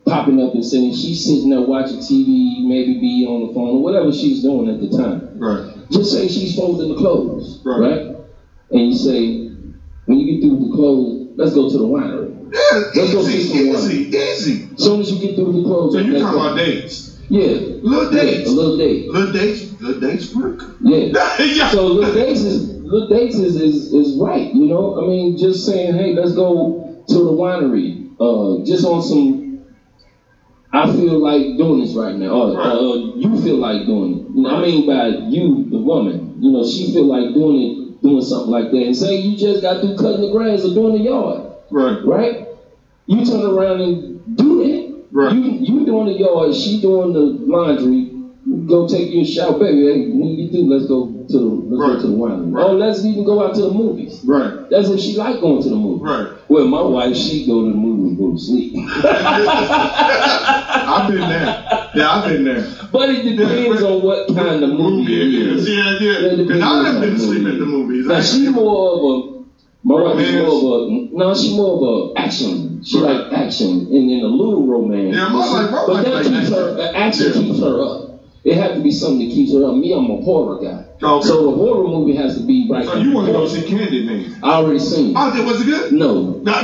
popping 0.06 0.42
up 0.42 0.54
and 0.54 0.66
saying 0.66 0.94
she's 0.94 1.24
sitting 1.26 1.50
there 1.50 1.62
watching 1.62 1.98
TV, 2.00 2.66
maybe 2.66 3.00
be 3.00 3.26
on 3.28 3.48
the 3.48 3.54
phone 3.54 3.70
or 3.78 3.82
whatever 3.84 4.12
she's 4.12 4.42
doing 4.42 4.68
at 4.68 4.80
the 4.82 4.90
time. 4.98 5.38
Right. 5.40 5.69
Just 5.92 6.12
say 6.12 6.28
she's 6.28 6.56
folding 6.56 6.90
the 6.90 6.96
clothes, 6.96 7.62
Right. 7.66 7.80
right? 7.80 8.16
And 8.72 8.88
you 8.88 8.94
say, 8.94 9.52
when 10.06 10.20
you 10.20 10.34
get 10.34 10.42
through 10.48 10.58
with 10.58 10.70
the 10.70 10.76
clothes, 10.76 11.28
let's 11.36 11.54
go 11.54 11.70
to 11.70 11.78
the 11.78 11.84
winery. 11.86 12.36
Yeah, 12.54 12.84
Let's 12.96 13.14
go 13.14 13.22
easy, 13.22 13.42
see 13.44 13.72
some 13.74 13.92
easy, 13.92 14.18
easy. 14.18 14.68
As 14.76 14.84
soon 14.84 15.02
as 15.02 15.12
you 15.12 15.20
get 15.20 15.36
through 15.36 15.46
with 15.46 15.56
the 15.58 15.64
clothes, 15.64 15.94
So 15.94 16.00
you 16.00 16.20
talking 16.20 16.40
about 16.40 16.58
dates? 16.58 17.20
Yeah. 17.30 17.42
Little 17.82 18.14
Yeah, 18.14 18.22
dates. 18.24 18.50
A 18.50 18.54
little 18.54 18.78
date. 18.78 19.10
Little 19.12 19.32
dates, 19.34 19.82
little 19.82 20.02
dates 20.02 20.36
work. 20.36 20.64
Yeah. 20.82 21.06
yeah. 21.40 21.70
So 21.70 21.88
little 21.88 22.14
dates 22.14 22.42
is 22.42 22.70
little 22.82 23.08
dates 23.10 23.36
is, 23.36 23.56
is 23.56 23.94
is 23.94 24.18
right, 24.20 24.52
you 24.54 24.66
know. 24.68 24.98
I 25.00 25.08
mean, 25.08 25.38
just 25.38 25.66
saying, 25.66 25.94
hey, 25.96 26.14
let's 26.14 26.34
go 26.34 27.04
to 27.08 27.14
the 27.14 27.32
winery. 27.32 28.10
Uh, 28.20 28.66
just 28.66 28.84
on 28.86 29.02
some. 29.04 29.49
I 30.72 30.92
feel 30.94 31.18
like 31.20 31.58
doing 31.58 31.80
this 31.80 31.96
right 31.96 32.16
now. 32.16 32.30
Or, 32.30 32.56
Right. 32.58 32.68
uh, 32.68 32.94
you 33.16 33.38
feel 33.42 33.58
like 33.58 33.86
doing 33.86 34.20
it. 34.20 34.26
You 34.36 34.42
know, 34.44 34.50
I 34.50 34.62
mean 34.62 34.86
by 34.86 35.08
you, 35.30 35.66
the 35.70 35.78
woman. 35.80 36.36
You 36.40 36.52
know, 36.52 36.64
she 36.66 36.94
feel 36.94 37.06
like 37.06 37.34
doing 37.34 37.62
it, 37.62 38.02
doing 38.04 38.22
something 38.22 38.52
like 38.52 38.72
that. 38.72 38.78
And 38.86 38.96
say 38.96 39.18
you 39.20 39.36
just 39.38 39.62
got 39.62 39.82
through 39.82 39.96
cutting 39.98 40.22
the 40.22 40.32
grass 40.32 40.64
or 40.64 40.74
doing 40.74 40.94
the 40.94 41.10
yard, 41.10 41.42
Right. 41.72 42.06
right? 42.06 42.48
You 43.08 43.26
turn 43.26 43.42
around 43.46 43.82
and 43.82 44.38
do 44.38 44.64
that. 44.64 44.96
Right. 45.12 45.34
You 45.34 45.42
you 45.42 45.86
doing 45.86 46.06
the 46.06 46.14
yard, 46.20 46.54
she 46.54 46.80
doing 46.82 47.14
the 47.14 47.22
laundry. 47.22 48.12
Go 48.68 48.88
take 48.88 49.12
your 49.12 49.26
shower, 49.26 49.58
baby. 49.58 49.82
Hey, 49.82 50.12
when 50.12 50.30
you 50.38 50.50
do, 50.50 50.70
let's 50.70 50.86
go 50.86 51.08
to 51.32 51.38
the 51.38 51.46
let's 51.46 51.82
Right. 51.82 51.96
go 51.96 52.02
to 52.02 52.08
the 52.08 52.14
winery. 52.14 52.54
Right. 52.54 52.66
Oh, 52.66 52.74
let's 52.74 53.04
even 53.06 53.24
go 53.24 53.44
out 53.46 53.56
to 53.56 53.62
the 53.62 53.72
movies. 53.72 54.22
Right. 54.26 54.70
That's 54.70 54.90
if 54.90 55.00
she 55.00 55.16
like 55.18 55.40
going 55.42 55.62
to 55.64 55.70
the 55.70 55.76
movies. 55.76 56.02
Right. 56.04 56.28
Well, 56.50 56.66
my 56.68 56.82
wife, 56.82 57.16
she 57.16 57.46
go 57.46 57.64
to 57.66 57.70
the 57.72 57.78
movies 57.78 58.10
and 58.10 58.18
go 58.18 58.32
to 58.32 58.38
sleep. 58.38 58.74
I've 59.80 61.08
been 61.12 61.20
there. 61.20 61.90
Yeah, 61.96 62.10
I've 62.12 62.30
been 62.30 62.44
there. 62.44 62.66
but 62.92 63.10
it 63.10 63.24
depends 63.36 63.82
on 63.84 64.02
what 64.04 64.28
kind 64.36 64.64
of 64.64 64.70
movie 64.72 65.22
it 65.22 65.34
is. 65.48 65.68
Yeah, 65.70 66.00
Yeah. 66.00 66.36
Because 66.36 66.62
I've 66.62 67.02
been 67.02 67.14
movie 67.18 67.46
at 67.54 67.60
the 67.60 67.66
movies. 67.66 68.06
Now 68.06 68.22
she 68.22 68.50
more 68.50 68.94
of 68.94 69.04
a 69.04 69.40
my 69.82 69.96
wife 70.02 70.20
is 70.20 70.34
more 70.36 70.48
of 70.48 70.90
a 70.90 70.90
no, 71.16 71.34
she 71.36 71.56
more 71.56 71.76
of 71.78 71.82
a 72.18 72.20
action. 72.20 72.82
She 72.84 73.00
Right. 73.02 73.16
like 73.30 73.34
action 73.34 73.88
and 73.92 74.10
then 74.10 74.20
a 74.22 74.28
little 74.28 74.66
romance. 74.68 75.16
Yeah, 75.16 75.30
my 75.30 75.40
wife- 75.40 75.72
my 75.72 75.78
but 75.88 75.90
wife 75.90 76.04
that 76.06 76.14
like 76.16 76.24
keeps 76.26 76.38
action. 76.38 76.54
her 76.54 76.78
uh, 76.80 76.92
action 76.94 77.32
Yeah. 77.34 77.42
keeps 77.42 77.60
her 77.60 77.82
up. 77.82 78.09
It 78.50 78.58
has 78.58 78.78
to 78.78 78.82
be 78.82 78.92
something 78.92 79.20
that 79.28 79.34
keeps 79.34 79.54
her 79.54 79.64
up. 79.66 79.76
Me, 79.76 79.94
I'm 79.94 80.10
a 80.10 80.18
horror 80.22 80.60
guy. 80.62 80.86
Okay. 81.02 81.28
So 81.28 81.52
the 81.52 81.56
horror 81.56 81.84
movie 81.88 82.16
has 82.16 82.38
to 82.38 82.44
be 82.46 82.68
right. 82.70 82.84
So 82.86 82.96
you 82.98 83.12
want 83.14 83.28
to 83.28 83.34
go 83.34 83.48
see 83.48 83.62
Candyman? 83.62 84.40
I 84.44 84.54
already 84.56 84.80
seen 84.80 85.12
it. 85.12 85.16
Oh, 85.18 85.32
did- 85.36 85.46
was 85.46 85.62
it 85.62 85.66
good? 85.66 85.94
No. 85.94 86.34
Damn, 86.44 86.56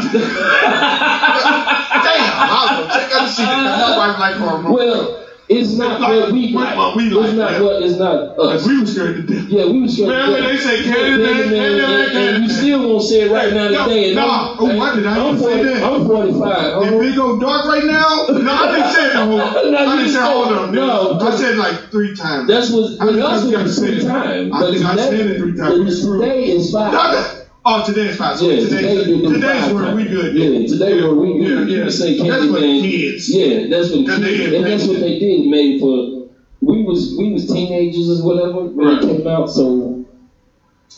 I 2.42 2.50
was 2.60 2.70
gonna 2.70 2.94
check 2.94 3.12
out 3.14 3.26
the 3.26 3.28
see. 3.28 3.44
My 3.44 3.98
wife 3.98 4.20
like 4.20 4.36
horror 4.36 4.62
movies. 4.64 4.76
Well, 4.76 5.25
it's 5.48 5.74
not 5.78 6.00
what 6.02 6.32
we 6.32 6.50
like. 6.54 6.76
what 6.78 6.96
we 6.98 7.04
It's 7.08 7.34
not 7.34 7.62
what. 7.62 7.84
It's 7.84 7.98
not 8.00 8.40
us. 8.40 8.68
we 8.68 8.80
were 8.82 8.86
scared 8.88 9.16
to 9.18 9.22
death. 9.24 9.46
Yeah, 9.48 9.66
we 9.66 9.82
was 9.82 9.96
sure. 9.96 10.08
Man, 10.10 10.32
when 10.32 10.44
they 10.44 10.58
say 10.58 10.82
Candyman, 10.84 11.54
and, 11.54 12.18
and 12.18 12.44
you 12.44 12.50
still 12.50 12.88
won't 12.90 13.04
say 13.04 13.22
it 13.22 13.32
right 13.32 13.54
now 13.54 13.70
No, 13.70 13.88
today. 13.88 14.06
and 14.08 14.16
no. 14.16 14.28
I'm- 14.28 14.56
Oh, 14.58 14.78
why 14.78 14.96
did 14.96 15.06
I 15.06 15.18
I'm 15.20 15.36
even 15.36 15.48
say 15.48 15.64
that? 15.64 15.84
I'm 15.84 16.08
45. 16.08 16.84
If 16.84 17.00
we 17.00 17.14
go 17.16 17.40
dark 17.40 17.66
right 17.66 17.84
now, 17.86 18.26
no, 18.30 18.52
I 18.54 18.72
didn't 18.72 18.94
say 18.94 19.14
the 19.14 19.26
whole. 19.26 19.38
No, 19.72 19.78
I 19.78 19.98
didn't 19.98 20.14
say 20.14 20.20
of 20.22 20.50
them. 20.50 20.76
no, 20.76 21.20
I 21.20 21.36
said 21.36 21.58
like 21.58 21.92
three 21.92 22.16
times. 22.16 22.48
That's 22.48 22.72
what. 22.72 22.92
I 23.02 23.06
think 23.06 23.18
that's 23.18 23.42
I 23.42 23.46
what 23.46 23.52
gotta 23.52 23.66
it's 23.66 23.76
say 23.78 24.00
three 24.00 24.04
times. 24.08 24.52
I 24.54 24.60
But 24.60 24.72
think 24.74 24.86
I 24.86 24.92
today- 24.96 25.10
said 25.10 25.28
it 25.32 25.38
three 25.40 25.58
times. 25.58 25.78
but 25.78 25.88
It's 25.88 26.02
true. 26.06 26.20
Today 26.22 26.44
is 26.46 26.72
five. 26.72 27.45
Oh, 27.68 27.84
today's 27.84 28.16
five. 28.16 28.38
So 28.38 28.48
Yeah, 28.48 28.60
today's, 28.60 28.70
today 28.70 28.98
we 29.16 29.22
do 29.24 29.34
today's 29.34 29.74
where 29.74 29.96
we 29.96 30.04
good. 30.06 30.36
Yeah, 30.36 30.68
today 30.68 31.02
where 31.02 31.16
we 31.16 31.40
good. 31.40 31.68
Yeah, 31.68 31.86
yeah. 31.86 31.90
say 31.90 32.16
That's 32.18 32.46
what 32.46 32.62
kids. 32.62 33.28
Yeah, 33.30 33.68
that's 33.70 33.92
what 33.92 34.06
they 34.06 34.18
kids, 34.20 34.50
get 34.52 34.54
and 34.54 34.68
that's 34.68 34.88
what 34.88 35.00
they 35.00 35.18
did. 35.18 35.50
Made 35.50 35.80
for 35.80 36.28
we 36.62 36.84
was 36.84 37.16
we 37.18 37.32
was 37.32 37.48
teenagers 37.48 38.20
or 38.22 38.24
whatever 38.24 38.66
when 38.66 38.88
Right. 38.88 39.04
it 39.04 39.08
came 39.08 39.28
out. 39.28 39.50
So 39.50 39.98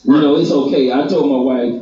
you 0.04 0.14
Right. 0.14 0.22
know 0.22 0.36
it's 0.36 0.52
okay. 0.52 0.92
I 0.92 1.08
told 1.08 1.30
my 1.30 1.38
wife 1.38 1.76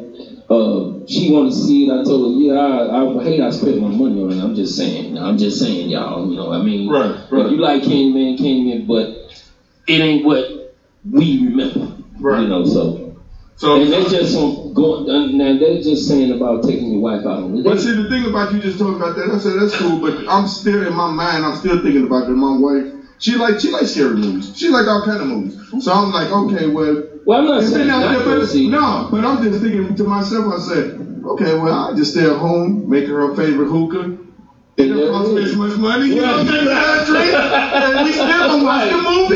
uh, 0.51 1.07
she 1.07 1.31
wanted 1.31 1.51
to 1.53 1.57
see 1.57 1.87
it. 1.87 1.91
I 1.91 2.03
told 2.03 2.35
her, 2.35 2.39
yeah, 2.39 2.53
I, 2.53 3.19
I 3.19 3.23
hate 3.23 3.41
I 3.41 3.49
spent 3.49 3.79
my 3.81 3.89
money 3.89 4.21
on 4.21 4.31
it. 4.31 4.39
I'm 4.39 4.53
just 4.53 4.75
saying. 4.75 5.17
I'm 5.17 5.37
just 5.37 5.59
saying, 5.59 5.89
y'all. 5.89 6.29
You 6.29 6.35
know, 6.35 6.53
I 6.53 6.59
mean, 6.61 6.87
Right, 6.87 7.17
right. 7.31 7.45
if 7.47 7.51
you 7.51 7.57
like 7.57 7.81
Candyman, 7.81 8.37
Candyman, 8.37 8.85
but 8.85 9.09
it 9.87 10.01
ain't 10.01 10.23
what 10.23 10.45
we 11.09 11.37
remember. 11.37 11.91
Right. 12.19 12.41
You 12.41 12.47
know, 12.49 12.65
so. 12.65 13.04
So, 13.57 13.75
And 13.81 13.91
they 13.91 14.03
just 14.09 14.35
going, 14.73 15.09
and 15.09 15.37
now 15.37 15.57
they're 15.57 15.81
just 15.81 16.07
saying 16.07 16.31
about 16.31 16.63
taking 16.63 16.91
your 16.91 17.01
wife 17.01 17.25
out 17.25 17.39
on 17.43 17.53
the 17.55 17.63
but 17.63 17.79
see, 17.79 17.93
the 17.93 18.09
thing 18.09 18.25
about 18.25 18.53
you 18.53 18.59
just 18.59 18.77
talking 18.77 18.95
about 18.95 19.15
that, 19.15 19.29
I 19.31 19.37
said 19.37 19.57
that's 19.59 19.75
cool, 19.77 20.01
but 20.01 20.13
I'm 20.27 20.45
still 20.47 20.85
in 20.85 20.93
my 20.93 21.07
mind. 21.07 21.45
I'm 21.45 21.55
still 21.55 21.81
thinking 21.81 22.03
about 22.03 22.27
that. 22.27 22.35
My 22.35 22.51
wife, 22.51 22.85
she 23.19 23.35
like 23.35 23.59
she 23.59 23.69
likes 23.71 23.91
scary 23.91 24.15
movies. 24.17 24.51
She 24.53 24.69
like 24.69 24.87
all 24.87 25.03
kind 25.05 25.21
of 25.21 25.27
movies. 25.27 25.57
So 25.79 25.93
I'm 25.93 26.11
like, 26.11 26.29
okay, 26.31 26.67
well, 26.67 26.97
Well, 27.25 27.39
I'm 27.39 27.45
not 27.45 27.63
saying 27.63 27.87
not 27.87 28.01
but- 28.25 28.53
no, 28.69 29.07
but 29.11 29.23
I'm 29.25 29.41
just 29.41 29.61
thinking 29.61 29.95
to 29.95 30.03
myself. 30.03 30.47
I 30.47 30.57
said, 30.59 30.91
okay, 31.25 31.53
well, 31.53 31.73
I 31.73 31.93
just 31.93 32.11
stay 32.11 32.25
at 32.25 32.35
home, 32.35 32.83
make 32.89 33.07
her 33.07 33.21
her 33.29 33.35
favorite 33.35 33.67
hookah. 33.69 34.11
It 34.77 34.88
don't 34.89 35.07
cost 35.09 35.31
me 35.31 35.43
as 35.43 35.55
much 35.55 35.77
money, 35.77 36.07
you 36.07 36.21
know, 36.21 36.43
take 36.43 36.67
her 36.67 37.05
drink, 37.05 37.33
and 37.33 38.05
we 38.05 38.11
still 38.11 38.27
gonna 38.27 38.63
watch 38.63 38.89
the 38.91 38.97
movie, 38.97 39.35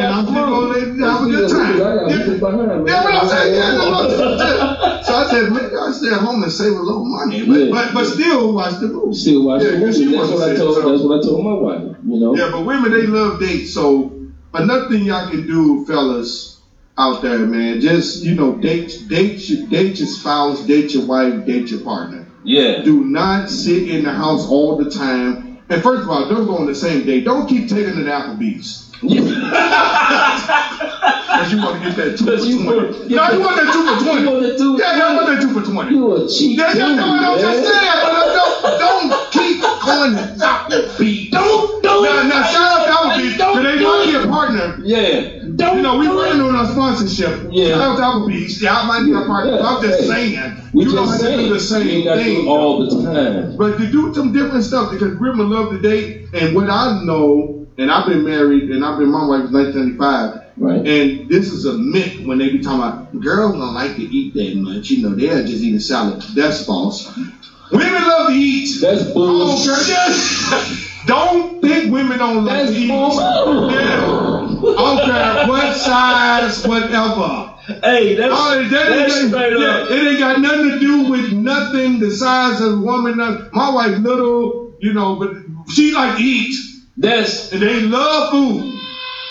and 0.00 0.06
I'm 0.06 0.26
still 0.26 0.46
gonna 0.48 0.66
let 0.72 0.86
you 0.86 1.04
have 1.04 1.22
a 1.22 1.28
good 1.28 1.50
time. 1.50 1.76
Yeah. 1.76 2.88
Yeah, 2.88 3.04
what 3.04 3.14
I'm 3.14 3.28
saying, 3.28 3.54
yeah, 3.54 3.76
no. 3.76 5.02
So 5.02 5.14
I 5.14 5.26
said, 5.30 5.52
maybe 5.52 5.76
I 5.76 5.92
stay 5.92 6.08
at 6.12 6.20
home 6.20 6.42
and 6.42 6.50
save 6.50 6.72
a 6.72 6.80
little 6.80 7.04
money, 7.04 7.44
but, 7.46 7.70
but, 7.70 7.94
but 7.94 8.04
still 8.06 8.54
watch 8.54 8.80
the 8.80 8.88
movie. 8.88 9.14
Still 9.14 9.44
watch 9.44 9.62
movie. 9.62 10.16
That's 10.16 10.30
what 10.30 10.50
I 10.50 10.56
told. 10.56 10.76
That's 10.76 11.02
what 11.02 11.18
I 11.18 11.22
told 11.22 11.44
my 11.44 11.52
wife. 11.52 11.96
You 12.06 12.20
know. 12.20 12.34
Yeah, 12.34 12.50
but 12.50 12.64
women 12.64 12.90
they 12.90 13.06
love 13.06 13.40
dates. 13.40 13.74
So 13.74 14.10
another 14.54 14.88
thing 14.88 15.04
y'all 15.04 15.28
can 15.28 15.46
do, 15.46 15.84
fellas 15.84 16.56
out 16.96 17.22
there, 17.22 17.38
man, 17.38 17.80
just 17.80 18.22
you 18.22 18.34
know, 18.34 18.54
date 18.56 19.04
date 19.08 19.48
your 19.48 19.66
date 19.68 19.98
your 19.98 20.08
spouse, 20.08 20.62
date 20.66 20.94
your 20.94 21.04
wife, 21.04 21.44
date 21.44 21.70
your 21.70 21.80
partner. 21.80 22.17
Yeah. 22.48 22.82
Do 22.82 23.04
not 23.04 23.50
sit 23.50 23.88
in 23.90 24.04
the 24.04 24.12
house 24.12 24.46
all 24.48 24.78
the 24.82 24.90
time. 24.90 25.58
And 25.68 25.82
first 25.82 26.04
of 26.04 26.08
all, 26.08 26.26
don't 26.28 26.46
go 26.46 26.56
on 26.56 26.64
the 26.66 26.74
same 26.74 27.04
date. 27.04 27.24
Don't 27.26 27.46
keep 27.46 27.68
taking 27.68 27.98
it 28.00 28.06
Applebee's. 28.06 28.86
Cause 28.98 29.12
you 31.52 31.58
want 31.58 31.80
to 31.82 31.88
get 31.88 31.96
that 31.96 32.16
two 32.18 32.24
for 32.24 32.30
Cause 32.32 32.48
you 32.48 32.62
twenty. 32.64 32.80
want- 32.80 33.10
No, 33.10 33.30
you 33.30 33.40
want 33.40 33.56
that 33.56 33.72
two 33.72 33.84
for 33.86 33.94
You 33.94 34.00
twenty. 34.04 34.26
want 34.26 34.42
to 34.46 34.56
do? 34.58 34.76
Yeah, 34.80 34.96
yeah, 34.96 35.04
I 35.04 35.06
want 35.14 35.26
that 35.28 35.40
two 35.42 35.52
for 35.54 35.62
twenty. 35.70 35.90
You 35.94 36.16
a 36.16 36.18
cheap 36.28 36.58
Yeah, 36.58 36.72
yeah, 36.74 36.94
no, 36.96 37.06
no, 37.20 37.38
just 37.38 37.62
say 37.68 37.78
that, 37.84 37.96
but 38.02 38.12
don't, 38.34 38.60
don't 38.80 39.10
keep 39.30 39.60
going 39.60 40.14
to 40.16 40.22
Applebee's. 40.40 41.30
Don't 41.30 41.82
do 41.82 41.88
Now, 41.88 42.20
it. 42.20 42.24
now 42.26 42.42
shout 42.48 42.80
out 42.80 42.86
to 42.86 42.92
Applebee's, 43.20 43.36
Don't 43.38 43.56
because 43.62 43.78
they 43.78 43.84
might 43.84 44.04
be 44.06 44.14
a 44.16 44.18
partner. 44.32 44.66
Yeah. 44.84 45.37
Don't. 45.58 45.76
You 45.76 45.82
know, 45.82 45.98
we 45.98 46.06
do 46.06 46.14
working 46.16 46.40
it. 46.40 46.44
on 46.44 46.54
our 46.54 46.66
sponsorship. 46.70 47.48
Yeah. 47.50 47.70
Shout 47.70 47.80
out 47.80 47.96
to 47.96 48.02
Applebee's. 48.02 48.62
Yeah, 48.62 48.78
I 48.78 48.86
might 48.86 49.04
be 49.04 49.12
a 49.12 49.26
partner. 49.26 49.56
Yeah, 49.56 49.66
I'm 49.66 49.82
just 49.82 50.00
hey. 50.00 50.06
saying. 50.06 50.70
We 50.72 50.84
you 50.84 50.92
don't 50.92 51.08
just 51.08 51.22
have 51.22 51.30
to 51.32 51.36
saying. 51.36 51.48
do 51.48 51.54
the 51.54 51.60
same 51.60 51.88
ain't 51.88 52.04
got 52.04 52.14
to 52.16 52.22
thing. 52.22 52.48
all 52.48 52.86
the 52.88 53.02
time. 53.02 53.56
But 53.56 53.76
to 53.78 53.90
do 53.90 54.14
some 54.14 54.32
different 54.32 54.64
stuff 54.64 54.92
because 54.92 55.18
women 55.18 55.50
love 55.50 55.70
to 55.72 55.80
date. 55.80 56.28
And 56.32 56.54
what 56.54 56.70
I 56.70 57.02
know, 57.04 57.66
and 57.76 57.90
I've 57.90 58.06
been 58.06 58.24
married 58.24 58.70
and 58.70 58.84
I've 58.84 58.98
been 58.98 59.10
my 59.10 59.26
wife 59.26 59.50
since 59.50 59.52
1995. 59.98 60.44
Right. 60.58 60.78
And 60.86 61.28
this 61.28 61.52
is 61.52 61.64
a 61.66 61.72
myth 61.72 62.20
when 62.26 62.38
they 62.38 62.50
be 62.50 62.60
talking 62.60 62.80
about 62.80 63.20
girls 63.20 63.52
don't 63.52 63.74
like 63.74 63.94
to 63.96 64.02
eat 64.02 64.34
that 64.34 64.56
much. 64.56 64.90
You 64.90 65.08
know, 65.08 65.14
they're 65.16 65.42
just 65.42 65.62
eating 65.62 65.78
salad. 65.80 66.22
That's 66.34 66.64
false. 66.66 67.06
Women 67.70 67.92
love 67.92 68.28
to 68.28 68.34
eat. 68.34 68.80
That's 68.80 69.10
bullshit. 69.12 69.66
girl, 69.66 69.84
yes. 69.86 70.84
Don't 71.06 71.62
think 71.62 71.92
women 71.92 72.18
don't 72.18 72.44
like 72.44 72.66
That's 72.66 72.72
to 72.72 72.78
eat. 72.78 72.88
bullshit. 72.88 73.20
Yeah. 74.78 74.84
I 74.84 75.34
don't 75.36 75.48
what 75.48 75.76
size, 75.76 76.66
whatever. 76.66 77.54
Hey, 77.82 78.14
that's 78.14 78.32
Oh, 78.34 78.62
that, 78.62 78.70
that's 78.70 79.20
that- 79.20 79.28
straight 79.28 79.58
yeah, 79.58 79.66
up. 79.66 79.90
it 79.90 80.08
ain't 80.08 80.18
got 80.18 80.40
nothing 80.40 80.70
to 80.70 80.78
do 80.78 81.10
with 81.10 81.32
nothing. 81.32 81.98
The 81.98 82.10
size 82.10 82.60
of 82.60 82.74
a 82.74 82.78
woman. 82.78 83.16
My 83.52 83.70
wife 83.70 83.98
little, 83.98 84.74
you 84.80 84.92
know, 84.92 85.16
but 85.16 85.32
she 85.72 85.92
like 85.92 86.16
to 86.16 86.22
eat, 86.22 86.54
That's 86.96 87.52
and 87.52 87.60
they 87.62 87.80
love 87.82 88.30
food. 88.30 88.74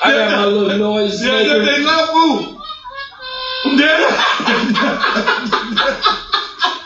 I 0.03 0.11
got 0.11 0.31
my 0.31 0.45
little 0.45 0.77
noise 0.77 1.23
Yeah, 1.25 1.39
yeah, 1.41 1.57
they 1.65 1.83
love 1.83 2.09
food. 2.09 2.53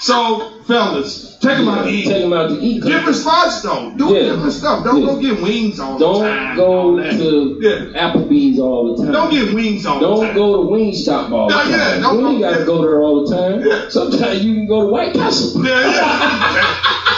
So, 0.02 0.42
fellas, 0.66 1.38
take 1.42 1.58
them 1.58 1.70
out 1.70 1.84
to 1.84 1.90
eat. 1.92 2.08
Take 2.08 2.24
them 2.24 2.34
out 2.34 2.50
to 2.50 2.60
eat. 2.60 2.82
Different 2.82 3.16
spots 3.16 3.62
though. 3.62 3.94
Do 3.96 4.08
Yeah. 4.08 4.34
different 4.34 4.54
stuff. 4.54 4.84
Don't 4.84 5.00
Yeah. 5.02 5.06
go 5.06 5.20
get 5.20 5.40
wings 5.42 5.80
all 5.80 6.00
the 6.00 6.06
Don't 6.06 6.22
time. 6.22 6.58
go 6.58 6.74
all 6.74 6.96
that. 6.96 7.12
to 7.12 7.58
Yeah. 7.62 8.08
Applebee's 8.08 8.60
all 8.60 8.96
the 8.96 9.04
time. 9.04 9.14
Don't 9.14 9.30
get 9.30 9.54
wings 9.54 9.86
all 9.86 10.00
the 10.00 10.08
time. 10.08 10.34
Don't 10.34 10.36
go 10.36 10.56
to 10.56 10.62
Wingstop 10.72 11.32
all 11.32 11.50
the 11.50 11.54
time. 11.54 11.70
yeah, 11.70 12.00
don't 12.00 12.20
you 12.20 12.28
ain't 12.30 12.42
got 12.42 12.58
to 12.58 12.66
go 12.66 12.82
there 12.82 13.00
all 13.00 13.24
the 13.24 13.36
time. 13.36 13.62
Yeah. 13.64 13.90
Sometimes 13.90 14.44
you 14.44 14.54
can 14.54 14.68
go 14.68 14.82
to 14.82 14.88
White 14.88 15.14
Castle. 15.14 15.52
Yeah, 15.64 15.88
yeah. 15.88 16.64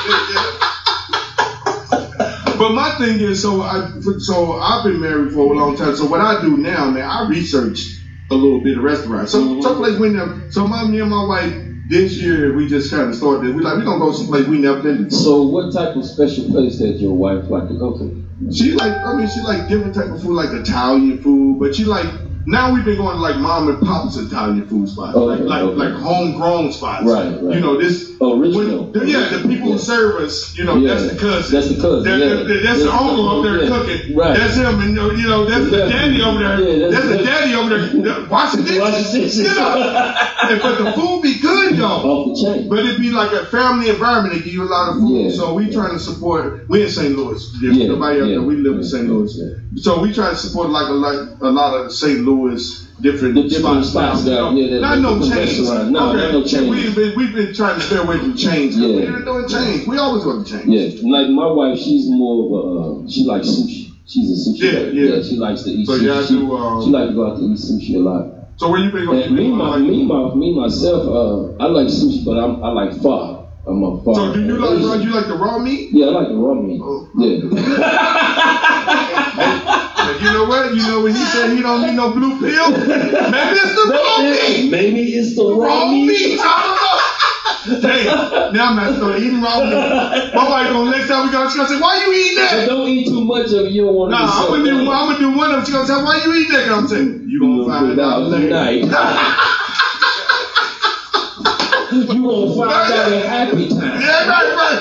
but 2.58 2.72
my 2.72 2.90
thing 2.98 3.20
is, 3.22 3.42
so 3.42 3.62
I, 3.62 3.82
so 4.18 4.54
I've 4.54 4.84
been 4.84 5.00
married 5.00 5.32
for 5.32 5.54
a 5.54 5.58
long 5.58 5.76
time. 5.76 5.96
So 5.96 6.06
what 6.06 6.20
I 6.20 6.42
do 6.42 6.58
now, 6.58 6.88
man, 6.88 7.06
I 7.06 7.26
research 7.28 7.86
a 8.30 8.36
little 8.36 8.62
bit 8.62 8.78
of 8.78 8.84
restaurants. 8.84 9.32
So 9.32 9.42
Mhm. 9.42 9.64
someplace 9.64 9.98
we 9.98 10.10
never. 10.10 10.34
So 10.50 10.66
my 10.66 10.84
me 10.84 11.00
and 11.00 11.10
my 11.10 11.24
wife 11.24 11.54
this 11.88 12.16
year 12.18 12.54
we 12.54 12.66
just 12.68 12.90
kind 12.90 13.10
of 13.10 13.16
started. 13.16 13.54
We 13.54 13.62
like 13.62 13.78
we 13.78 13.84
gonna 13.84 14.00
go 14.00 14.12
someplace 14.12 14.46
we 14.48 14.58
never 14.58 14.82
been. 14.82 15.08
to. 15.10 15.16
So, 15.16 15.42
what 15.44 15.72
type 15.74 15.96
of 15.96 16.06
special 16.06 16.46
place 16.46 16.78
that 16.80 17.00
your 17.00 17.14
wife 17.16 17.50
like 17.50 17.68
to 17.68 17.76
go 17.76 17.92
to? 17.98 18.12
She 18.52 18.72
like, 18.74 18.94
I 19.06 19.14
mean, 19.14 19.28
she 19.28 19.42
like 19.42 19.68
different 19.68 19.94
type 19.94 20.10
of 20.10 20.22
food, 20.22 20.34
like 20.34 20.52
Italian 20.54 21.20
food, 21.22 21.60
but 21.60 21.76
she 21.76 21.84
like. 21.86 22.23
Now 22.46 22.74
we've 22.74 22.84
been 22.84 22.98
going 22.98 23.16
to 23.16 23.22
like 23.22 23.38
mom 23.38 23.70
and 23.70 23.80
pop's 23.82 24.18
Italian 24.18 24.68
food 24.68 24.90
spots, 24.90 25.16
oh, 25.16 25.26
like 25.26 25.40
Okay, 25.40 25.48
like 25.48 25.62
okay. 25.62 25.76
like 25.78 25.94
homegrown 26.02 26.74
spots. 26.74 27.06
Right, 27.06 27.32
right. 27.42 27.56
You 27.56 27.62
know 27.62 27.80
this. 27.80 28.12
Oh, 28.20 28.40
original. 28.40 28.86
When, 28.92 29.08
yeah, 29.08 29.30
the 29.30 29.38
people 29.48 29.68
Yeah. 29.68 29.74
who 29.74 29.78
serve 29.80 30.22
us, 30.22 30.58
you 30.58 30.64
know, 30.66 30.76
Yeah. 30.76 30.94
that's 30.96 31.12
the 31.14 31.20
cousin. 31.20 31.56
That's 31.56 31.68
the 31.76 31.82
cousin. 31.82 32.04
That- 32.04 32.20
yeah. 32.20 32.34
that- 32.36 32.48
that- 32.48 32.64
that's 32.64 32.84
the 32.84 32.92
uncle 32.92 33.30
up 33.30 33.44
there 33.44 33.68
cooking. 33.68 34.16
Right. 34.16 34.38
That's 34.38 34.56
him, 34.56 34.80
and 34.82 34.90
you 35.20 35.28
know, 35.28 35.46
that's 35.46 35.70
the 35.70 35.78
daddy 35.90 36.22
over 36.22 36.40
there. 36.40 36.80
That's, 36.90 37.04
that's- 37.04 37.18
the 37.20 37.24
daddy 37.26 37.56
over 37.56 37.70
there 37.70 37.88
that- 38.04 38.30
washing 38.30 38.64
dishes. 38.64 38.80
Washing 38.80 39.22
dishes. 39.22 39.38
You 39.40 39.56
know, 39.56 40.16
And- 40.50 40.62
but 40.62 40.78
the 40.84 40.92
food 40.94 41.22
be 41.22 41.40
good 41.40 41.78
though. 41.78 41.86
Off 42.12 42.38
the 42.38 42.44
chain. 42.44 42.70
But 42.70 42.80
it 42.80 43.00
be 43.00 43.10
like 43.10 43.32
a 43.32 43.46
family 43.46 43.90
environment. 43.90 44.34
They 44.36 44.42
give 44.42 44.54
you 44.54 44.64
a 44.64 44.66
lot 44.72 44.90
of 44.90 44.96
food. 45.00 45.34
So 45.34 45.54
we 45.54 45.70
trying 45.72 45.92
to 45.92 46.00
support. 46.00 46.66
We 46.70 46.84
in 46.84 46.90
St. 46.90 47.16
Louis. 47.18 47.42
Yeah, 47.62 47.88
nobody 47.88 48.20
up 48.22 48.28
there. 48.28 48.42
We 48.42 48.56
live 48.58 48.76
in 48.76 48.84
St. 48.84 49.08
Louis. 49.08 49.38
So 49.78 50.00
we 50.02 50.14
try 50.14 50.30
to 50.30 50.36
support 50.36 50.70
like 50.70 50.88
a 50.90 50.94
like 50.94 51.20
a 51.42 51.50
lot 51.50 51.74
of 51.74 51.92
St. 51.92 52.20
Louis 52.20 52.33
different, 53.02 53.36
The 53.36 53.44
different 53.50 53.86
spots 53.86 54.24
you 54.24 54.30
that- 54.32 54.36
know. 54.38 54.52
yeah, 54.54 54.80
not 54.80 55.00
no 55.00 55.20
chains. 55.20 55.60
No, 55.70 55.76
okay. 55.82 55.90
not 55.92 56.32
no 56.34 56.44
chains. 56.46 56.70
We've 56.70 56.96
been 56.96 57.16
we've 57.18 57.34
been 57.34 57.54
trying 57.54 57.80
to 57.80 57.86
stay 57.86 57.98
away 57.98 58.18
from 58.20 58.36
change. 58.36 58.76
Yeah. 58.76 58.88
We're 58.88 59.12
not 59.20 59.26
doing 59.26 59.48
chains. 59.50 59.88
We 59.88 59.98
always 59.98 60.26
want 60.26 60.46
to 60.48 60.52
change. 60.54 60.68
Yeah, 60.68 61.10
like 61.12 61.30
my 61.30 61.48
wife, 61.48 61.78
she's 61.80 62.10
more 62.10 62.46
of 62.46 62.52
a, 62.52 62.62
uh, 63.06 63.10
she 63.10 63.24
likes 63.26 63.48
sushi. 63.48 63.92
She's 64.06 64.30
a 64.30 64.36
sushi. 64.50 64.60
Yeah, 64.74 64.80
lady. 64.80 64.98
yeah. 65.00 65.22
She 65.24 65.36
likes 65.38 65.64
to 65.64 65.70
eat 65.72 65.86
So 65.88 65.94
sushi. 65.98 66.28
she, 66.28 66.34
do, 66.40 66.56
um, 66.56 66.84
she 66.84 66.90
like 66.92 67.10
to 67.10 67.16
go 67.16 67.32
out 67.32 67.38
to 67.38 67.44
eat 67.44 67.58
sushi 67.58 67.96
a 67.96 68.00
lot. 68.00 68.30
So 68.58 68.70
where 68.70 68.80
you 68.82 68.92
been 68.92 69.06
going? 69.06 69.24
And 69.24 69.36
me, 69.36 69.50
my, 69.52 69.78
me, 69.80 70.04
my, 70.06 70.34
me 70.36 70.54
myself, 70.54 71.04
uh, 71.08 71.64
I 71.64 71.68
like 71.68 71.88
sushi, 71.88 72.24
but 72.26 72.38
I'm, 72.38 72.64
I 72.64 72.70
like 72.70 72.94
pho. 73.02 73.40
I'm 73.66 73.82
a 73.84 74.04
pho. 74.04 74.14
So 74.14 74.34
do 74.34 74.42
you 74.46 74.58
like 74.60 74.84
raw, 74.84 74.94
you 74.96 75.10
like 75.12 75.28
the 75.28 75.36
raw 75.38 75.58
meat? 75.58 75.90
Yeah, 75.92 76.08
I 76.08 76.10
like 76.10 76.28
the 76.28 76.36
raw 76.36 76.54
meat. 76.54 76.82
Oh. 76.84 77.08
Yeah. 77.18 77.40
You 80.24 80.32
know 80.32 80.46
what? 80.46 80.74
You 80.74 80.88
know 80.88 81.02
when 81.02 81.14
he 81.14 81.26
said 81.26 81.52
he 81.52 81.62
don't 81.62 81.82
need 81.82 81.96
no 81.96 82.10
blue 82.12 82.40
pill, 82.40 82.72
maybe 82.72 82.88
it's 82.88 83.76
the 83.76 83.88
wrong 83.92 84.24
meat. 84.24 84.70
Maybe 84.72 85.16
it's 85.16 85.36
the 85.36 85.54
wrong 85.54 85.92
meat. 85.92 86.08
meat. 86.08 86.40
I 86.42 86.64
don't 86.64 86.80
know. 86.80 87.00
Damn, 87.82 88.52
now 88.54 88.70
I'm 88.70 88.76
not 88.76 88.96
start 88.96 89.20
eating 89.20 89.42
raw 89.42 89.60
meat. 89.60 89.70
My 90.34 90.48
wife 90.50 90.70
gonna 90.72 90.92
next 90.92 91.08
time 91.08 91.26
we 91.28 91.32
go, 91.32 91.46
gonna 91.48 91.68
say, 91.68 91.78
"Why 91.80 91.96
you 92.00 92.12
eating 92.14 92.38
But 92.38 92.52
that?" 92.52 92.66
don't 92.68 92.88
eat 92.88 93.08
too 93.08 93.24
much 93.24 93.52
of 93.52 93.66
it. 93.66 93.72
You 93.72 93.82
don't 93.84 93.96
want 93.96 94.12
to 94.12 94.18
Nah, 94.18 94.28
I'm 94.32 94.48
gonna 94.48 94.64
do. 94.64 94.90
I'm 94.92 95.06
gonna 95.08 95.20
do 95.20 95.30
one 95.32 95.50
of 95.52 95.58
them. 95.58 95.66
She 95.66 95.72
gonna 95.72 95.88
say, 95.88 96.02
"Why 96.02 96.16
you 96.24 96.34
eating 96.36 96.52
that?" 96.54 96.70
I'm 96.70 96.88
saying, 96.88 97.22
"You 97.26 97.40
gonna 97.40 97.66
find 97.66 98.00
out 98.00 98.22
later." 98.24 98.48
tonight. 98.48 98.76
you 101.92 102.24
gonna 102.24 102.56
find 102.56 102.94
out 102.94 103.12
in 103.12 103.20
happy 103.28 103.68
time. 103.70 104.02
Yeah, 104.02 104.28
right, 104.28 104.56
right. 104.56 104.80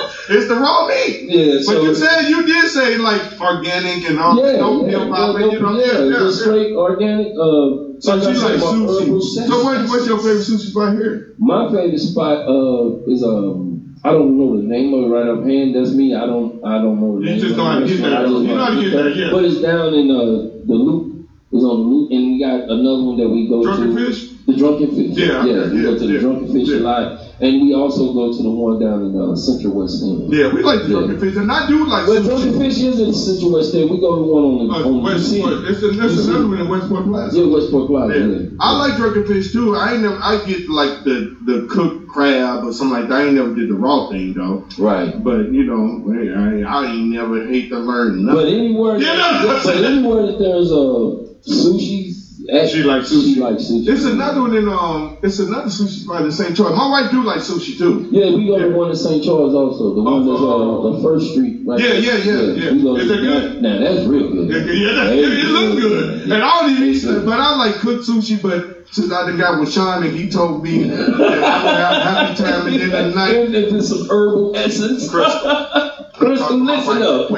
it's 0.28 0.46
the 0.48 0.56
raw 0.56 0.86
meat. 0.86 1.20
Yeah, 1.26 1.60
But 1.66 1.82
you 1.82 1.94
said 1.94 2.22
you 2.28 2.44
did 2.44 2.68
say 2.68 2.96
like 2.96 3.22
organic 3.40 4.04
and 4.04 4.18
all 4.18 4.36
yeah, 4.36 4.56
no 4.58 4.84
yeah, 4.84 4.90
pill 4.90 5.08
no, 5.08 5.36
you 5.50 5.58
know, 5.60 5.72
no, 5.72 5.78
yeah, 5.78 5.84
yeah, 5.84 6.02
yeah, 6.04 6.24
yeah. 6.24 6.30
straight 6.30 6.70
organic. 6.72 7.28
Uh, 7.36 7.68
So 8.00 8.14
like 8.14 8.22
you 8.28 8.40
like 8.40 8.58
sushi. 8.60 9.46
So 9.48 9.62
what, 9.64 9.88
what's 9.88 10.06
your 10.06 10.18
favorite 10.18 10.42
sushi 10.44 10.68
spot 10.70 10.92
here? 10.92 11.20
My 11.38 11.64
favorite 11.70 11.98
spot 12.00 12.38
uh 12.46 12.90
is 13.06 13.22
um 13.22 13.80
I 14.04 14.12
don't 14.12 14.36
know 14.36 14.54
the 14.56 14.62
name 14.62 14.92
of 14.92 15.04
it 15.04 15.08
right 15.08 15.26
offhand. 15.28 15.74
That's 15.74 15.92
me. 15.92 16.14
I 16.14 16.26
don't 16.26 16.52
I 16.64 16.78
don't 16.78 17.00
know 17.00 17.16
the 17.18 17.24
You 17.24 17.30
name. 17.32 17.38
just 17.40 17.56
know 17.56 17.64
how 17.64 17.78
to 17.78 17.86
get 17.86 18.00
there. 18.02 18.26
You 18.26 18.54
know 18.54 18.64
how 18.64 18.70
to 18.70 18.76
get 18.80 18.90
there, 18.92 19.08
yeah. 19.08 19.30
But 19.30 19.44
it's 19.44 19.60
down 19.60 19.94
in 19.94 20.10
uh 20.10 20.44
the 20.64 20.74
loop. 20.74 21.04
It's 21.52 21.62
on 21.64 21.76
the 21.78 21.84
loop, 21.84 22.08
and 22.10 22.22
we 22.30 22.38
got 22.38 22.60
another 22.68 23.02
one 23.02 23.16
that 23.16 23.28
we 23.28 23.46
go 23.46 23.62
Drunken 23.62 23.86
to. 23.88 23.92
Drunken 23.92 24.12
fish? 24.12 24.26
The 24.46 24.54
Drunken 24.56 24.88
Fish. 24.90 25.16
Yeah, 25.16 25.44
yeah. 25.44 25.52
okay, 25.64 25.74
We 25.74 25.82
go 25.82 25.94
to 25.96 26.06
the 26.06 26.12
yeah, 26.14 26.18
Drunken 26.20 26.48
Fish 26.48 26.68
yeah. 26.68 26.76
a 26.76 26.80
lot, 26.80 27.08
and 27.44 27.60
we 27.62 27.74
also 27.74 28.12
go 28.14 28.32
to 28.32 28.42
the 28.42 28.50
one 28.50 28.80
down 28.80 29.04
in 29.04 29.12
uh, 29.20 29.36
Central 29.36 29.74
West 29.74 30.02
End. 30.02 30.32
Yeah, 30.32 30.52
we 30.52 30.62
like 30.62 30.80
the 30.82 30.88
Yeah. 30.88 31.04
drunken 31.04 31.20
fish, 31.20 31.36
and 31.36 31.52
I 31.52 31.68
do 31.68 31.84
like 31.84 32.06
But. 32.06 32.24
Drunken 32.24 32.58
Fish 32.58 32.78
is 32.80 33.00
in 33.00 33.12
Central 33.12 33.52
West 33.52 33.74
End. 33.74 33.90
We 33.90 34.00
go 34.00 34.16
to 34.16 34.22
one 34.22 34.44
on 34.44 34.68
the 34.68 34.74
Uh, 34.74 34.88
on 34.88 35.02
West, 35.02 35.32
UC. 35.32 35.44
West, 35.44 35.70
it's, 35.70 35.82
a, 35.82 35.88
it's 36.04 36.26
another 36.26 36.48
one 36.48 36.58
in 36.60 36.68
Westport 36.68 37.04
Plaza. 37.04 37.38
Yeah, 37.38 37.46
Westport 37.54 37.86
Plaza. 37.88 38.18
Yeah. 38.18 38.26
Yeah. 38.26 38.48
I 38.60 38.78
like 38.78 38.96
drunken 38.96 39.26
fish 39.26 39.52
too. 39.52 39.76
I 39.76 39.92
ain't 39.94 40.02
never. 40.02 40.16
I 40.20 40.42
get 40.46 40.68
like 40.68 41.04
the 41.04 41.36
the 41.44 41.68
cooked 41.70 42.08
crab 42.08 42.64
or 42.64 42.72
something 42.72 42.96
like 42.98 43.08
that. 43.08 43.14
I 43.20 43.24
ain't 43.26 43.34
never 43.34 43.54
did 43.54 43.68
the 43.68 43.74
raw 43.74 44.08
thing 44.08 44.32
though. 44.34 44.64
Right. 44.78 45.12
But 45.22 45.52
you 45.52 45.64
know, 45.64 46.00
I, 46.08 46.62
I 46.62 46.86
ain't 46.86 47.10
never 47.10 47.44
hate 47.46 47.68
to 47.70 47.78
learn 47.78 48.24
But 48.24 48.34
nothing. 48.34 48.54
anywhere, 48.54 48.96
Yeah, 48.98 49.42
but 49.62 49.66
anywhere 49.84 50.26
that 50.26 50.38
there's 50.38 50.70
a 50.70 51.28
sushi, 51.44 52.03
She 52.44 52.82
likes 52.82 53.10
sushi. 53.10 53.34
She 53.34 53.40
likes 53.40 53.64
sushi. 53.64 53.88
It's 53.88 54.04
another 54.04 54.42
one 54.42 54.54
in 54.54 54.68
um. 54.68 55.16
It's 55.22 55.38
another 55.38 55.68
sushi 55.70 56.02
spot 56.04 56.22
in 56.22 56.30
St. 56.32 56.54
Charles. 56.56 56.76
My 56.76 56.90
wife 56.90 57.10
do 57.10 57.22
like 57.22 57.40
sushi 57.40 57.78
too. 57.78 58.06
Yeah, 58.10 58.34
we 58.36 58.46
go 58.46 58.58
to 58.58 58.68
Yeah. 58.68 58.76
one 58.76 58.90
in 58.90 58.96
St. 58.96 59.24
Charles 59.24 59.54
also. 59.54 59.94
The 59.94 60.02
one 60.02 60.26
that's 60.26 60.40
Oh. 60.42 60.92
uh, 60.92 60.96
the 60.96 61.02
first 61.02 61.32
street. 61.32 61.62
Right 61.64 61.80
Yeah, 61.80 61.88
there. 61.88 62.00
yeah, 62.00 62.16
yeah, 62.16 62.40
yeah. 62.64 62.72
We 62.72 62.82
go 62.82 62.96
Is 62.96 63.08
to 63.08 63.14
it 63.14 63.20
good? 63.22 63.62
Now 63.62 63.78
that's 63.78 64.04
real 64.06 64.28
good. 64.28 64.48
Yeah, 64.50 64.72
yeah, 64.72 64.92
that, 64.94 65.06
Hey, 65.14 65.24
it, 65.24 65.32
it 65.32 65.44
look 65.46 65.80
good. 65.80 66.22
And 66.24 66.32
I 66.34 66.60
don't 66.60 66.70
even 66.72 66.84
eat 66.88 67.24
but 67.24 67.38
I 67.40 67.56
like 67.56 67.74
cooked 67.76 68.04
sushi. 68.06 68.42
But 68.42 68.88
since 68.92 69.10
I 69.10 69.26
done 69.26 69.38
got 69.38 69.58
with 69.58 69.72
Sean 69.72 70.04
and 70.04 70.14
he 70.14 70.28
told 70.28 70.62
me 70.62 70.84
that 70.84 71.00
I 71.00 71.08
would 71.08 71.42
have 71.42 71.92
a 71.96 72.00
happy 72.04 72.42
time 72.42 72.66
and 72.66 72.76
then 72.92 73.06
at 73.08 73.14
night. 73.22 73.36
And 73.36 73.54
if 73.54 73.72
it's 73.72 73.88
some 73.88 74.06
herbal 74.10 74.54
essence. 74.56 75.08
Crystal. 75.08 75.66
Crystal, 76.12 76.58
listen 76.58 77.02
up. 77.02 77.30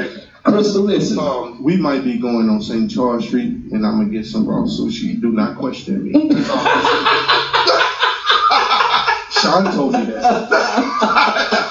Crystal, 0.46 0.82
listen. 0.82 1.18
Um, 1.18 1.62
we 1.62 1.76
might 1.76 2.04
be 2.04 2.18
going 2.18 2.48
on 2.48 2.62
St. 2.62 2.90
Charles 2.90 3.26
Street, 3.26 3.72
and 3.72 3.84
I'm 3.84 3.98
gonna 3.98 4.10
get 4.10 4.26
some 4.26 4.46
raw 4.46 4.64
sushi. 4.64 5.20
Do 5.20 5.32
not 5.32 5.58
question 5.58 6.04
me. 6.04 6.12
Sean 9.30 9.64
told 9.74 9.92
me 9.92 10.04
that. 10.06 11.52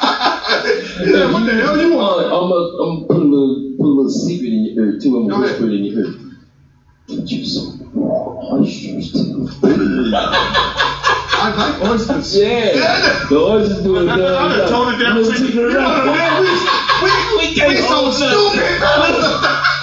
He 0.95 1.11
said, 1.11 1.31
what 1.31 1.45
the 1.45 1.53
hell 1.53 1.79
you 1.79 1.93
want? 1.93 2.25
I'm 2.25 2.49
gonna 2.49 3.05
put 3.05 3.17
a 3.17 3.19
little 3.19 3.75
put 3.77 3.85
a 3.85 3.93
little 3.93 4.09
secret 4.09 4.47
in 4.47 4.65
your 4.65 4.85
ear 4.85 4.99
too. 4.99 5.17
I'm 5.17 5.27
gonna 5.27 5.43
whisper 5.43 5.65
it 5.65 5.73
in 5.73 5.83
your 5.83 6.05
ear. 6.05 6.13
Get 7.07 7.29
you 7.31 7.45
some 7.45 7.91
raw 7.93 8.55
oysters 8.55 9.11
too. 9.11 9.49
I 11.37 11.53
like 11.53 11.91
oysters. 11.91 12.35
Yeah. 12.37 13.27
The 13.29 13.37
oysters 13.37 13.83
do 13.83 13.97
it. 13.97 14.09
I 14.09 14.15
done 14.15 14.69
told 14.69 14.93
it 14.93 14.97
that. 14.99 15.15
You 15.49 15.53
know, 15.69 16.05
man, 16.05 16.41
we, 16.41 16.47
we, 17.03 17.09
we, 17.55 17.75
we 17.75 17.81
so 17.81 18.05
oh, 18.05 18.11
stupid. 18.11 18.81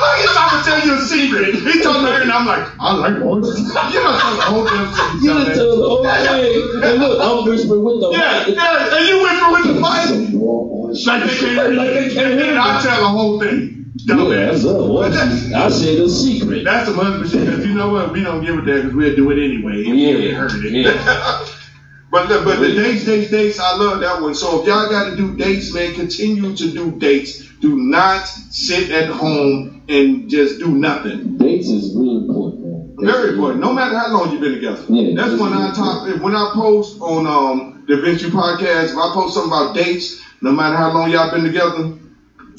Look, 0.01 0.17
he's 0.19 0.33
trying 0.33 0.53
to 0.59 0.65
tell 0.65 0.81
you 0.87 0.95
a 0.95 1.01
secret. 1.01 1.55
He 1.55 1.83
told 1.83 2.05
me, 2.05 2.11
and 2.11 2.31
I'm 2.33 2.47
like, 2.47 2.69
I 2.81 2.93
like 2.95 3.23
oysters. 3.23 3.59
You 3.59 4.03
know, 4.03 4.19
tell 4.19 4.37
the 4.37 4.43
whole 4.43 4.65
damn 4.67 4.93
secret. 4.93 5.23
You 5.23 5.29
done 5.33 5.47
dumbass. 5.47 5.57
told 5.57 5.79
the 5.79 5.89
whole 5.89 6.05
thing. 6.05 6.83
And 6.85 6.99
look, 7.01 7.21
I'm 7.23 7.45
whispering 7.49 7.85
with 7.85 8.01
the 8.01 8.11
Yeah, 8.13 8.45
mic. 8.47 8.57
yeah, 8.57 8.97
and 8.97 9.07
you 9.09 9.23
whisper 9.23 9.51
with 9.53 9.65
the 9.67 9.75
mic. 9.81 10.09
Some 10.09 10.41
raw 10.41 10.61
oysters. 10.85 11.07
Like 11.07 11.23
they 11.25 11.37
can't 11.37 11.41
hear. 11.41 11.69
Like 11.73 11.91
they 11.95 12.15
can't 12.15 12.35
hear 12.41 12.51
And 12.51 12.59
I 12.59 12.83
tell 12.83 13.01
the 13.01 13.09
whole 13.09 13.41
thing. 13.41 13.79
Yeah, 14.05 14.15
that's 14.17 14.65
Dumbass. 14.65 14.75
up. 14.75 14.91
Oysters. 14.91 15.53
I 15.53 15.69
said 15.69 15.99
a 15.99 16.09
secret. 16.09 16.65
That's 16.65 16.87
some 16.87 16.97
husband 16.97 17.31
shit, 17.31 17.47
because 17.47 17.65
you 17.67 17.75
know 17.75 17.91
what? 17.91 18.13
We 18.13 18.23
don't 18.23 18.45
give 18.45 18.59
a 18.59 18.63
damn 18.63 18.77
because 18.83 18.95
we'll 18.95 19.15
do 19.17 19.31
it 19.31 19.39
anyway. 19.43 19.83
if 19.83 19.87
we 19.93 20.29
Yeah, 20.29 20.35
heard 20.35 20.53
it. 20.65 20.73
yeah. 20.73 21.47
but 22.11 22.27
the, 22.29 22.43
but 22.45 22.59
the 22.61 22.75
dates, 22.75 23.05
dates, 23.05 23.31
dates, 23.31 23.59
I 23.61 23.77
love 23.77 24.01
that 24.01 24.21
one. 24.21 24.35
So 24.35 24.61
if 24.61 24.67
y'all 24.67 24.91
got 24.91 25.11
to 25.11 25.17
do 25.17 25.37
dates, 25.37 25.73
man, 25.73 25.95
continue 25.95 26.55
to 26.57 26.73
do 26.73 26.91
dates. 26.93 27.49
Do 27.63 27.77
not 27.79 28.27
sit 28.51 28.91
at 28.91 29.09
home 29.09 29.85
and 29.89 30.29
just 30.29 30.59
do 30.59 30.75
nothing. 30.75 31.39
Dates 31.39 31.69
is 31.69 31.95
really 31.95 32.17
important, 32.17 32.61
man. 32.61 32.97
Dates 32.99 33.13
Very 33.13 33.29
important. 33.35 33.61
No 33.61 33.73
matter 33.73 33.97
how 33.97 34.13
long 34.13 34.33
you've 34.33 34.41
been 34.41 34.53
together. 34.55 34.83
Yeah, 34.89 35.15
That's 35.15 35.41
when 35.41 35.53
I 35.53 35.73
talk. 35.73 36.09
When 36.21 36.35
I 36.35 36.51
post 36.55 37.01
on 37.01 37.25
um 37.25 37.85
the 37.87 38.01
Vinci 38.01 38.31
podcast, 38.31 38.91
if 38.91 38.97
I 38.99 39.11
post 39.15 39.35
something 39.35 39.53
about 39.53 39.77
dates, 39.77 40.21
no 40.41 40.51
matter 40.51 40.77
how 40.77 40.93
long 40.93 41.09
y'all 41.09 41.31
been 41.31 41.45
together, 41.45 41.93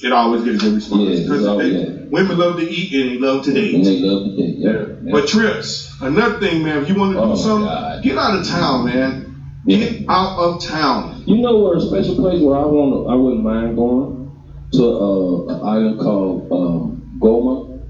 it 0.02 0.14
always 0.14 0.42
gets 0.44 0.64
a 0.64 0.66
good 0.68 0.76
response. 0.76 1.04
Yeah, 1.04 1.24
Because 1.24 1.58
they- 1.58 1.68
yeah. 1.68 1.90
women 2.10 2.38
love 2.38 2.56
to 2.58 2.64
eat 2.66 2.94
and 2.94 3.10
they 3.10 3.18
love 3.20 3.44
to 3.44 3.52
date. 3.54 3.76
And 3.76 3.86
they 3.86 4.00
love 4.00 4.24
the 4.24 4.36
date. 4.38 4.56
Yeah. 4.58 4.86
yeah. 5.04 5.12
But 5.12 5.28
trips, 5.28 5.94
another 6.00 6.40
thing, 6.40 6.64
man. 6.64 6.82
If 6.82 6.88
you 6.88 6.96
want 6.96 7.12
to 7.12 7.18
do 7.18 7.24
Oh, 7.24 7.28
my 7.28 7.36
something, 7.36 7.66
God. 7.66 8.04
get 8.04 8.18
out 8.18 8.36
of 8.40 8.48
town, 8.48 8.86
man. 8.86 9.36
Get 9.68 10.06
out 10.08 10.38
of 10.40 10.62
town. 10.62 11.24
You 11.26 11.42
know 11.42 11.58
where 11.58 11.76
a 11.76 11.82
special 11.82 12.16
place 12.16 12.40
where 12.42 12.56
I 12.58 12.64
want 12.66 13.10
I 13.10 13.16
wouldn't 13.16 13.44
mind 13.44 13.76
going 13.76 14.23
to 14.74 14.84
uh, 14.86 15.46
an 15.56 15.60
island 15.64 16.00
called 16.00 16.52
um, 16.52 17.02
Goma, 17.20 17.84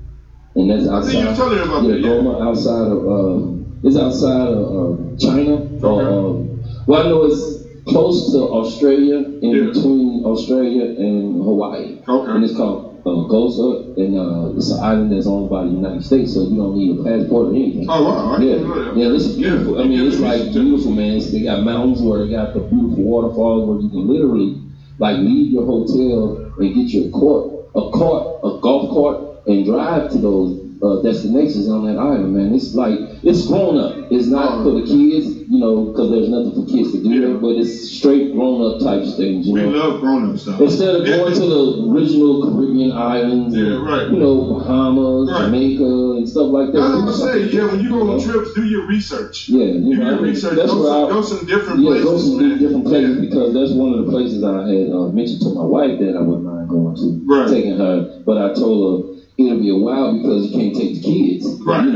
and 0.55 0.69
that's 0.69 0.88
I 0.88 1.01
think 1.01 1.19
you 1.19 1.25
were 1.25 1.29
outside. 1.31 1.59
about 1.59 1.84
Yeah, 1.84 1.91
that. 1.91 1.99
Yeah. 1.99 2.07
Goma 2.07 2.41
outside 2.41 2.88
of 2.89 3.07
um, 3.07 3.65
it's 3.84 3.95
outside 3.97 4.47
of 4.47 4.59
uh, 4.59 5.17
China. 5.17 5.63
Or, 5.84 6.01
Okay. 6.01 6.03
um, 6.03 6.61
well, 6.88 7.05
I 7.05 7.07
know 7.09 7.23
it's 7.23 7.59
close 7.88 8.31
to 8.34 8.39
Australia, 8.39 9.23
in 9.41 9.51
Yeah. 9.55 9.71
between 9.71 10.23
Australia 10.25 10.86
and 10.97 11.43
Hawaii, 11.43 11.95
Okay. 12.07 12.31
and 12.31 12.43
it's 12.43 12.55
called 12.55 12.79
uh, 13.05 13.27
Goza, 13.27 13.84
and 13.97 14.15
uh, 14.15 14.51
it's 14.55 14.69
an 14.71 14.79
island 14.81 15.11
that's 15.11 15.27
owned 15.27 15.49
by 15.49 15.63
the 15.63 15.69
United 15.71 16.03
States, 16.03 16.34
so 16.34 16.41
you 16.43 16.55
don't 16.55 16.73
need 16.75 16.89
a 16.89 17.03
passport 17.03 17.47
or 17.47 17.51
anything. 17.51 17.86
Oh 17.89 18.03
wow. 18.03 18.31
I 18.31 18.38
Yeah, 18.39 18.55
didn't 18.55 18.69
know 18.69 18.81
that. 18.86 18.95
yeah, 18.97 19.11
it's 19.13 19.27
beautiful. 19.27 19.79
I 19.79 19.84
mean, 19.84 20.05
it's 20.07 20.19
like 20.19 20.53
beautiful, 20.53 20.91
man. 20.91 21.17
It's, 21.17 21.29
they 21.31 21.41
got 21.41 21.59
mountains 21.59 22.01
where 22.01 22.19
they 22.19 22.29
got 22.29 22.53
the 22.53 22.61
beautiful 22.61 23.03
waterfalls 23.03 23.65
where 23.67 23.77
you 23.77 23.89
can 23.89 24.07
literally 24.07 24.55
like 24.99 25.17
leave 25.17 25.51
your 25.51 25.63
hotel 25.65 26.38
and 26.57 26.73
get 26.73 26.93
your 26.93 27.07
court, 27.09 27.45
a 27.75 27.83
cart, 27.93 28.25
a 28.43 28.51
golf 28.63 28.89
cart, 28.89 29.19
and 29.47 29.65
drive 29.65 30.09
to 30.09 30.19
those 30.19 30.55
uh, 30.83 30.97
destinations 30.97 31.69
on 31.69 31.83
that 31.83 31.97
island, 31.97 32.33
man. 32.33 32.53
It's 32.53 32.73
like 32.75 33.01
it's 33.23 33.43
grown 33.43 33.77
up. 33.77 33.97
It's 34.11 34.27
not 34.27 34.63
for 34.63 34.73
the 34.73 34.83
kids, 34.83 35.32
you 35.53 35.59
know, 35.59 35.85
because 35.85 36.09
there's 36.09 36.29
nothing 36.29 36.51
for 36.57 36.65
kids 36.65 36.91
to 36.93 37.03
do 37.03 37.09
Yeah. 37.13 37.37
But 37.37 37.61
it's 37.61 37.91
straight 37.91 38.33
grown 38.33 38.57
up 38.65 38.81
type 38.81 39.05
things, 39.15 39.45
you 39.45 39.53
We 39.53 39.61
know. 39.61 39.69
love 39.69 40.01
grown 40.01 40.31
up 40.31 40.37
stuff. 40.39 40.59
Instead 40.59 40.95
of 40.95 41.05
going 41.05 41.33
to 41.33 41.45
the 41.45 41.63
original 41.93 42.41
Caribbean 42.41 42.91
islands, 42.91 43.53
and, 43.53 43.85
right. 43.85 44.09
you 44.09 44.17
know, 44.17 44.57
Bahamas, 44.57 45.29
Right. 45.29 45.45
Jamaica, 45.45 45.83
and 46.17 46.27
stuff 46.27 46.49
like 46.49 46.71
that. 46.73 46.81
That's 46.81 46.93
what 46.95 47.05
I'm 47.05 47.13
saying. 47.13 47.51
something 47.51 47.53
Yeah, 47.59 47.65
when 47.69 47.79
you 47.85 47.89
go 47.89 48.01
on 48.01 48.19
you 48.19 48.25
know? 48.25 48.33
trips, 48.33 48.53
do 48.55 48.63
your 48.65 48.87
research. 48.87 49.47
Yeah, 49.49 49.73
Do 49.73 49.79
know, 49.79 49.89
your 49.93 50.05
I 50.05 50.11
mean, 50.15 50.23
research. 50.23 50.55
that's 50.57 50.71
Go 50.73 50.81
where 50.81 50.89
some, 50.89 51.05
I, 51.05 51.09
go 51.13 51.21
some 51.21 51.45
different 51.45 51.79
yeah, 51.81 51.89
places. 51.89 52.05
go 52.05 52.17
some 52.17 52.37
man. 52.49 52.57
different 52.59 52.85
places 52.85 53.15
Yeah. 53.15 53.21
because 53.29 53.53
that's 53.53 53.71
one 53.77 53.93
of 53.93 54.05
the 54.05 54.11
places 54.11 54.43
I 54.43 54.57
had 54.73 54.89
uh, 54.89 55.07
mentioned 55.13 55.41
to 55.41 55.49
my 55.53 55.63
wife 55.65 55.99
that 55.99 56.17
I 56.17 56.21
wouldn't 56.21 56.45
mind 56.49 56.67
going 56.69 56.95
to, 56.97 57.21
Right. 57.29 57.47
taking 57.47 57.77
her. 57.77 58.23
But 58.25 58.37
I 58.41 58.53
told 58.57 58.79
her 59.12 59.12
it'll 59.38 59.59
be 59.59 59.69
a 59.69 59.75
while 59.75 60.13
because 60.17 60.45
you 60.47 60.51
can't 60.57 60.75
take 60.75 60.93
the 60.95 61.01
kids. 61.01 61.45
Right. 61.65 61.86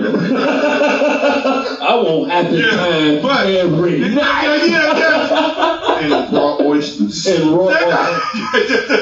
I 1.80 1.94
won't 2.04 2.32
have 2.32 2.52
the 2.52 2.58
Yeah, 2.58 2.72
time 2.72 3.22
but- 3.22 3.48
every 3.48 4.00
Yeah, 4.00 4.08
night. 4.16 4.68
yeah, 4.68 4.98
yeah. 4.98 6.00
And 6.00 6.34
raw 6.34 6.58
oysters. 6.62 7.26
And 7.28 7.52
raw 7.54 7.70
Yeah. 7.70 8.20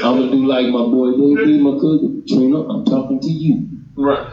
I'm 0.03 0.17
gonna 0.17 0.31
do 0.31 0.45
like 0.45 0.67
my 0.67 0.83
boy 0.85 1.11
Dave, 1.17 1.59
my 1.61 1.71
cousin 1.79 2.23
Trina. 2.27 2.59
I'm 2.67 2.83
talking 2.85 3.19
to 3.21 3.29
you. 3.29 3.67
right. 3.95 4.27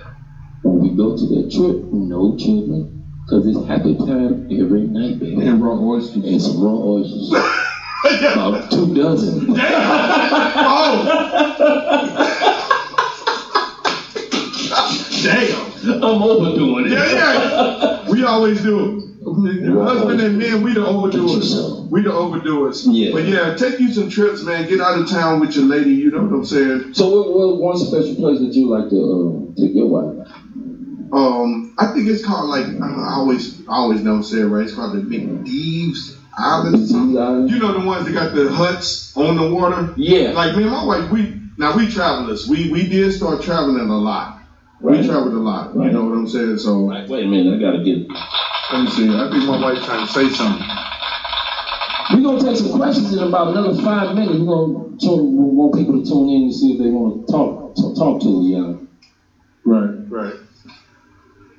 When 0.62 0.78
we 0.80 0.90
go 0.96 1.16
to 1.16 1.26
that 1.34 1.50
trip, 1.50 1.82
no 1.92 2.36
children, 2.36 3.04
cause 3.28 3.44
it's 3.46 3.66
happy 3.66 3.96
time 3.96 4.46
every 4.52 4.82
night, 4.86 5.18
baby. 5.18 5.42
And 5.44 5.60
raw 5.62 5.74
oysters. 5.76 6.24
And 6.24 6.40
some 6.40 6.60
raw 6.62 6.70
oysters. 6.76 7.32
About 8.32 8.70
two 8.70 8.94
dozen. 8.94 9.46
Oh. 10.54 12.28
I'm 15.84 16.22
overdoing 16.22 16.86
it. 16.86 16.92
Yeah, 16.92 17.12
yeah. 17.12 18.10
We 18.10 18.24
always 18.24 18.62
do. 18.62 19.08
Husband 19.24 20.20
and 20.20 20.38
men, 20.38 20.62
we 20.62 20.74
the 20.74 20.80
overdoers. 20.80 21.88
We 21.90 22.02
the 22.02 22.10
overdoers. 22.10 22.84
Yeah. 22.86 23.12
But 23.12 23.24
yeah, 23.24 23.54
take 23.54 23.78
you 23.78 23.92
some 23.92 24.08
trips, 24.08 24.42
man. 24.42 24.68
Get 24.68 24.80
out 24.80 24.98
of 24.98 25.08
town 25.08 25.40
with 25.40 25.54
your 25.54 25.64
lady. 25.64 25.90
You 25.90 26.10
know 26.10 26.24
what 26.24 26.32
I'm 26.32 26.44
saying? 26.44 26.94
So, 26.94 27.08
what, 27.08 27.32
what 27.32 27.56
one 27.56 27.76
special 27.76 28.16
place 28.16 28.40
that 28.40 28.52
you 28.52 28.68
like 28.68 28.90
to 28.90 29.54
uh, 29.56 29.60
take 29.60 29.74
your 29.74 29.86
wife? 29.86 30.28
Um, 31.12 31.74
I 31.78 31.92
think 31.92 32.08
it's 32.08 32.24
called 32.24 32.48
like 32.48 32.66
I 32.66 33.14
always, 33.14 33.60
I 33.68 33.72
always 33.72 34.00
don't 34.00 34.22
say 34.22 34.38
it 34.38 34.44
right. 34.44 34.64
It's 34.64 34.74
called 34.74 34.94
the 34.94 35.00
McDeeves 35.02 36.16
Islands. 36.36 36.92
Island? 36.94 37.50
You 37.50 37.58
know 37.58 37.78
the 37.78 37.86
ones 37.86 38.06
that 38.06 38.12
got 38.12 38.34
the 38.34 38.50
huts 38.50 39.16
on 39.16 39.36
the 39.36 39.54
water. 39.54 39.92
Yeah. 39.96 40.30
Like 40.30 40.56
me 40.56 40.62
and 40.62 40.72
my 40.72 40.84
wife, 40.84 41.10
we 41.10 41.38
now 41.58 41.76
we 41.76 41.90
travelers. 41.90 42.48
We 42.48 42.70
we 42.70 42.88
did 42.88 43.12
start 43.12 43.42
traveling 43.42 43.88
a 43.88 43.96
lot. 43.96 44.41
Right. 44.82 45.00
We 45.00 45.06
traveled 45.06 45.34
a 45.34 45.38
lot. 45.38 45.76
Right. 45.76 45.86
You 45.86 45.92
know 45.92 46.04
what 46.04 46.14
I'm 46.14 46.28
saying? 46.28 46.58
So 46.58 46.88
Right, 46.88 47.08
wait 47.08 47.24
a 47.26 47.28
minute, 47.28 47.54
I 47.54 47.60
gotta 47.62 47.82
get. 47.84 48.08
let 48.72 48.82
me 48.84 48.90
see. 48.90 49.08
I 49.14 49.30
think 49.30 49.44
my 49.46 49.58
wife's 49.62 49.84
trying 49.84 50.06
to 50.06 50.12
say 50.12 50.28
something. 50.30 50.66
We're 52.12 52.22
gonna 52.22 52.40
take 52.40 52.56
some 52.56 52.72
questions 52.72 53.12
in 53.14 53.22
about 53.22 53.48
another 53.48 53.74
five 53.82 54.14
minutes. 54.14 54.38
We're 54.40 54.46
gonna 54.46 54.98
tune, 55.00 55.36
we 55.36 55.44
want 55.54 55.74
people 55.74 56.00
to 56.02 56.08
tune 56.08 56.28
in 56.30 56.42
and 56.44 56.54
see 56.54 56.72
if 56.72 56.78
they 56.78 56.88
want 56.90 57.26
to 57.26 57.32
talk 57.32 57.76
talk, 57.76 57.96
talk 57.96 58.20
to 58.22 58.40
us, 58.40 58.46
yeah. 58.46 58.74
Right, 59.64 59.92
right. 60.10 60.34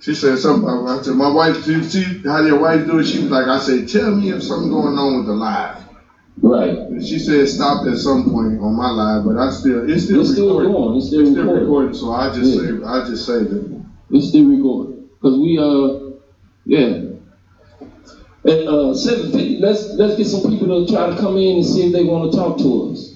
She 0.01 0.15
said 0.15 0.39
something 0.39 0.67
I 0.69 1.01
said, 1.01 1.15
my 1.15 1.29
wife, 1.29 1.63
see, 1.63 1.83
see 1.83 2.21
how 2.25 2.41
your 2.41 2.59
wife 2.59 2.85
do 2.85 2.99
it? 2.99 3.05
She 3.05 3.19
was 3.19 3.31
like, 3.31 3.47
I 3.47 3.59
said, 3.59 3.87
tell 3.87 4.11
me 4.11 4.31
if 4.31 4.43
something 4.43 4.69
going 4.69 4.97
on 4.97 5.17
with 5.17 5.27
the 5.27 5.33
live. 5.33 5.82
Right. 6.41 6.77
She 7.01 7.19
said 7.19 7.35
it 7.41 7.47
stopped 7.47 7.87
at 7.87 7.97
some 7.97 8.29
point 8.29 8.59
on 8.59 8.75
my 8.75 8.89
live, 8.89 9.23
but 9.25 9.37
I 9.37 9.49
still, 9.49 9.89
it's 9.89 10.05
still 10.05 10.21
It's 10.21 10.31
still 10.31 10.59
going. 10.59 10.97
It's 10.97 11.07
still 11.07 11.21
It's 11.21 11.29
still 11.31 11.43
recording. 11.43 11.61
recording, 11.61 11.93
so 11.93 12.11
I 12.11 12.33
just 12.33 12.51
Yeah. 12.53 12.61
say, 12.79 12.83
I 12.85 13.07
just 13.07 13.25
say 13.25 13.43
that. 13.43 13.81
It's 14.09 14.27
still 14.29 14.45
recording. 14.45 15.03
Cause 15.21 15.37
we 15.37 15.57
uh, 15.57 16.11
yeah. 16.65 16.97
At 18.45 18.67
uh 18.67 18.93
seven 18.93 19.31
let's 19.61 19.93
let's 19.93 20.17
get 20.17 20.25
some 20.27 20.41
people 20.51 20.85
to 20.85 20.91
try 20.91 21.09
to 21.09 21.15
come 21.15 21.37
in 21.37 21.57
and 21.57 21.65
see 21.65 21.85
if 21.87 21.93
they 21.93 22.03
want 22.03 22.29
to 22.31 22.37
talk 22.37 22.57
to 22.57 22.91
us. 22.91 23.13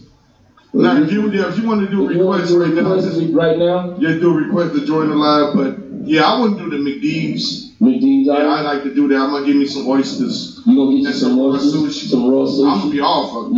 Now, 0.74 0.96
if 1.02 1.12
you, 1.12 1.30
if 1.32 1.58
you 1.58 1.68
want 1.68 1.82
to 1.82 1.90
do 1.90 2.08
If 2.10 2.16
you 2.16 2.24
want 2.26 2.42
requests 2.42 2.52
right 2.54 2.74
now, 2.74 2.96
just, 3.00 3.34
right 3.34 3.58
now, 3.58 3.98
yeah, 3.98 4.12
do 4.20 4.32
a 4.32 4.34
request 4.36 4.74
to 4.76 4.86
join 4.86 5.10
the 5.10 5.16
live, 5.16 5.54
but 5.56 5.78
yeah, 6.08 6.24
I 6.30 6.40
wouldn't 6.40 6.60
do 6.60 6.70
the 6.70 6.78
McDeeves. 6.78 7.67
Yeah, 7.80 8.34
I 8.34 8.62
like 8.62 8.84
to 8.84 8.94
do 8.94 9.08
that. 9.10 9.18
I'm 9.18 9.32
gonna 9.32 9.46
give 9.46 9.56
me 9.56 9.68
some 9.68 9.88
oysters. 9.88 10.60
you 10.66 10.76
gonna 10.76 10.98
get 10.98 11.08
you 11.10 11.14
some 11.14 11.38
raw 11.40 11.50
raw 11.52 11.60
sushi, 11.60 11.88
sushi. 11.88 12.08
some 12.10 12.28
raw 12.30 12.42
I'm 12.42 12.58
gonna 12.58 12.82
sushi. 12.82 12.92
be 12.92 13.00
off 13.02 13.36
of 13.36 13.52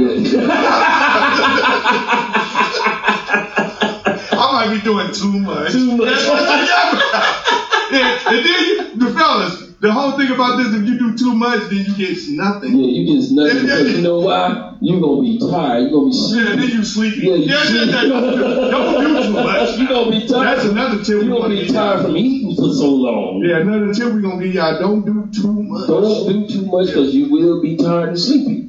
I 4.31 4.65
might 4.65 4.73
be 4.75 4.81
doing 4.81 5.13
too 5.13 5.39
much. 5.39 5.71
Too 5.71 5.95
much. 5.97 6.07
yeah, 7.91 8.19
and 8.27 8.45
then 8.45 8.65
you, 8.65 8.95
the 8.95 9.11
fellas, 9.17 9.68
the 9.81 9.91
whole 9.93 10.11
thing 10.17 10.29
about 10.31 10.57
this, 10.57 10.73
if 10.75 10.85
you 10.87 10.99
do 10.99 11.17
too 11.17 11.33
much, 11.33 11.69
then 11.69 11.85
you 11.85 11.95
get 11.95 12.17
nothing. 12.31 12.75
Yeah, 12.77 12.85
you 12.85 13.21
get 13.21 13.31
nothing 13.31 13.55
Yeah, 13.55 13.61
yeah, 13.63 13.77
because 13.77 13.95
you 13.97 14.01
know 14.03 14.19
why? 14.19 14.75
You're 14.81 14.99
gonna 14.99 15.21
be 15.21 15.39
tired. 15.39 15.81
You're 15.83 15.91
gonna 15.91 16.09
be 16.09 16.17
Yeah, 16.17 16.27
sleepy. 16.27 16.55
then 16.59 16.69
you 16.69 16.83
sleepy. 16.83 17.17
Yeah, 17.19 17.35
you 17.35 17.45
yeah, 17.45 17.63
yeah, 17.63 17.63
sleepy. 17.63 17.91
yeah. 17.91 18.71
Don't 18.71 19.03
do 19.03 19.23
too 19.23 19.33
much. 19.33 19.69
You 19.79 19.87
gonna 19.87 20.11
be 20.11 20.27
tired. 20.27 20.57
That's 20.57 20.65
another 20.65 21.03
tip 21.03 21.17
we 21.19 21.23
You 21.25 21.29
gonna 21.31 21.49
be 21.49 21.67
tired 21.67 22.01
from 22.01 22.17
eating 22.17 22.55
for 22.55 22.73
so 22.73 22.89
long. 22.91 23.41
Yeah, 23.45 23.57
another 23.59 23.93
tip 23.93 24.11
we're 24.13 24.19
gonna 24.21 24.43
give 24.43 24.53
y'all, 24.53 24.79
don't 24.79 25.05
do 25.05 25.27
too 25.31 25.63
much. 25.63 25.87
Don't 25.87 26.27
do 26.27 26.47
too 26.47 26.65
much 26.65 26.87
because 26.87 27.15
you 27.15 27.29
will 27.31 27.61
be 27.61 27.77
tired 27.77 28.09
and 28.09 28.19
sleepy. 28.19 28.65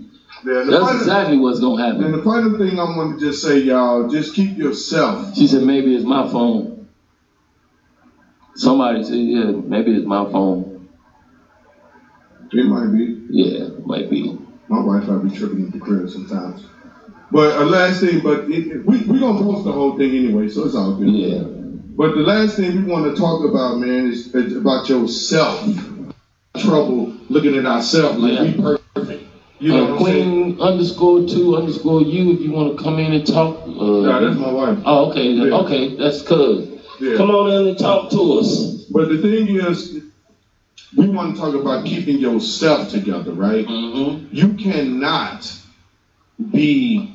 Yeah, 0.46 0.62
That's 0.62 0.94
exactly 1.02 1.38
what's 1.38 1.58
gonna 1.61 1.84
happen. 1.84 2.04
And 2.04 2.14
the 2.14 2.22
final 2.22 2.56
thing 2.56 2.78
I 2.78 2.84
want 2.84 3.18
to 3.18 3.26
just 3.26 3.42
say, 3.42 3.58
y'all, 3.58 4.08
just 4.08 4.34
keep 4.34 4.56
yourself. 4.56 5.36
She 5.36 5.46
said 5.48 5.62
maybe 5.64 5.94
it's 5.94 6.04
my 6.04 6.30
phone. 6.30 6.88
Somebody 8.54 9.02
said, 9.04 9.14
yeah, 9.16 9.50
maybe 9.52 9.94
it's 9.96 10.06
my 10.06 10.24
phone. 10.30 10.80
It 12.53 12.64
might 12.66 12.92
be. 12.92 13.22
Yeah, 13.30 13.68
might 13.84 14.11
be. 14.11 14.38
My 14.68 14.80
wife 14.80 15.07
might 15.09 15.28
be 15.28 15.36
tripping 15.36 15.66
at 15.66 15.72
the 15.72 15.78
crib 15.78 16.09
sometimes. 16.11 16.64
But 17.30 17.61
a 17.61 17.64
last 17.64 18.01
thing, 18.01 18.20
but 18.22 18.51
it, 18.51 18.66
it- 18.68 18.84
we 18.86 18.98
we 19.03 19.20
gonna 19.20 19.38
post 19.40 19.64
the 19.64 19.72
whole 19.72 19.96
thing 19.96 20.11
anyway, 20.14 20.48
so 20.48 20.64
it's 20.64 20.74
all 20.74 20.94
good. 20.96 21.09
Yeah. 21.14 21.42
But 21.96 22.14
the 22.14 22.22
last 22.22 22.57
thing 22.57 22.76
we 22.84 22.90
want 22.90 23.14
to 23.14 23.20
talk 23.20 23.44
about, 23.44 23.78
man, 23.78 24.07
is, 24.11 24.34
is 24.34 24.57
about 24.57 24.88
yourself. 24.88 25.68
Trouble 26.57 27.14
looking 27.28 27.55
at 27.57 27.66
ourselves 27.66 28.18
like 28.18 28.32
Yeah. 28.32 28.42
we 28.42 28.53
perfect. 28.55 29.24
You 29.61 29.72
know 29.72 29.84
Uh, 29.84 29.90
what 29.92 30.01
I'm 30.01 30.07
saying? 30.07 30.55
Queen 30.57 30.61
underscore 30.61 31.28
two 31.28 31.57
underscore 31.57 32.03
you 32.03 32.32
if 32.32 32.40
you 32.40 32.51
want 32.51 32.76
to 32.76 32.82
come 32.82 32.98
in 32.98 33.12
and 33.12 33.26
talk. 33.26 33.61
Uh, 33.66 34.01
Yeah, 34.03 34.18
that's 34.20 34.38
my 34.38 34.51
wife. 34.51 34.78
oh, 34.84 35.11
okay, 35.11 35.30
Yeah. 35.32 35.55
okay, 35.61 35.96
that's 35.96 36.22
cuz. 36.22 36.66
Yeah. 37.01 37.16
Come 37.16 37.30
on 37.30 37.51
in 37.53 37.68
and 37.68 37.78
talk 37.78 38.11
to 38.11 38.38
us. 38.40 38.86
But 38.90 39.09
the 39.11 39.18
thing 39.18 39.48
is, 39.48 40.01
we 40.97 41.09
want 41.09 41.34
to 41.34 41.41
talk 41.41 41.55
about 41.55 41.84
keeping 41.84 42.18
yourself 42.18 42.91
together, 42.91 43.32
right? 43.32 43.66
Mm-hmm. 43.66 44.34
You 44.34 44.55
cannot 44.55 45.53
be 46.51 47.12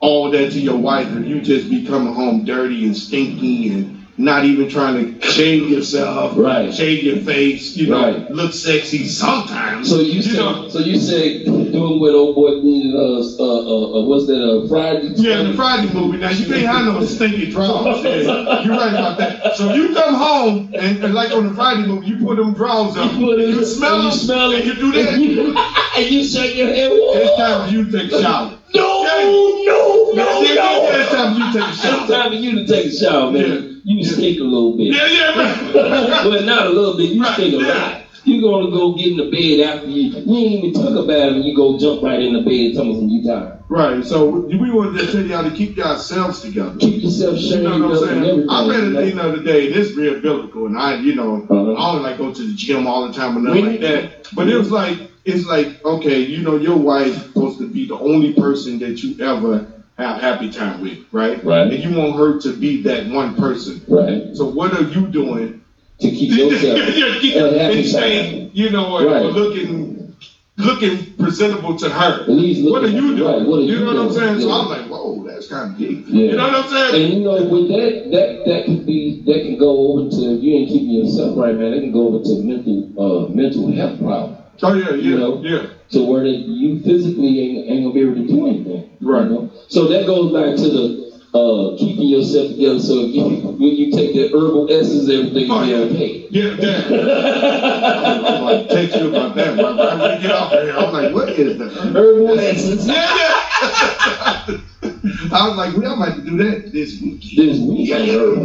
all 0.00 0.30
that 0.30 0.52
to 0.52 0.60
your 0.60 0.78
wife 0.78 1.08
if 1.12 1.26
you 1.26 1.40
just 1.40 1.68
be 1.70 1.86
coming 1.86 2.14
home 2.14 2.44
dirty 2.44 2.84
and 2.84 2.96
stinky 2.96 3.68
and 3.68 3.99
not 4.18 4.44
even 4.44 4.68
trying 4.68 5.18
to 5.18 5.26
shave 5.26 5.70
yourself, 5.70 6.32
Right. 6.36 6.72
shave 6.74 7.02
your 7.04 7.16
face, 7.18 7.76
you 7.76 7.86
know, 7.88 8.02
Right. 8.02 8.30
look 8.30 8.52
sexy 8.52 9.06
sometimes. 9.06 9.88
So 9.88 10.00
you 10.00 10.20
say, 10.22 10.36
know, 10.36 10.68
so 10.68 10.78
you 10.80 10.98
say 10.98 11.44
doing 11.44 12.00
what 12.00 12.12
old 12.14 12.34
boy 12.34 12.60
did, 12.60 12.94
uh, 12.94 12.98
uh, 12.98 13.42
uh, 13.42 13.98
uh 14.00 14.02
what's 14.06 14.26
that, 14.26 14.42
uh, 14.42 14.68
Friday? 14.68 15.12
Yeah, 15.16 15.42
the 15.44 15.54
Friday 15.54 15.92
movie. 15.94 16.18
Now 16.18 16.30
you 16.30 16.46
can't 16.46 16.66
have 16.66 16.84
no 16.86 17.04
stinky 17.04 17.50
drawers. 17.50 18.04
Yeah, 18.04 18.62
you're 18.64 18.76
right 18.76 18.92
about 18.92 19.18
that. 19.18 19.56
So 19.56 19.72
you 19.74 19.94
come 19.94 20.14
home 20.14 20.70
and, 20.74 21.02
and 21.04 21.14
like 21.14 21.32
on 21.32 21.48
the 21.48 21.54
Friday 21.54 21.86
movie, 21.86 22.06
you 22.08 22.18
put 22.18 22.36
them 22.36 22.52
drawers 22.54 22.96
up. 22.96 23.12
You 23.14 23.38
you 23.38 23.64
smell 23.64 23.96
you 23.98 24.02
them, 24.10 24.12
smell 24.12 24.50
and 24.52 24.60
it. 24.60 24.66
you 24.66 24.74
do 24.74 24.92
that. 24.92 25.14
And 25.14 25.22
you, 25.24 25.56
and 25.96 26.06
you 26.06 26.24
shake 26.24 26.56
your 26.56 26.66
head. 26.68 26.90
It's 26.92 27.36
time 27.38 27.68
for 27.68 27.74
you 27.74 27.84
to 27.90 27.98
take 27.98 28.12
a 28.12 28.20
shower. 28.22 28.58
No, 28.74 29.02
no, 29.02 30.12
no, 30.12 30.12
no. 30.14 30.88
It's 30.92 31.10
time 31.10 31.34
for 31.34 31.40
you 31.40 31.52
to 31.52 31.58
take 31.58 31.68
a 31.68 31.76
shower. 31.76 32.00
It's 32.02 32.10
time 32.10 32.28
for 32.30 32.34
you 32.36 32.54
to 32.56 32.66
take 32.66 32.86
a 32.86 32.94
shower, 32.96 33.30
man. 33.30 33.42
Yeah. 33.42 33.69
You 33.84 34.04
stink 34.04 34.40
a 34.40 34.44
little 34.44 34.76
bit. 34.76 34.88
Yeah, 34.88 35.06
yeah, 35.06 35.38
right. 35.38 35.74
well, 36.26 36.42
not 36.44 36.66
a 36.66 36.70
little 36.70 36.96
bit. 36.96 37.10
You 37.10 37.22
Right, 37.22 37.34
stink 37.34 37.54
a 37.54 37.58
lot. 37.58 38.02
You're 38.24 38.42
gonna 38.42 38.70
go 38.70 38.94
get 38.94 39.12
in 39.12 39.16
the 39.16 39.30
bed 39.30 39.60
after 39.66 39.88
you. 39.88 40.10
You 40.10 40.36
ain't 40.36 40.64
even 40.64 40.72
talk 40.74 40.94
about 40.94 41.10
it, 41.30 41.32
and 41.36 41.44
you 41.44 41.54
go 41.56 41.78
jump 41.78 42.02
right 42.02 42.20
in 42.20 42.34
the 42.34 42.40
bed. 42.40 42.74
Tell 42.74 42.84
me 42.84 42.94
you 43.08 43.22
tired. 43.24 43.58
Right. 43.70 44.04
So 44.04 44.26
we 44.46 44.70
want 44.70 44.98
to 44.98 45.06
tell 45.06 45.24
y'all 45.24 45.44
to 45.44 45.50
keep 45.50 45.76
yourselves 45.76 46.40
together. 46.40 46.76
Keep 46.78 47.02
yourself 47.02 47.38
You 47.38 47.60
know 47.62 47.78
what 47.78 48.02
I'm 48.02 48.22
saying? 48.24 48.46
I 48.50 48.68
read 48.68 48.84
a 48.84 48.90
thing 49.00 49.16
the 49.16 49.24
other 49.24 49.40
day, 49.40 49.66
and 49.66 49.74
it's 49.74 49.94
real 49.94 50.20
biblical, 50.20 50.66
and 50.66 50.76
I, 50.76 50.94
you 50.94 51.14
know, 51.14 51.44
Uh-huh. 51.48 51.72
I 51.72 51.92
don't 51.92 52.02
like 52.02 52.18
go 52.18 52.30
to 52.30 52.46
the 52.46 52.54
gym 52.54 52.86
all 52.86 53.02
the 53.06 53.12
time 53.12 53.36
or 53.36 53.40
nothing 53.40 53.64
like 53.64 53.80
that. 53.80 54.10
But 54.34 54.48
it 54.48 54.56
was 54.56 54.70
like, 54.70 55.00
it's 55.24 55.44
like, 55.46 55.72
okay, 55.84 56.18
you 56.20 56.42
know, 56.42 56.56
your 56.56 56.78
wife 56.78 57.14
supposed 57.14 57.58
to 57.58 57.66
be 57.66 57.86
the 57.86 57.98
only 57.98 58.32
person 58.32 58.78
that 58.80 59.02
you 59.02 59.16
ever 59.20 59.64
have 60.00 60.18
happy 60.18 60.48
time 60.50 60.80
with, 60.80 60.98
right? 61.12 61.42
Right. 61.44 61.72
And 61.72 61.82
you 61.82 61.96
want 61.98 62.16
her 62.16 62.40
to 62.40 62.52
be 62.58 62.82
that 62.82 63.06
one 63.08 63.34
person. 63.34 63.82
Right. 63.88 64.34
So 64.34 64.46
what 64.46 64.72
are 64.74 64.82
you 64.82 65.06
doing 65.08 65.60
To 66.00 66.10
keep 66.10 66.30
yourself. 66.36 66.78
yeah, 67.22 67.62
happy 67.62 67.84
staying, 67.84 68.50
you 68.54 68.70
know, 68.70 68.92
or, 68.92 69.04
Right. 69.06 69.22
or 69.22 69.28
looking 69.28 70.14
looking 70.58 71.06
presentable 71.18 71.74
to 71.78 71.88
her. 71.90 72.24
What 72.26 72.84
are 72.84 72.88
you 72.88 73.16
doing? 73.16 73.22
Right, 73.38 73.46
what 73.46 73.60
are 73.60 73.62
you 73.62 73.74
you 73.74 73.80
know 73.80 73.86
what 73.86 73.96
I'm 73.96 74.08
doing? 74.08 74.18
saying? 74.18 74.40
So 74.40 74.50
I'm 74.52 74.68
like, 74.68 74.86
whoa, 74.88 75.24
that's 75.24 75.46
kind 75.46 75.72
of 75.72 75.78
deep. 75.78 76.04
Yeah. 76.08 76.30
You 76.30 76.36
know 76.36 76.44
what 76.44 76.54
I'm 76.54 76.68
saying? 76.68 77.04
And 77.04 77.14
you 77.14 77.20
know, 77.24 77.44
with 77.44 77.68
that, 77.68 78.10
that 78.12 78.44
that 78.46 78.64
can 78.66 78.84
be 78.84 79.22
that 79.26 79.42
can 79.42 79.58
go 79.58 79.70
over 79.92 80.10
to 80.10 80.34
if 80.36 80.42
you 80.42 80.54
ain't 80.54 80.68
keeping 80.68 80.90
yourself 80.90 81.36
right, 81.38 81.56
man. 81.56 81.72
It 81.74 81.80
can 81.80 81.92
go 81.92 82.08
over 82.08 82.24
to 82.24 82.42
mental 82.42 82.88
uh 82.98 83.28
mental 83.32 83.72
health 83.72 83.98
problem 84.00 84.36
oh 84.62 84.74
yeah, 84.74 84.90
yeah, 84.90 84.94
you 84.96 85.18
know, 85.18 85.42
yeah. 85.42 85.66
to 85.90 86.04
where 86.04 86.22
that 86.22 86.30
you 86.30 86.80
physically 86.80 87.40
ain't, 87.40 87.70
ain't 87.70 87.82
gonna 87.84 87.94
be 87.94 88.00
able 88.00 88.14
to 88.14 88.26
do 88.26 88.46
anything. 88.46 88.90
Right. 89.00 89.24
You 89.24 89.30
know? 89.30 89.50
So 89.68 89.88
that 89.88 90.06
goes 90.06 90.32
back 90.32 90.56
to 90.56 90.68
the 90.70 91.10
uh 91.32 91.76
keeping 91.78 92.08
yourself 92.08 92.48
together. 92.48 92.80
So 92.80 93.06
if 93.06 93.14
you 93.14 93.22
when 93.22 93.74
you 93.76 93.92
take 93.92 94.14
the 94.14 94.28
herbal 94.28 94.70
essence, 94.70 95.08
everything 95.08 95.50
Oh, 95.50 95.62
yeah. 95.62 95.76
okay. 95.76 96.26
Yeah, 96.30 96.50
yeah. 96.58 98.26
I'm 98.26 98.42
like, 98.44 98.68
take 98.68 98.94
you 98.94 99.08
about 99.08 99.34
that. 99.36 99.56
When 99.56 99.76
we 99.76 100.22
get 100.22 100.30
off 100.32 100.52
here, 100.52 100.76
I'm 100.76 100.92
like, 100.92 101.14
what 101.14 101.28
is 101.30 101.58
that? 101.58 101.70
Herbal 101.70 102.38
essence. 102.40 102.86
Yeah. 102.86 104.60
I 105.32 105.48
was 105.48 105.56
like, 105.56 105.76
we 105.76 105.86
I 105.86 105.94
might 105.94 106.24
do 106.24 106.36
that 106.38 106.72
this 106.72 107.00
week. 107.00 107.22
This 107.34 107.58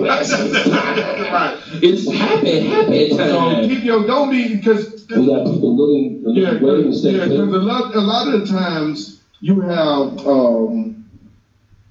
essence. 0.06 0.68
right. 0.68 1.60
It's 1.84 2.10
happy, 2.10 2.60
happy 2.62 3.10
So 3.10 3.18
time. 3.18 3.68
keep 3.68 3.84
your 3.84 4.08
don't 4.08 4.30
be 4.30 4.56
because 4.56 5.06
We 5.10 5.26
got 5.28 5.46
people 5.46 5.76
looking, 5.76 6.24
Yeah, 6.36 6.60
waiting 6.62 6.92
to 6.92 7.12
because 7.12 7.30
a 7.32 7.60
lot, 7.60 7.94
a 7.96 8.00
lot 8.00 8.28
of 8.34 8.42
the 8.42 8.48
times 8.48 9.20
you 9.42 9.60
have, 9.62 10.26
um, 10.26 10.95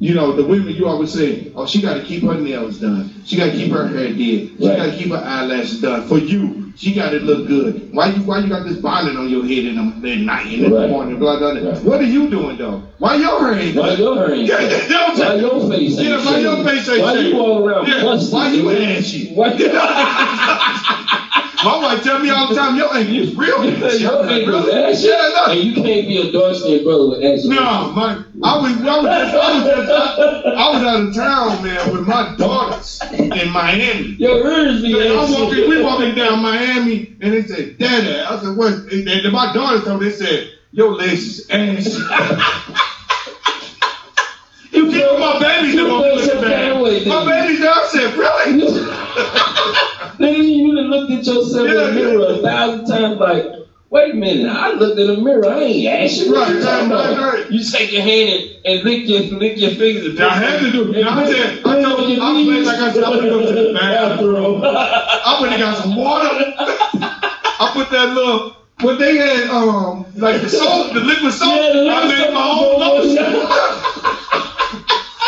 you 0.01 0.13
know, 0.13 0.33
the 0.33 0.45
women 0.45 0.75
you 0.75 0.89
always 0.89 1.13
say, 1.13 1.53
oh, 1.55 1.67
she 1.67 1.81
got 1.81 1.95
to 1.95 2.03
keep 2.03 2.23
her 2.25 2.35
nails 2.35 2.79
done. 2.79 3.09
She 3.25 3.37
got 3.37 3.47
to 3.47 3.53
keep 3.53 3.71
her 3.71 3.87
hair 3.87 4.09
did. 4.09 4.17
She 4.59 4.67
Right. 4.67 4.77
got 4.77 4.87
to 4.87 4.93
keep 4.97 5.11
her 5.11 5.17
eyelashes 5.25 5.81
done. 5.81 6.03
For 6.09 6.19
you, 6.19 6.73
she 6.77 6.93
got 6.93 7.11
to 7.11 7.21
look 7.21 7.47
good. 7.47 7.89
Why 7.93 8.07
you, 8.07 8.23
why 8.25 8.39
you 8.39 8.49
got 8.49 8.65
this 8.65 8.77
bonnet 8.77 9.17
on 9.17 9.29
your 9.29 9.45
head 9.45 9.65
in 9.65 9.77
the 9.77 10.13
at 10.13 10.19
night 10.21 10.47
and 10.47 10.65
in 10.65 10.71
the 10.71 10.77
Right. 10.77 10.89
morning? 10.91 11.19
Blah 11.19 11.37
blah 11.39 11.53
blah. 11.53 11.71
Right. 11.71 11.83
What 11.85 12.01
are 12.01 12.05
you 12.05 12.29
doing 12.29 12.59
though? 12.59 12.83
Why 12.99 13.15
your 13.15 13.39
hair 13.47 13.55
ain't 13.61 13.77
Why 13.77 13.93
your 13.93 14.17
hair 14.17 14.35
ain't 14.35 14.49
Yeah, 14.49 14.59
shaved? 14.61 14.91
yeah, 14.91 15.07
that's 15.07 15.19
what 15.19 15.29
Why 15.29 15.35
your 15.41 15.69
face 15.71 15.99
ain't 15.99 16.09
Yeah, 16.09 16.25
why 16.25 16.37
your 16.39 16.65
face 16.65 16.89
ain't 16.89 17.01
Why 17.01 17.13
you 17.15 17.37
walk 17.37 17.65
around 17.65 17.87
Yeah, 17.87 18.03
why 18.05 18.49
you 18.49 18.71
ashy? 18.71 19.29
Why 19.35 19.49
My 21.65 21.79
wife 21.79 22.05
tell 22.05 22.19
me 22.19 22.29
all 22.29 22.49
the 22.49 22.55
time, 22.55 22.77
your 22.77 22.95
ankle 22.95 23.15
is 23.15 23.35
real. 23.35 23.65
your 23.99 24.29
ankle 24.29 24.69
is 24.69 24.75
ashy? 24.75 25.09
Yeah, 25.09 25.31
no. 25.35 25.45
And 25.53 25.61
you 25.61 25.73
can't 25.73 26.07
be 26.07 26.19
a 26.19 26.55
skinned 26.55 26.85
brother 26.85 27.09
with 27.09 27.25
ashy. 27.25 27.49
No, 27.49 27.91
my, 27.93 28.23
I 28.43 28.59
was, 28.59 28.73
I 28.83 28.99
was, 28.99 29.07
just, 29.07 29.35
I 29.35 29.55
was, 29.55 29.65
just, 29.65 29.91
I 30.45 30.71
was 30.71 30.83
out 30.83 31.01
of 31.01 31.15
town, 31.15 31.63
man, 31.65 31.91
with 31.91 32.07
my 32.07 32.37
daughters 32.37 33.01
in 33.13 33.51
Miami. 33.51 34.17
Your 34.19 34.47
ears 34.47 34.83
be 34.83 34.95
I'm 35.09 35.33
walking, 35.33 35.71
we 35.71 35.83
walking 35.83 36.15
down 36.15 36.43
Miami, 36.43 37.17
and 37.23 37.33
they 37.33 37.45
said, 37.45 37.79
"Daddy," 37.79 38.21
I 38.21 38.39
said, 38.43 38.57
"What?" 38.59 38.73
And 38.73 39.07
then 39.09 39.33
my 39.33 39.51
daughters 39.55 39.85
told 39.85 40.03
me, 40.03 40.11
they 40.11 40.17
said, 40.17 40.51
"Your 40.73 40.93
legs 40.93 41.39
is 41.39 41.49
ashy." 41.49 41.93
you 44.73 44.91
keep 44.93 45.19
my 45.19 45.39
babies 45.41 45.75
You 45.75 45.87
them 45.87 46.03
felt 46.03 46.13
on 46.13 46.19
some 46.27 46.41
the 46.43 46.47
kind 46.47 46.73
of 46.73 46.81
way, 46.83 47.05
bad. 47.05 47.09
My 47.09 47.25
babies, 47.25 47.61
said, 47.91 48.15
"Really?" 48.19 49.65
Nigga, 50.19 50.45
you 50.45 50.75
done 50.77 50.84
looked 50.95 51.11
at 51.13 51.27
yourself 51.27 51.69
in 51.69 51.77
the 51.77 51.93
mirror 51.93 52.27
a 52.29 52.39
thousand 52.43 52.87
times 52.87 53.19
like, 53.19 53.45
wait 53.91 54.15
a 54.15 54.17
minute, 54.17 54.49
I 54.49 54.71
looked 54.73 54.99
in 54.99 55.09
the 55.09 55.17
mirror, 55.17 55.47
I 55.47 55.61
ain't 55.61 55.89
ashy. 55.89 56.29
What 56.29 56.49
you 56.49 56.65
Right, 56.65 56.89
right, 56.89 56.91
right, 56.91 57.19
right. 57.19 57.51
You 57.51 57.63
shake 57.65 57.93
your 57.93 58.03
hand 58.03 58.29
and, 58.29 58.45
and 58.65 58.85
lick 58.85 59.07
your 59.09 59.23
lick 59.39 59.59
your 59.59 59.71
fingers. 59.71 60.21
I 60.21 60.35
had 60.37 60.61
to 60.61 60.71
do 60.73 60.93
it. 60.93 61.05
I 61.07 61.27
said, 61.27 61.61
I 61.65 61.83
told 61.83 62.01
on 62.01 62.11
your 62.11 62.23
I 62.23 62.33
was 62.33 62.67
like 62.67 62.79
I 62.79 62.93
said, 62.93 63.05
I'm 63.05 63.17
gonna 63.17 63.29
go 63.31 63.41
to 63.47 63.53
the 63.69 63.73
bathroom. 63.75 64.63
I 64.65 65.39
went 65.41 65.53
and 65.55 65.61
got 65.61 65.77
some 65.77 65.97
water. 65.97 66.29
I 67.61 67.71
put 67.73 67.91
that 67.91 68.11
little 68.11 68.53
what 68.81 68.99
they 68.99 69.17
had, 69.17 69.49
um, 69.51 70.07
like 70.17 70.41
the 70.43 70.49
soap, 70.49 70.93
the 70.95 71.01
liquid 71.01 71.33
soap. 71.33 71.49
Yeah, 71.49 71.73
the 71.73 71.91
I 71.91 72.05
liquid 72.07 72.19
made 72.29 72.35
my 72.35 72.49
own 72.51 72.79
lotion. 72.81 73.49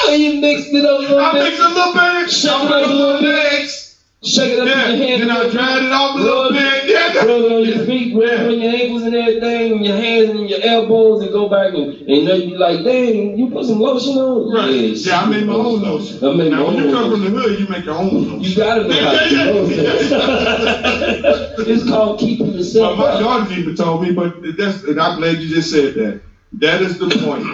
You 0.08 0.40
mixed 0.40 0.72
it 0.72 0.84
up 0.84 0.98
a 0.98 1.02
little 1.02 1.18
I 1.18 1.32
bit. 1.32 1.42
mixed 1.44 1.60
a 1.60 1.68
little 1.68 1.92
bit. 1.92 2.46
I 2.46 2.66
put 2.66 2.82
a 2.90 2.94
little 2.94 3.20
bit. 3.20 3.85
Shake 4.26 4.52
it 4.52 4.58
up 4.60 4.66
Yeah, 4.68 4.88
in 4.88 4.98
your 4.98 5.08
hand. 5.08 5.22
then 5.22 5.30
I 5.30 5.50
dried 5.50 5.82
it 5.84 5.92
off 5.92 6.16
a 6.16 6.18
little 6.18 6.42
Rub- 6.44 6.52
bit. 6.52 6.90
Yeah, 6.90 7.18
Rub 7.18 7.28
it 7.28 7.52
on 7.52 7.64
your 7.64 7.86
feet, 7.86 8.14
rub 8.16 8.24
it 8.28 8.46
on 8.46 8.58
your 8.60 8.72
ankles 8.74 9.02
and 9.04 9.14
everything, 9.14 9.72
and 9.76 9.84
your 9.86 9.96
hands 9.96 10.30
and 10.30 10.50
your 10.50 10.60
elbows, 10.62 11.22
and 11.22 11.32
go 11.32 11.48
back 11.48 11.68
and, 11.74 11.92
and 11.94 12.26
then 12.26 12.40
you 12.48 12.58
like, 12.58 12.82
dang, 12.84 13.38
you 13.38 13.50
put 13.50 13.66
some 13.66 13.78
lotion 13.80 14.16
on? 14.18 14.52
Right. 14.52 14.70
Yes. 14.74 15.06
Yeah, 15.06 15.20
I 15.22 15.26
made 15.26 15.46
my 15.46 15.54
own 15.54 15.80
lotion. 15.82 16.24
I 16.24 16.30
made 16.34 16.50
my 16.50 16.56
now, 16.58 16.66
when 16.66 16.76
own 16.76 16.84
you 16.84 16.90
come 16.92 17.10
lotion. 17.10 17.24
from 17.24 17.34
the 17.34 17.40
hood, 17.40 17.58
you 17.60 17.66
make 17.68 17.84
your 17.84 17.94
own 17.94 18.12
lotion. 18.28 18.40
You 18.40 18.56
gotta 18.56 18.88
know 18.88 19.00
how 19.00 19.12
to 19.12 19.28
do 19.28 19.36
lotion. 19.52 19.84
it's 21.68 21.88
called 21.88 22.18
keeping 22.20 22.52
yourself 22.52 22.98
my 22.98 23.04
up. 23.04 23.20
daughters 23.20 23.52
even 23.56 23.74
told 23.76 24.02
me, 24.02 24.12
but 24.12 24.34
that's, 24.56 24.82
and 24.84 25.00
I'm 25.00 25.18
glad 25.18 25.38
you 25.38 25.48
just 25.48 25.70
said 25.70 25.94
that. 25.94 26.20
That 26.54 26.82
is 26.82 26.98
the 26.98 27.08
point. 27.24 27.44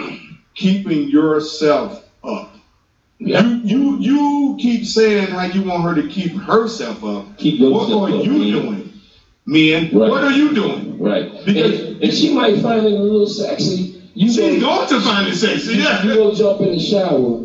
Keeping 0.55 1.09
yourself. 1.09 2.02
Yeah. 3.25 3.41
You 3.63 3.97
you 3.97 3.97
you 3.99 4.57
keep 4.59 4.85
saying 4.85 5.27
how 5.27 5.45
you 5.45 5.63
want 5.63 5.83
her 5.83 5.95
to 6.01 6.07
keep 6.09 6.33
herself 6.35 7.03
up. 7.03 7.37
Keep 7.37 7.61
What 7.61 7.89
are 7.91 8.17
up, 8.17 8.25
you 8.25 8.31
man. 8.31 8.51
doing, 8.51 8.91
men? 9.45 9.83
Right. 9.93 10.09
What 10.09 10.23
are 10.23 10.31
you 10.31 10.53
doing? 10.53 10.99
Right. 10.99 11.31
Because- 11.45 11.79
and, 11.79 12.03
and 12.03 12.13
she 12.13 12.33
might 12.33 12.59
find 12.61 12.85
it 12.85 12.93
a 12.93 12.95
little 12.99 13.27
sexy. 13.27 14.01
You 14.15 14.27
She's 14.31 14.61
go, 14.61 14.67
going 14.77 14.87
to 14.89 15.01
find 15.01 15.27
it 15.27 15.35
sexy. 15.35 15.73
you 15.73 15.81
Yeah. 15.83 16.03
go 16.05 16.33
jump 16.35 16.61
in 16.61 16.73
the 16.73 16.79
shower 16.79 17.41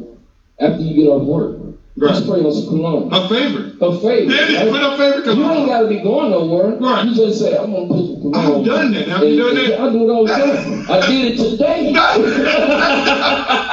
after 0.61 0.83
you 0.83 0.95
get 1.03 1.09
off 1.11 1.23
work. 1.23 1.57
Right. 1.97 2.15
You 2.15 2.21
spray 2.23 2.41
on 2.45 2.53
some 2.53 2.67
cologne. 2.69 3.11
Her 3.11 3.27
favorite. 3.29 3.75
Her 3.81 3.93
favorite. 3.99 4.29
Yeah, 4.29 4.49
yeah, 4.49 4.63
right? 4.65 4.71
put 4.71 4.81
her 4.83 4.97
favorite 4.97 5.25
You 5.25 5.31
ain't 5.33 5.41
cologne. 5.51 5.67
gotta 5.67 5.89
be 5.89 5.99
going 6.01 6.31
nowhere. 6.31 6.77
Right. 6.77 7.05
You 7.07 7.15
just 7.15 7.39
say, 7.41 7.57
I'm 7.57 7.73
gonna 7.73 7.89
put 7.89 7.97
some 8.07 8.21
cologne. 8.33 8.61
I've 8.61 8.65
done 8.67 8.93
that. 8.93 9.09
Have 9.09 9.23
you 9.25 9.49
And- 9.49 9.57
done 9.57 9.69
that? 9.71 9.81
I 9.81 9.83
do 9.93 9.99
it 10.05 10.11
all 10.13 10.25
the 10.27 10.33
time. 10.33 10.87
I 10.91 11.07
did 11.09 11.33
it 11.33 11.37
today. 11.51 11.93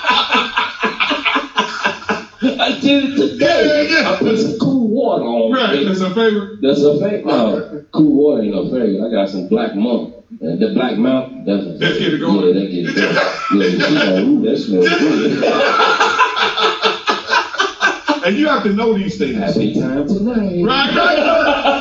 I 2.69 2.79
did 2.79 3.03
it 3.03 3.15
today. 3.17 3.89
Yeah, 3.89 4.01
yeah. 4.01 4.11
I 4.11 4.17
put 4.17 4.37
some 4.39 4.59
cool 4.59 4.87
water 4.89 5.23
on. 5.23 5.51
Right, 5.51 5.79
it. 5.79 5.85
that's 5.85 6.01
her 6.01 6.13
favorite. 6.13 6.61
That's 6.61 6.81
a 6.81 6.99
fake. 6.99 7.25
No, 7.25 7.85
cool 7.91 8.13
water 8.13 8.43
ain't 8.43 8.53
no 8.53 8.69
fake. 8.69 9.01
I 9.01 9.09
got 9.11 9.29
some 9.29 9.47
black 9.47 9.75
monk. 9.75 10.15
Uh, 10.41 10.55
the 10.55 10.71
black 10.75 10.95
mount, 10.95 11.45
that's 11.45 11.65
a 11.65 11.71
That 11.79 11.99
get 11.99 12.13
it 12.13 12.19
going. 12.19 12.47
Yeah, 12.47 12.61
that 12.61 12.67
get 12.69 12.85
it 12.85 12.95
going. 12.95 13.15
Yeah, 13.49 13.87
she 13.87 13.95
like, 13.95 14.23
ooh, 14.23 14.41
that 14.41 14.57
smells 14.57 14.87
good. 14.87 15.43
And 18.25 18.37
you 18.37 18.47
have 18.47 18.63
to 18.63 18.73
know 18.73 18.93
these 18.93 19.17
things. 19.17 19.37
Happy 19.37 19.73
time 19.73 20.05
tonight. 20.05 20.63
Right, 20.63 20.95
right. 20.95 21.78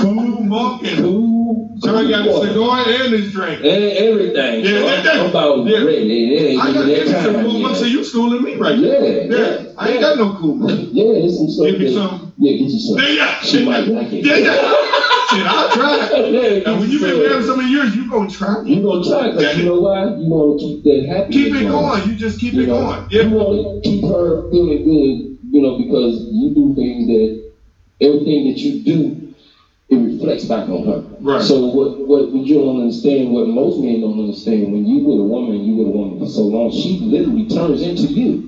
Cool 0.00 0.42
monk 0.44 0.82
and 0.84 0.98
Cool. 0.98 1.76
so 1.80 1.96
I 1.96 2.10
got 2.10 2.28
water. 2.28 2.48
cigar 2.48 2.78
and 2.86 3.12
his 3.12 3.32
drink. 3.32 3.58
And 3.60 3.66
everything. 3.66 4.64
Yeah, 4.64 4.70
So 4.80 4.86
everything. 4.86 5.20
I'm 5.20 5.26
about 5.30 5.66
Yeah. 5.66 5.78
ready. 5.84 6.34
It 6.36 6.42
ain't 6.50 6.60
I 6.62 6.72
got 6.72 6.86
give 6.86 7.06
me 7.06 7.12
some 7.12 7.34
cool 7.44 7.58
monk. 7.60 7.76
So 7.76 7.84
you 7.86 8.04
schooling 8.04 8.42
me 8.42 8.54
right 8.56 8.78
Yeah, 8.78 8.90
there. 9.00 9.26
yeah. 9.32 9.38
Yeah. 9.62 9.64
I 9.78 9.90
ain't 9.90 10.00
got 10.00 10.16
no 10.18 10.32
cool 10.34 10.54
monk. 10.56 10.88
Yeah, 10.92 11.04
it's 11.24 11.36
some 11.36 11.48
stuff. 11.48 11.66
Give 11.66 11.78
me 11.80 11.92
some. 11.94 12.32
Yeah, 12.38 12.52
get 12.52 12.70
you 12.70 12.78
some. 12.80 12.98
Yeah, 12.98 13.08
yeah. 13.08 13.40
She 13.40 13.64
might 13.64 13.88
like 13.88 14.12
it. 14.12 14.24
Yeah, 14.24 14.36
yeah. 14.36 14.74
Shit, 15.30 15.44
I'll 15.46 15.70
try. 15.70 16.08
Yeah, 16.30 16.70
And 16.70 16.80
when 16.80 16.88
you 16.88 16.98
you 16.98 17.00
been 17.00 17.10
some. 17.16 17.18
married 17.24 17.44
so 17.44 17.56
many 17.56 17.70
years, 17.70 17.96
you 17.96 18.08
gonna 18.08 18.30
try. 18.30 18.62
You 18.64 18.80
gonna 18.82 19.04
try 19.04 19.30
because 19.30 19.56
you 19.58 19.64
know 19.64 19.80
why? 19.80 20.04
You 20.04 20.28
want 20.28 20.60
to 20.60 20.66
keep 20.66 20.84
that 20.84 21.06
happy. 21.08 21.32
Keep 21.32 21.54
it 21.54 21.62
going. 21.68 22.08
You 22.08 22.14
just 22.16 22.38
keep 22.40 22.54
You 22.54 22.62
it 22.62 22.66
know, 22.68 22.80
going. 22.80 23.06
you 23.10 23.30
want 23.30 23.82
to 23.84 23.90
keep 23.90 24.04
her 24.04 24.50
feeling 24.50 24.84
good, 24.84 25.36
you 25.50 25.62
know, 25.62 25.78
because 25.78 26.22
you 26.30 26.54
do 26.54 26.74
things 26.76 27.06
that 27.08 27.42
everything 28.00 28.46
that 28.50 28.58
you 28.58 28.82
do, 28.84 29.25
it 29.88 29.96
reflects 29.96 30.44
back 30.46 30.68
on 30.68 30.84
her. 30.84 31.04
Right. 31.20 31.42
So 31.42 31.66
what 31.66 32.06
what 32.06 32.32
you 32.32 32.54
don't 32.54 32.80
understand, 32.80 33.32
what 33.32 33.46
most 33.46 33.78
men 33.80 34.00
don't 34.00 34.18
understand, 34.18 34.72
when 34.72 34.86
you 34.86 35.04
with 35.04 35.20
a 35.20 35.22
woman, 35.22 35.62
you 35.62 35.76
with 35.76 35.88
a 35.88 35.90
woman 35.90 36.18
for 36.18 36.26
so 36.26 36.42
long, 36.42 36.70
she 36.72 36.98
literally 37.00 37.48
turns 37.48 37.82
into 37.82 38.06
you. 38.06 38.42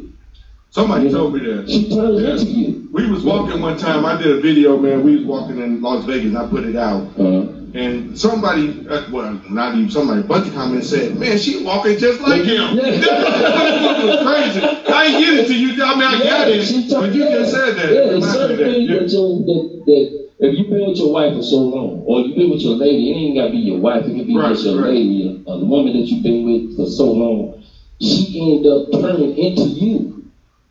Somebody 0.70 1.11
told 1.11 1.32
me 1.34 1.41
that. 1.41 1.68
She 1.68 1.89
turns 1.89 2.20
Yeah. 2.20 2.30
into 2.32 2.47
you. 2.47 2.89
We 2.93 3.09
was 3.09 3.24
walking 3.24 3.61
one 3.62 3.76
time. 3.78 4.05
I 4.05 4.16
did 4.16 4.30
a 4.36 4.41
video, 4.41 4.76
man. 4.76 5.03
We 5.03 5.16
was 5.16 5.24
walking 5.24 5.59
in 5.59 5.80
Las 5.80 6.05
Vegas. 6.05 6.34
I 6.34 6.47
put 6.47 6.64
it 6.64 6.76
out. 6.76 7.05
Uh, 7.18 7.45
And 7.74 8.18
somebody, 8.18 8.86
uh, 8.89 9.03
well, 9.12 9.39
not 9.51 9.74
even 9.74 9.91
somebody, 9.91 10.20
a 10.20 10.24
bunch 10.24 10.49
of 10.49 10.55
comments 10.55 10.89
said, 10.89 11.14
man, 11.18 11.36
she 11.36 11.62
walking 11.62 11.99
just 11.99 12.18
like 12.18 12.43
him. 12.43 12.74
Yeah. 12.74 14.05
was 14.05 14.26
crazy. 14.26 14.61
I 14.64 15.05
ain't 15.05 15.18
get 15.18 15.34
it 15.34 15.47
to 15.49 15.55
you. 15.55 15.84
I 15.84 15.93
mean, 15.95 16.03
I 16.03 16.18
got 16.18 16.49
it. 16.49 16.91
But 16.91 17.12
you 17.14 17.22
just 17.24 17.53
said 17.53 17.76
that. 17.76 17.93
Yeah, 17.93 18.16
it's 18.16 18.32
certain 18.32 18.57
things 18.57 18.89
that, 18.89 19.12
you, 19.12 19.45
that, 19.45 19.82
that 19.84 20.28
if 20.41 20.57
you've 20.57 20.70
been 20.70 20.86
with 20.86 20.99
your 20.99 21.12
wife 21.12 21.34
for 21.34 21.43
so 21.43 21.57
long, 21.59 22.03
or 22.07 22.20
you've 22.20 22.36
been 22.36 22.51
with 22.51 22.61
your 22.61 22.74
lady, 22.74 23.11
it 23.11 23.14
ain't 23.14 23.36
gotta 23.36 23.51
be 23.51 23.59
your 23.59 23.78
wife, 23.80 24.05
it 24.05 24.14
could 24.14 24.26
be 24.26 24.36
Right, 24.36 24.53
just 24.53 24.64
your 24.66 24.80
right. 24.80 24.91
lady, 24.95 25.43
a 25.47 25.59
woman 25.64 25.95
that 25.95 26.07
you've 26.07 26.22
been 26.22 26.45
with 26.45 26.76
for 26.76 26.86
so 26.86 27.11
long, 27.11 27.62
she 28.01 28.55
end 28.55 28.66
up 28.66 28.93
turning 28.93 29.36
into 29.36 29.62
you 29.62 30.24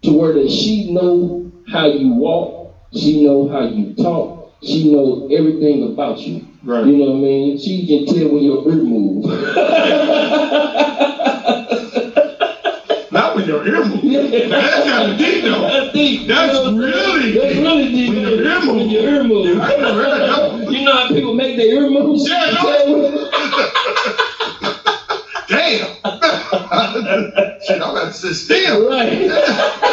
to 0.04 0.12
where 0.14 0.32
that 0.34 0.50
she 0.50 0.92
know 0.94 1.52
how 1.68 1.86
you 1.86 2.14
walk, 2.14 2.74
she 2.94 3.24
know 3.26 3.50
how 3.50 3.64
you 3.64 3.94
talk, 3.96 4.54
she 4.64 4.90
know 4.90 5.28
everything 5.32 5.84
about 5.84 6.20
you. 6.20 6.48
Right. 6.64 6.86
You 6.86 6.98
know 6.98 7.12
what 7.12 7.18
I 7.18 7.22
mean? 7.22 7.58
She 7.60 7.86
can 7.86 8.06
tell 8.16 8.30
when 8.30 8.44
your 8.44 8.68
ear 8.70 8.76
move. 8.78 9.26
Not 13.12 13.36
when 13.36 13.48
your 13.48 13.66
ear 13.68 13.86
move. 13.86 14.04
Yeah. 14.04 14.22
That's 14.50 14.90
kind 14.90 15.12
of 15.12 15.18
deep, 15.18 15.44
though. 15.44 15.62
That's 15.62 15.94
deep. 15.94 16.28
That's 16.28 16.58
really 16.74 17.37
Deep. 17.92 18.10
When 18.10 18.22
your 18.22 18.40
ear 18.42 18.60
move. 18.62 18.76
When 18.78 18.90
your 18.90 19.04
ear 19.04 19.24
move. 19.24 20.72
You 20.72 20.86
know 20.86 20.94
how 20.94 21.08
people 21.08 21.34
make 21.34 21.56
their 21.58 21.68
ear 21.68 21.90
moves? 21.90 22.28
Yeah, 22.30 22.52
know. 22.52 23.30
Damn. 25.50 25.88
Shit, 27.62 27.82
I'm 27.82 27.92
about 27.92 28.08
to 28.08 28.14
sit 28.14 28.34
still. 28.36 28.90
Right. 28.90 29.10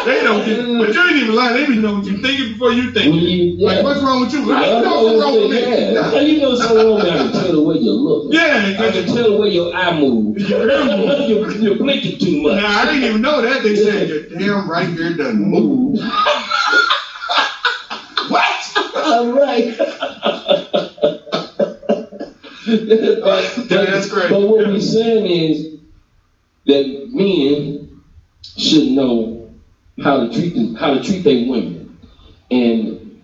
They 0.04 0.20
don't 0.22 0.44
get, 0.44 0.58
but 0.78 0.92
you 0.94 1.00
ain't 1.06 1.16
even 1.16 1.34
lying. 1.34 1.54
They 1.54 1.66
be 1.66 1.76
knowing 1.78 1.98
what 1.98 2.06
you 2.06 2.18
thinking 2.20 2.52
before 2.52 2.72
you 2.72 2.90
think. 2.92 3.14
You- 3.14 3.54
yeah. 3.56 3.68
Like, 3.70 3.84
what's 3.84 4.00
wrong 4.02 4.20
with 4.22 4.32
you? 4.32 4.52
I 4.52 4.56
I 4.64 4.80
know 4.82 5.02
what's 5.04 5.22
wrong 5.24 5.34
with 5.40 5.50
me. 5.52 5.60
yeah. 5.94 6.02
How 6.10 6.16
you 6.18 6.40
know 6.40 6.54
something 6.56 6.76
wrong? 6.86 7.00
I 7.00 7.04
can 7.16 7.32
tell 7.32 7.52
the 7.52 7.62
way 7.62 7.76
you 7.76 7.92
look. 7.92 8.32
Yeah, 8.34 8.76
I 8.80 8.90
can 8.90 9.06
tell 9.06 9.30
the 9.30 9.36
way 9.38 9.48
your 9.50 9.72
eye 9.74 9.98
moves. 9.98 10.48
Your 10.48 10.68
ear 10.68 10.84
move. 10.84 11.28
you're, 11.28 11.50
you're 11.52 11.76
blinking 11.76 12.18
too 12.18 12.42
much. 12.42 12.56
Now, 12.60 12.80
I 12.80 12.86
didn't 12.86 13.04
even 13.04 13.22
know 13.22 13.40
that. 13.40 13.62
They 13.62 13.76
said 13.76 14.08
your 14.08 14.22
damn 14.28 14.68
right 14.68 14.88
ear 14.88 15.16
doesn't 15.16 15.40
move. 15.40 16.00
All 19.14 19.32
right. 19.32 19.74
but, 19.78 19.98
That's 23.68 24.08
great. 24.08 24.30
But 24.30 24.40
what 24.40 24.66
we're 24.66 24.80
saying 24.80 25.26
is 25.26 25.78
that 26.66 27.08
men 27.12 28.02
should 28.56 28.88
know 28.88 29.50
how 30.02 30.26
to 30.26 30.32
treat 30.32 30.54
the, 30.54 30.74
how 30.80 30.94
to 30.94 31.02
treat 31.02 31.22
their 31.22 31.48
women, 31.48 31.96
and 32.50 33.20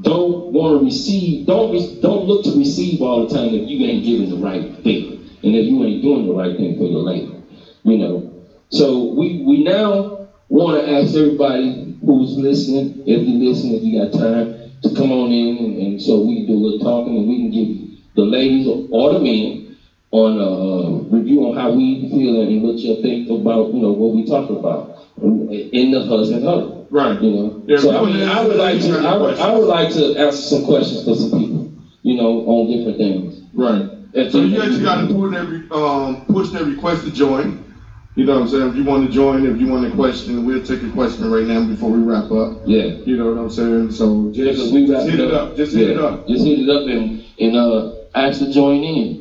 don't 0.00 0.52
want 0.52 0.80
to 0.80 0.84
receive. 0.84 1.46
Don't 1.46 1.70
re, 1.70 2.00
don't 2.00 2.26
look 2.26 2.42
to 2.44 2.58
receive 2.58 3.00
all 3.00 3.26
the 3.26 3.32
time 3.32 3.54
if 3.54 3.68
you 3.68 3.86
ain't 3.86 4.04
giving 4.04 4.30
the 4.30 4.44
right 4.44 4.74
thing, 4.82 5.30
and 5.44 5.54
if 5.54 5.64
you 5.64 5.80
ain't 5.84 6.02
doing 6.02 6.26
the 6.26 6.32
right 6.32 6.56
thing 6.56 6.76
for 6.76 6.84
your 6.84 7.02
lady. 7.02 7.40
You 7.84 7.98
know. 7.98 8.34
So 8.70 9.12
we 9.12 9.44
we 9.46 9.62
now 9.62 10.26
want 10.48 10.84
to 10.84 10.92
ask 10.92 11.14
everybody 11.14 11.96
who's 12.04 12.36
listening, 12.36 13.04
if 13.06 13.22
you 13.22 13.38
listen, 13.38 13.70
if 13.70 13.82
you 13.82 14.04
got 14.04 14.18
time, 14.18 14.59
to 14.82 14.94
come 14.94 15.12
on 15.12 15.30
in, 15.30 15.58
and, 15.58 15.82
and 15.82 16.02
so 16.02 16.20
we 16.20 16.36
can 16.36 16.46
do 16.46 16.54
a 16.54 16.62
little 16.62 16.78
talking, 16.80 17.16
and 17.16 17.28
we 17.28 17.36
can 17.38 17.50
give 17.50 17.98
the 18.14 18.22
ladies 18.22 18.66
or 18.90 19.12
the 19.14 19.20
men 19.20 19.76
on 20.12 20.38
a 20.38 20.42
uh, 20.42 20.90
review 21.14 21.46
on 21.46 21.56
how 21.56 21.70
we 21.70 22.08
feel 22.10 22.40
and 22.40 22.62
what 22.62 22.76
you 22.78 23.00
think 23.00 23.30
about 23.30 23.72
you 23.72 23.80
know 23.80 23.92
what 23.92 24.12
we 24.12 24.26
talking 24.26 24.56
about 24.56 24.96
in 25.22 25.90
the 25.92 26.04
husband 26.04 26.44
huddle. 26.44 26.86
Right. 26.90 27.20
You 27.20 27.30
know. 27.30 27.62
Yeah, 27.66 27.78
so 27.78 27.96
I 27.96 28.04
mean, 28.04 28.28
I 28.28 28.44
would 28.44 28.56
like 28.56 28.80
to 28.80 28.98
I 28.98 29.14
would. 29.14 29.38
I 29.38 29.52
would 29.52 29.68
like 29.68 29.92
to 29.92 30.16
answer 30.16 30.42
some 30.42 30.64
questions 30.64 31.04
for 31.04 31.14
some 31.14 31.30
people. 31.30 31.72
You 32.02 32.16
know, 32.16 32.40
on 32.46 32.70
different 32.70 32.98
things. 32.98 33.42
Right. 33.52 33.88
If 34.12 34.32
So 34.32 34.40
you 34.40 34.56
guys 34.58 34.78
got 34.78 35.06
to 35.06 35.14
put 35.14 35.34
every 35.34 35.68
um 35.70 36.24
push 36.26 36.50
their 36.50 36.64
request 36.64 37.04
to 37.04 37.12
join. 37.12 37.69
You 38.16 38.24
know 38.26 38.34
what 38.34 38.42
I'm 38.42 38.48
saying? 38.48 38.70
If 38.70 38.76
you 38.76 38.84
want 38.84 39.04
to 39.04 39.10
join, 39.10 39.46
if 39.46 39.58
you 39.58 39.66
want 39.66 39.86
a 39.86 39.90
question, 39.90 40.44
we'll 40.44 40.62
take 40.62 40.82
a 40.82 40.90
question 40.90 41.30
right 41.30 41.46
now 41.46 41.64
before 41.64 41.90
we 41.90 41.98
wrap 42.00 42.30
up. 42.30 42.52
Yeah. 42.64 42.92
You 43.06 43.16
know 43.16 43.32
what 43.32 43.38
I'm 43.38 43.50
saying? 43.50 43.92
So 43.92 44.30
Yeah, 44.32 44.52
we 44.72 44.86
just 44.86 45.06
hit 45.06 45.20
it 45.20 45.30
up. 45.30 45.54
Just 45.54 45.72
hit 45.72 45.86
Yeah, 45.86 45.92
it 45.92 45.98
up. 45.98 46.26
Just 46.26 46.44
hit 46.44 46.58
it 46.58 46.68
up 46.68 46.86
and, 46.86 47.16
and 47.40 47.56
uh, 47.56 47.86
ask 48.14 48.38
to 48.40 48.48
join 48.48 48.84
in. 48.84 49.16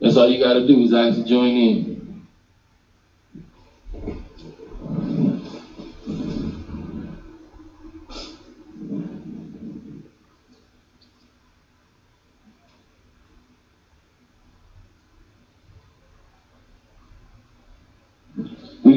That's 0.00 0.16
all 0.16 0.28
you 0.28 0.38
gotta 0.38 0.60
do 0.62 0.82
is 0.82 0.92
ask 0.92 1.16
to 1.16 1.24
join 1.24 1.56
in. 1.56 1.87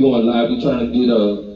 Going 0.02 0.26
live. 0.26 0.50
We 0.50 0.62
trying 0.62 0.92
to 0.92 0.98
get 0.98 1.10
uh, 1.10 1.48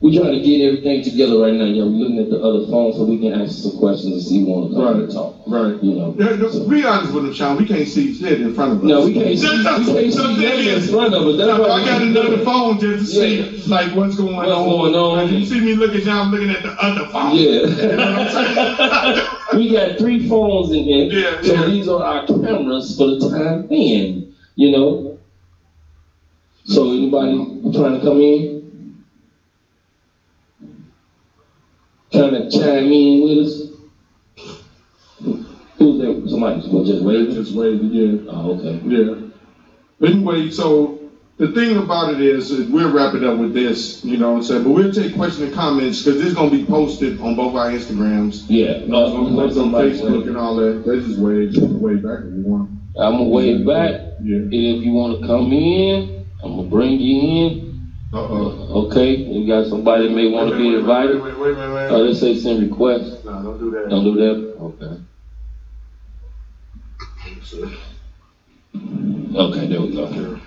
we 0.00 0.14
trying 0.16 0.32
to 0.32 0.40
get 0.40 0.60
everything 0.60 1.02
together 1.02 1.38
right 1.38 1.54
now. 1.54 1.64
Yeah, 1.64 1.84
we 1.84 1.96
looking 1.96 2.18
at 2.20 2.28
the 2.28 2.38
other 2.38 2.66
phone 2.66 2.92
so 2.92 3.04
we 3.04 3.18
can 3.18 3.32
ask 3.40 3.62
some 3.62 3.78
questions 3.78 4.12
and 4.12 4.22
see 4.22 4.40
who 4.40 4.46
want 4.46 4.70
to 4.70 4.76
come 4.76 4.84
Right. 4.84 4.96
and 5.04 5.10
talk. 5.12 5.36
Right. 5.46 5.82
You 5.82 5.94
know. 5.94 6.14
Yeah, 6.18 6.36
no, 6.36 6.68
be 6.68 6.84
honest 6.84 7.14
with 7.14 7.24
them, 7.24 7.32
Sean. 7.32 7.56
We 7.56 7.64
can't 7.66 7.88
see 7.88 8.12
shit 8.12 8.42
in 8.42 8.52
front 8.54 8.72
of 8.72 8.78
us. 8.80 8.84
No, 8.84 9.06
we 9.06 9.14
can't 9.14 9.38
see. 9.38 9.48
We 9.48 9.64
can't 9.64 10.12
see 10.12 10.36
nothing 10.36 10.68
in 10.68 10.80
front 10.92 11.14
of 11.14 11.26
us. 11.26 11.36
That's 11.38 11.48
I, 11.48 11.62
I 11.64 11.84
got 11.86 12.02
another 12.02 12.44
phone 12.44 12.78
just 12.78 13.14
to 13.14 13.26
Yeah. 13.26 13.50
see 13.58 13.70
like 13.70 13.94
what's 13.96 14.16
going 14.16 14.34
on. 14.34 14.44
What's 14.44 14.50
on. 14.52 14.68
going 14.68 14.94
on. 14.94 15.16
Like, 15.16 15.30
you 15.32 15.46
see 15.46 15.60
me 15.60 15.74
looking 15.74 16.04
down, 16.04 16.26
I'm 16.26 16.30
looking 16.32 16.50
at 16.50 16.62
the 16.62 16.72
other 16.72 17.06
phone. 17.08 17.34
Yeah. 17.36 17.66
we 19.56 19.70
got 19.72 19.96
three 19.98 20.28
phones 20.28 20.72
in 20.72 20.84
here. 20.84 21.04
Yeah, 21.10 21.40
so 21.42 21.54
yeah. 21.54 21.66
these 21.66 21.88
are 21.88 22.02
our 22.04 22.26
cameras 22.26 22.96
for 22.98 23.06
the 23.16 23.30
time 23.30 23.66
being. 23.66 24.34
You 24.56 24.70
know. 24.72 25.18
So 26.64 26.90
anybody 26.90 27.55
trying 27.72 27.98
to 27.98 28.04
come 28.04 28.20
in? 28.20 29.04
Trying 32.12 32.32
to 32.32 32.50
chime 32.50 32.84
in 32.84 33.22
with 33.22 33.46
us? 33.46 33.66
Who's 35.78 35.98
that? 35.98 36.30
Somebody 36.30 36.68
well, 36.68 36.84
just 36.84 37.02
waving? 37.02 37.34
Just 37.34 37.54
wait, 37.54 37.82
yeah. 37.82 38.30
Oh, 38.30 38.58
okay. 38.58 38.80
Yeah. 38.86 39.28
But 39.98 40.10
anyway, 40.10 40.50
so 40.50 40.98
the 41.36 41.52
thing 41.52 41.76
about 41.76 42.14
it 42.14 42.20
is, 42.20 42.50
is 42.50 42.68
we'll 42.68 42.92
wrap 42.92 43.14
it 43.14 43.24
up 43.24 43.38
with 43.38 43.52
this, 43.52 44.04
you 44.04 44.16
know 44.16 44.30
what 44.30 44.36
I'm 44.38 44.42
saying? 44.42 44.64
But 44.64 44.70
we'll 44.70 44.92
take 44.92 45.14
questions 45.14 45.42
and 45.48 45.54
comments 45.54 46.02
because 46.02 46.18
this 46.18 46.28
is 46.28 46.34
going 46.34 46.50
to 46.50 46.56
be 46.56 46.64
posted 46.64 47.20
on 47.20 47.36
both 47.36 47.54
our 47.54 47.68
Instagrams. 47.68 48.44
Yeah. 48.48 48.72
It's 48.72 48.88
going 48.88 49.24
to 49.24 49.30
be 49.30 49.36
posted 49.36 49.62
on 49.62 49.72
Facebook 49.72 50.28
and 50.28 50.36
all 50.36 50.56
that. 50.56 50.86
Let's 50.86 51.06
just 51.06 51.18
wave, 51.18 51.52
wave 51.58 52.02
back 52.02 52.20
if 52.20 52.34
you 52.34 52.44
want. 52.46 52.70
I'm 52.98 53.12
gonna 53.12 53.24
wave 53.24 53.66
back. 53.66 54.00
Yeah. 54.22 54.48
If 54.50 54.82
you 54.82 54.92
want 54.92 55.20
to 55.20 55.26
come 55.26 55.52
in, 55.52 56.15
I'm 56.42 56.56
gonna 56.56 56.68
bring 56.68 57.00
you 57.00 57.46
in. 57.46 57.92
Uh-oh. 58.12 58.86
Okay, 58.86 59.16
you 59.16 59.46
got 59.46 59.66
somebody 59.66 60.08
that 60.08 60.14
may 60.14 60.26
want 60.28 60.50
to 60.50 60.56
be 60.56 60.68
Wait, 60.68 60.74
wait, 60.76 60.80
invited? 60.80 61.22
Wait, 61.22 61.38
wait, 61.38 61.56
wait, 61.56 61.72
wait, 61.74 61.90
Oh, 61.90 62.04
they 62.04 62.14
say 62.14 62.36
send 62.36 62.60
requests. 62.60 63.24
No, 63.24 63.42
don't 63.42 63.58
do 63.58 63.70
that. 63.70 63.88
Don't 63.90 64.04
do 64.04 64.16
that? 64.16 64.56
Okay. 64.60 65.02
Okay, 69.34 69.66
there 69.66 69.80
we 69.80 69.94
go. 69.94 70.38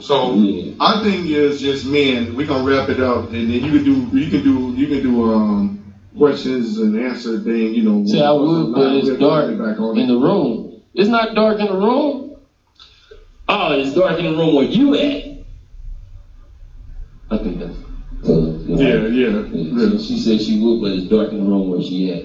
So 0.00 0.32
Yeah. 0.32 0.72
our 0.80 1.02
thing 1.02 1.26
is 1.26 1.60
just 1.60 1.86
men. 1.86 2.34
We're 2.36 2.46
gonna 2.46 2.64
wrap 2.64 2.88
it 2.88 3.00
up, 3.00 3.32
and 3.32 3.50
then 3.50 3.64
you 3.64 3.72
can 3.72 3.84
do 3.84 4.18
you 4.18 4.28
can 4.28 4.42
do 4.42 4.72
you 4.76 4.88
can 4.88 5.02
do 5.02 5.24
um 5.30 5.78
questions 6.18 6.78
and 6.78 6.96
answer 6.96 7.38
thing. 7.38 7.74
You 7.74 7.82
know. 7.82 8.04
See, 8.06 8.20
I 8.20 8.30
would, 8.32 8.74
but 8.74 8.94
it's 8.94 9.08
dark 9.18 9.50
in 9.50 9.60
it. 9.60 10.06
the 10.08 10.16
room. 10.16 10.82
It's 10.94 11.08
not 11.08 11.34
dark 11.34 11.58
in 11.60 11.68
the 11.68 11.76
room. 11.76 12.27
Oh, 13.48 13.72
it's 13.78 13.94
dark 13.94 14.18
in 14.18 14.24
the 14.26 14.32
room 14.32 14.54
where 14.54 14.64
you 14.64 14.94
at. 14.94 15.24
I 17.30 17.38
think 17.38 17.58
that's. 17.60 17.76
Yeah, 18.68 19.06
yeah, 19.06 19.40
yeah. 19.50 19.98
She, 19.98 19.98
she 19.98 20.18
said 20.18 20.40
she 20.40 20.58
would, 20.60 20.80
but 20.82 20.92
it's 20.92 21.08
dark 21.08 21.30
in 21.32 21.38
the 21.38 21.44
room 21.50 21.68
where 21.70 21.80
she 21.80 22.10
at. 22.12 22.24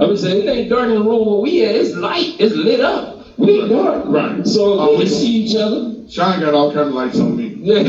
I 0.00 0.06
would 0.06 0.18
say 0.18 0.40
it 0.42 0.48
ain't 0.48 0.68
dark 0.70 0.88
in 0.88 0.94
the 0.96 1.02
room 1.02 1.26
where 1.26 1.38
we 1.38 1.64
at. 1.64 1.74
It's 1.76 1.94
light. 1.94 2.34
It's 2.38 2.54
lit 2.54 2.80
up. 2.80 3.38
We 3.38 3.60
ain't 3.60 3.70
dark. 3.70 4.04
Right. 4.06 4.46
So 4.46 4.78
Oh, 4.80 4.96
we 4.98 5.04
can 5.04 5.12
see 5.12 5.44
each 5.44 5.54
other. 5.56 5.92
Sean 6.08 6.40
got 6.40 6.54
all 6.54 6.72
kind 6.72 6.88
of 6.88 6.94
lights 6.94 7.18
on 7.20 7.36
me. 7.36 7.54
Yeah. 7.60 7.78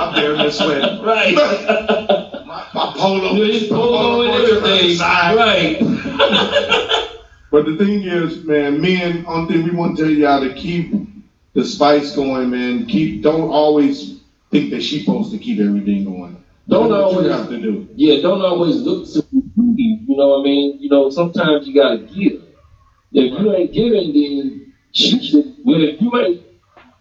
I'm 0.00 0.14
there 0.14 0.32
in 0.32 0.38
the 0.38 0.50
sweat. 0.50 1.02
right. 1.02 1.34
My, 2.52 2.66
my 2.74 2.92
polo. 2.96 3.32
Yeah, 3.34 3.60
my 3.70 3.76
polo 3.76 4.22
and 4.22 4.34
everything. 4.34 4.98
Right. 4.98 5.78
But 7.52 7.66
the 7.66 7.76
thing 7.76 8.02
is, 8.02 8.44
man, 8.44 8.80
men, 8.80 9.24
one 9.24 9.46
thing 9.46 9.62
we 9.62 9.72
want 9.72 9.98
to 9.98 10.04
tell 10.04 10.10
y'all 10.10 10.40
to 10.40 10.54
keep 10.54 10.94
the 11.52 11.66
spice 11.66 12.16
going, 12.16 12.48
man. 12.48 12.86
Keep 12.86 13.22
don't 13.22 13.50
always 13.50 14.20
think 14.50 14.70
that 14.70 14.82
she's 14.82 15.04
supposed 15.04 15.32
to 15.32 15.38
keep 15.38 15.60
everything 15.60 16.04
going. 16.04 16.42
Don't 16.66 16.90
always- 16.90 17.30
have 17.30 17.50
to 17.50 17.60
do. 17.60 17.86
Yeah, 17.94 18.22
don't 18.22 18.40
always 18.40 18.76
look 18.76 19.06
to 19.12 19.22
you. 19.32 19.98
You 20.08 20.16
know 20.16 20.28
what 20.28 20.40
I 20.40 20.44
mean? 20.44 20.78
You 20.80 20.88
know, 20.88 21.10
sometimes 21.10 21.68
you 21.68 21.74
gotta 21.74 21.98
give. 21.98 22.42
If 23.12 23.38
you 23.38 23.52
ain't 23.52 23.72
giving, 23.72 24.12
then 24.14 24.72
she 24.92 25.22
should. 25.22 25.54
Well, 25.62 25.82
if 25.82 26.00
you 26.00 26.16
ain't 26.18 26.40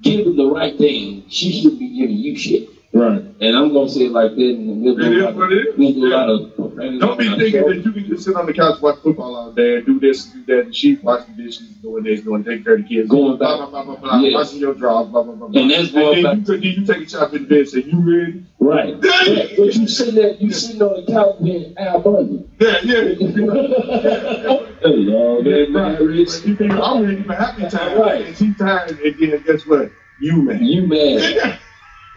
giving 0.01 0.35
the 0.35 0.47
right 0.47 0.77
thing, 0.77 1.23
she 1.29 1.61
should 1.61 1.79
be 1.79 1.97
giving 1.97 2.17
you 2.17 2.35
shit. 2.35 2.70
Right. 2.93 3.23
And 3.39 3.55
I'm 3.55 3.71
gonna 3.71 3.87
say 3.89 4.01
it 4.07 4.11
like 4.11 4.31
that. 4.35 4.41
And 4.41 4.81
we'll 4.81 4.95
do 4.97 5.03
a 5.03 5.23
lot 5.23 5.29
of- 5.29 5.35
what 5.37 5.51
it 5.53 5.67
is. 5.69 5.77
We'll 5.77 5.93
do 5.93 6.05
a 6.05 6.09
Yeah. 6.09 6.15
lot 6.25 6.29
of 6.29 6.99
Don't 6.99 7.17
be 7.17 7.29
thinking 7.29 7.61
that 7.67 7.81
you 7.85 7.91
can 7.91 8.05
just 8.07 8.23
sit 8.25 8.35
on 8.35 8.45
the 8.47 8.53
couch 8.53 8.81
watch 8.81 8.97
football 9.01 9.35
all 9.35 9.51
day 9.53 9.75
and 9.77 9.85
do 9.85 9.99
this, 9.99 10.33
and 10.33 10.45
do 10.45 10.53
that, 10.55 10.65
and 10.65 10.75
she 10.75 10.95
washing 11.01 11.35
dishes, 11.37 11.67
doing 11.81 12.03
this, 12.03 12.21
doing 12.21 12.43
take 12.43 12.65
care 12.65 12.73
of 12.75 12.81
the 12.81 12.87
kids, 12.87 13.09
Going 13.09 13.37
blah 13.37 13.59
back. 13.59 13.69
blah 13.71 13.83
blah 13.83 13.95
blah 13.95 14.09
blah, 14.09 14.19
Yeah. 14.19 14.33
washing 14.37 14.59
your 14.59 14.73
drawers, 14.73 15.07
blah 15.09 15.23
blah 15.23 15.33
blah. 15.35 15.47
blah. 15.47 15.61
And 15.61 15.71
that's 15.71 15.91
going 15.91 16.25
and 16.25 16.39
back. 16.39 16.45
then 16.47 16.61
you, 16.63 16.73
then 16.73 16.81
you 16.81 16.85
take 16.85 17.07
a 17.07 17.09
shot 17.09 17.33
in 17.33 17.45
bed 17.45 17.59
and 17.59 17.69
say, 17.69 17.83
"You 17.83 17.99
ready?" 17.99 18.43
Right. 18.59 18.95
Yeah, 19.01 19.43
but 19.57 19.75
you 19.75 19.87
sitting 19.87 20.15
there, 20.15 20.35
you 20.39 20.51
sitting 20.51 20.81
on 20.81 21.05
the 21.05 21.11
couch 21.11 21.35
being 21.43 21.73
Al 21.77 21.99
Bundy. 21.99 22.43
Yeah, 22.59 22.77
yeah. 22.83 23.03
Hello, 24.81 25.39
Yeah, 25.41 25.65
man. 25.69 25.73
right. 25.73 25.99
You 26.45 26.55
think 26.55 26.71
I'm 26.73 27.03
ready 27.05 27.21
for 27.23 27.33
happy 27.33 27.69
time, 27.69 27.99
Right. 27.99 28.25
And 28.27 28.35
she 28.37 28.53
tired, 28.53 28.99
and 28.99 29.15
then 29.19 29.43
guess 29.45 29.65
what? 29.67 29.91
You 30.19 30.41
man. 30.41 30.63
You 30.65 30.87
mad. 30.87 31.59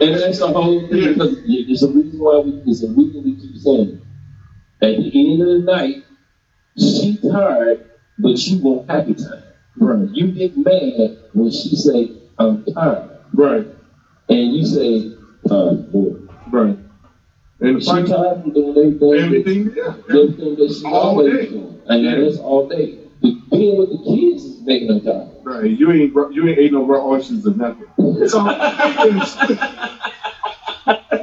And 0.00 0.14
that's 0.14 0.38
the 0.38 0.48
whole 0.48 0.80
thing 0.88 1.02
Yeah. 1.02 1.08
because 1.12 1.36
there's 1.46 1.82
a 1.82 1.88
reason 1.90 2.18
why 2.18 2.38
we 2.40 2.50
there's 2.64 2.82
a 2.82 2.88
reason 2.88 3.22
we 3.24 3.36
keep 3.36 3.56
saying. 3.56 4.00
At 4.82 4.96
the 4.98 5.32
end 5.32 5.42
of 5.42 5.48
the 5.48 5.58
night, 5.72 6.04
she 6.78 7.16
tired, 7.16 7.90
but 8.18 8.36
you 8.46 8.58
want 8.62 8.90
happy 8.90 9.14
time. 9.14 9.42
Right. 9.78 10.08
You 10.12 10.28
get 10.32 10.56
mad 10.56 11.18
when 11.32 11.50
she 11.50 11.74
say, 11.76 12.12
I'm 12.38 12.64
tired. 12.64 13.10
Right. 13.32 13.66
And 14.28 14.54
you 14.54 14.64
say, 14.66 15.16
tired, 15.48 15.90
boy. 15.92 16.16
Right. 16.50 16.78
And 17.60 17.82
She 17.82 17.90
tired 17.90 18.42
from 18.42 18.52
doing 18.52 18.76
everything, 18.76 19.14
everything, 19.14 19.72
yeah. 19.76 19.94
everything 20.10 20.56
that 20.56 20.76
she 20.78 20.84
All 20.86 20.94
always 20.94 21.32
day. 21.32 21.48
doing. 21.50 21.80
And 21.88 22.02
Yeah. 22.04 22.20
that's 22.20 22.38
all 22.38 22.68
day. 22.68 22.98
The 23.24 23.40
being 23.50 23.78
with 23.78 23.90
the 23.90 23.98
kids 24.04 24.44
is 24.44 24.62
making 24.62 24.88
her 24.90 25.00
tired. 25.00 25.30
Right. 25.44 25.70
You 25.70 25.92
ain't 25.92 26.14
you 26.34 26.48
ain't 26.48 26.58
ate 26.58 26.72
no 26.72 26.86
raw 26.86 27.04
oysters 27.06 27.46
or 27.46 27.52
nothing. 27.54 27.86
So 28.28 28.38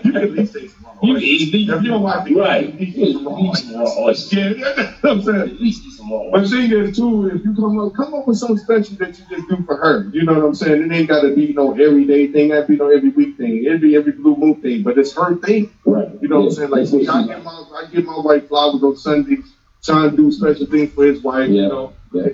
you 0.04 0.12
can 0.14 0.16
at 0.16 0.32
least 0.32 0.56
eat 0.58 0.72
some 0.72 0.86
raw 0.86 0.94
You 1.04 1.16
oysters. 1.16 1.24
eat- 1.32 1.54
you- 1.54 1.76
If 1.76 1.84
you 1.84 1.90
don't 1.90 2.04
like 2.04 2.32
it, 2.32 2.38
Right. 2.38 2.74
you 2.80 2.86
You 2.88 2.94
can 2.94 3.04
eat 3.04 3.14
some 3.14 3.28
raw 3.28 3.40
eat 3.40 3.56
some 3.58 3.76
raw 3.76 3.96
oysters. 4.00 4.34
Yeah, 4.34 4.74
that's 4.76 5.04
what 5.04 5.12
I'm 5.12 5.22
saying. 5.24 5.42
At 5.42 5.62
least 5.62 5.84
eat 5.86 5.92
some 5.94 6.08
more. 6.08 6.32
But 6.32 6.48
see, 6.48 6.68
there's 6.68 6.98
too, 6.98 7.28
if 7.36 7.46
you 7.46 7.56
come 7.56 7.80
up, 7.80 7.94
come 7.96 8.14
up 8.16 8.28
with 8.28 8.38
something 8.38 8.58
special 8.58 8.96
that 8.98 9.20
you 9.20 9.26
just 9.38 9.50
do 9.50 9.64
for 9.64 9.78
her. 9.78 10.10
You 10.14 10.26
know 10.26 10.36
what 10.36 10.46
I'm 10.46 10.56
saying? 10.56 10.82
It 10.84 10.92
ain't 10.94 11.10
got 11.10 11.22
to 11.22 11.36
be 11.36 11.54
no 11.54 11.74
everyday 11.74 12.28
thing. 12.28 12.52
It 12.52 12.56
ain't 12.56 12.68
be 12.68 12.78
no 12.78 12.90
every 12.90 13.10
week 13.10 13.38
thing. 13.38 13.64
It'd 13.66 13.82
be 13.82 13.96
every 13.96 14.14
blue 14.14 14.36
moon 14.38 14.56
thing. 14.62 14.84
But 14.84 14.98
it's 14.98 15.14
her 15.16 15.36
thing. 15.36 15.70
Right. 15.86 16.10
You 16.22 16.30
know 16.30 16.42
what 16.42 16.44
I'm 16.44 16.50
Yeah. 16.50 16.56
saying? 16.56 16.70
Like, 16.72 16.80
That's 16.82 16.92
what 16.94 17.02
see, 17.04 17.08
I 17.10 17.22
she 17.22 17.28
give 17.30 17.44
my, 17.44 17.64
I 17.76 17.86
give 17.92 18.06
my 18.06 18.20
wife 18.20 18.48
flowers 18.48 18.84
on 18.84 18.96
Sundays, 18.98 19.54
trying 19.84 20.12
to 20.12 20.18
do 20.18 20.32
special 20.32 20.66
things 20.68 20.92
for 20.94 21.06
his 21.06 21.22
wife. 21.22 21.50
Yeah. 21.50 21.64
You 21.64 21.68
know, 21.70 21.94
Yeah. 22.14 22.28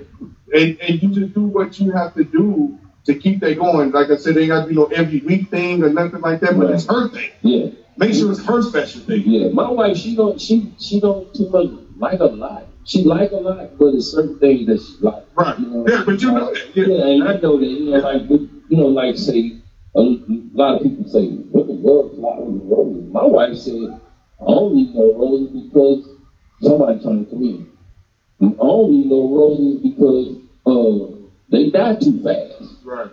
and 0.54 0.78
and 0.80 1.02
you 1.02 1.08
just 1.10 1.34
do 1.34 1.42
what 1.42 1.78
you 1.78 1.92
have 1.92 2.14
to 2.14 2.24
do 2.24 2.78
to 3.06 3.14
keep 3.14 3.40
that 3.40 3.58
going. 3.58 3.90
Like 3.92 4.10
I 4.10 4.16
said, 4.16 4.34
they 4.34 4.46
got 4.46 4.62
to 4.62 4.66
be 4.68 4.74
no 4.74 4.84
every 4.86 5.20
week 5.20 5.50
thing 5.50 5.82
or 5.82 5.90
nothing 5.90 6.20
like 6.20 6.40
that. 6.40 6.56
But 6.58 6.66
Right. 6.66 6.74
it's 6.74 6.86
her 6.86 7.08
thing. 7.08 7.30
Yeah. 7.42 7.70
Make 7.96 8.14
sure 8.14 8.30
it's 8.30 8.44
her 8.44 8.62
special 8.62 9.00
thing. 9.02 9.22
Yeah, 9.26 9.48
my 9.48 9.68
wife, 9.68 9.96
she 9.96 10.14
don't, 10.14 10.40
she, 10.40 10.72
she 10.78 11.00
don't 11.00 11.34
too 11.34 11.48
much 11.50 11.66
like 11.98 12.20
a 12.20 12.26
lot. 12.26 12.66
She 12.84 13.02
like 13.02 13.32
a 13.32 13.36
lot, 13.36 13.76
but 13.76 13.94
it's 13.94 14.12
certain 14.12 14.38
things 14.38 14.66
that 14.68 14.80
she 14.80 14.94
like. 15.04 15.24
Right. 15.34 15.58
You 15.58 15.66
know? 15.66 15.84
Yeah, 15.88 16.04
but 16.06 16.22
you 16.22 16.30
know 16.30 16.54
that. 16.54 16.76
Yeah, 16.76 16.86
Yeah. 16.86 17.06
and 17.06 17.22
I 17.28 17.32
know 17.40 17.58
that. 17.58 17.66
You 17.66 17.90
know, 17.90 17.98
like, 17.98 18.30
you 18.30 18.76
know, 18.76 18.86
like 18.86 19.16
say, 19.16 19.58
a 19.96 20.00
lot 20.00 20.76
of 20.76 20.82
people 20.84 21.04
say, 21.10 21.26
women 21.50 21.82
love 21.82 22.14
flowers 22.14 22.48
and 22.48 22.70
roses. 22.70 23.12
My 23.12 23.24
wife 23.24 23.56
said, 23.56 24.00
I 24.40 24.44
only 24.44 24.84
know 24.94 25.14
roses 25.18 25.50
because 25.64 26.08
somebody 26.60 27.02
turned 27.02 27.30
to 27.30 27.36
me. 27.36 27.66
I 28.40 28.52
only 28.58 29.04
know 29.08 29.36
roses 29.36 29.80
because 29.82 30.36
uh, 30.66 31.16
they 31.50 31.70
die 31.70 31.96
too 31.96 32.22
fast. 32.22 32.84
Right. 32.84 33.10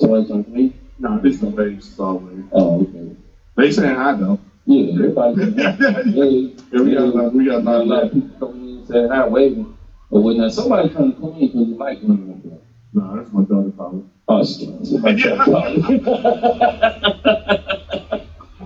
Somebody 0.00 0.28
turned 0.28 0.44
to 0.46 0.50
me. 0.50 0.72
No, 0.98 1.18
this 1.20 1.42
no 1.42 1.50
basis 1.50 1.98
always. 1.98 2.44
Oh, 2.52 2.82
okay. 2.82 3.16
They 3.56 3.70
saying 3.72 3.96
I 3.96 4.16
know. 4.16 4.38
Yeah, 4.66 4.94
everybody. 4.94 5.52
yeah, 5.52 5.76
Yeah, 6.04 6.80
we 6.82 6.94
got 6.94 7.02
a 7.02 7.04
lot. 7.06 7.32
We 7.32 7.44
got 7.46 7.64
a 7.64 7.80
A 7.80 7.84
lot 7.84 8.02
of 8.04 8.12
people 8.12 8.36
come 8.38 8.54
in 8.60 8.68
and 8.78 8.86
say 8.86 9.08
hi, 9.08 9.26
waving. 9.26 9.76
But 10.10 10.20
when 10.20 10.50
somebody 10.50 10.88
trying 10.90 11.14
to 11.14 11.20
come 11.20 11.32
in 11.34 11.40
because 11.40 11.68
you 11.68 11.74
like 11.76 12.00
women 12.02 12.28
like 12.28 12.42
that. 12.44 12.60
No, 12.94 13.16
that's 13.16 13.32
my 13.32 13.42
daughter 13.42 13.70
probably. 13.70 14.04
Oh, 14.28 14.44
she 14.44 14.66
can't. 14.66 14.86
She 14.86 15.00
to. 15.00 16.02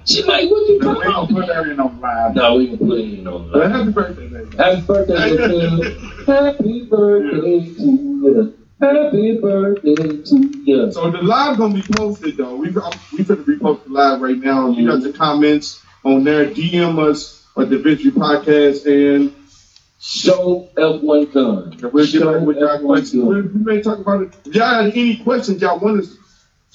She 0.07 0.22
like, 0.22 0.48
what 0.50 0.68
you 0.68 0.74
We 0.74 0.78
don't 0.80 1.02
talking 1.02 1.36
put 1.36 1.46
that 1.48 1.66
in 1.66 1.80
on 1.80 2.00
live. 2.00 2.34
No, 2.34 2.57
we 2.57 2.68
can 2.68 2.78
put 2.78 2.98
it 3.00 3.18
in 3.18 3.26
on 3.26 3.50
But 3.50 3.70
live. 3.70 3.72
happy 3.72 3.90
birthday, 3.92 4.28
baby. 4.28 4.57
Happy 4.57 4.80
birthday, 4.86 5.14
Latoya. 5.36 6.26
Happy 6.26 6.84
birthday 6.88 7.74
to 7.74 7.82
you. 7.82 8.59
Happy 8.80 9.38
birthday 9.40 9.94
to 10.22 10.62
you. 10.64 10.92
So 10.92 11.11
the 11.11 11.22
live 11.22 11.59
gonna 11.59 11.74
be 11.74 11.82
posted 11.82 12.36
though. 12.36 12.54
We 12.57 12.68
we 12.68 12.72
finna 13.24 13.44
repost 13.44 13.84
the 13.84 13.90
live 13.90 14.20
right 14.20 14.36
now. 14.38 14.68
You 14.68 14.86
got 14.86 15.02
the 15.02 15.12
comments 15.12 15.82
on 16.04 16.22
there. 16.24 16.46
DM 16.50 16.98
us 16.98 17.44
at 17.57 17.70
the 17.70 17.78
Victory 17.78 18.12
Podcast 18.12 18.86
and 18.86 19.34
Show 19.98 20.68
F1 20.76 21.32
gun. 21.32 21.90
we'll 21.92 22.07
get 22.07 22.22
back 22.22 22.40
with 22.42 22.59
y'all 22.59 22.78
F1 22.78 22.86
questions. 22.86 23.24
We, 23.24 23.40
we 23.40 23.64
may 23.64 23.82
talk 23.82 23.98
about 23.98 24.22
it. 24.22 24.34
If 24.44 24.54
y'all 24.54 24.66
have 24.84 24.86
any 24.92 25.16
questions 25.16 25.61
y'all 25.62 25.80
want 25.80 26.00
us 26.00 26.16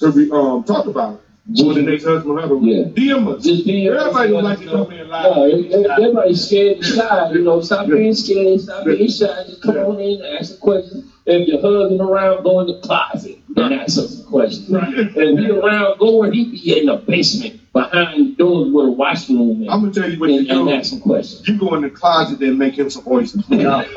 to 0.00 0.32
um 0.34 0.64
talk 0.64 0.86
about 0.86 1.22
for 1.56 1.74
the 1.74 1.82
next 1.82 2.04
husband 2.04 2.36
level, 2.36 2.62
Yeah. 2.62 2.84
DM 2.84 3.26
us. 3.28 3.42
Just 3.44 3.66
be 3.66 3.88
Everybody 3.88 4.30
don't 4.30 4.44
like 4.44 4.60
to 4.60 4.64
come 4.66 4.92
in 4.92 5.08
live. 5.08 5.36
No, 5.36 5.44
everybody's 5.90 6.46
scared 6.46 6.76
and 6.76 6.84
shy. 6.86 7.30
You 7.32 7.42
know, 7.42 7.60
stop 7.60 7.88
being 7.88 8.14
scared, 8.14 8.60
stop 8.60 8.84
being 8.84 9.10
shy. 9.10 9.44
Just 9.46 9.62
come 9.62 9.76
on 9.76 9.98
in 10.00 10.22
and 10.22 10.38
ask 10.38 10.54
a 10.54 10.58
question. 10.58 11.10
If 11.26 11.48
you're 11.48 11.60
hugging 11.60 12.00
around, 12.00 12.42
go 12.44 12.60
in 12.60 12.66
the 12.68 12.80
closet 12.80 13.38
and 13.56 13.74
ask 13.74 13.98
us 13.98 14.20
a 14.20 14.24
question. 14.24 14.74
Right. 14.74 14.94
If 14.94 15.14
he 15.38 15.50
around 15.50 15.98
going, 15.98 16.32
he 16.32 16.44
be 16.50 16.78
in 16.80 16.86
the 16.86 16.96
basement 16.96 17.60
behind 17.72 18.36
doors 18.36 18.72
where 18.72 18.86
the 18.86 18.92
washroom 18.92 19.62
is 19.62 19.68
I'm 19.68 19.80
gonna 19.80 19.92
tell 19.92 20.10
you 20.10 20.18
what 20.20 20.30
and, 20.30 20.46
you 20.46 20.52
and 20.58 20.68
do. 20.68 20.74
ask 20.74 20.90
some 20.90 21.00
questions. 21.00 21.46
You 21.48 21.58
go 21.58 21.74
in 21.74 21.82
the 21.82 21.90
closet 21.90 22.40
and 22.40 22.58
make 22.58 22.78
him 22.78 22.88
some 22.90 23.04
oysters. 23.06 23.44
Yeah. 23.50 23.84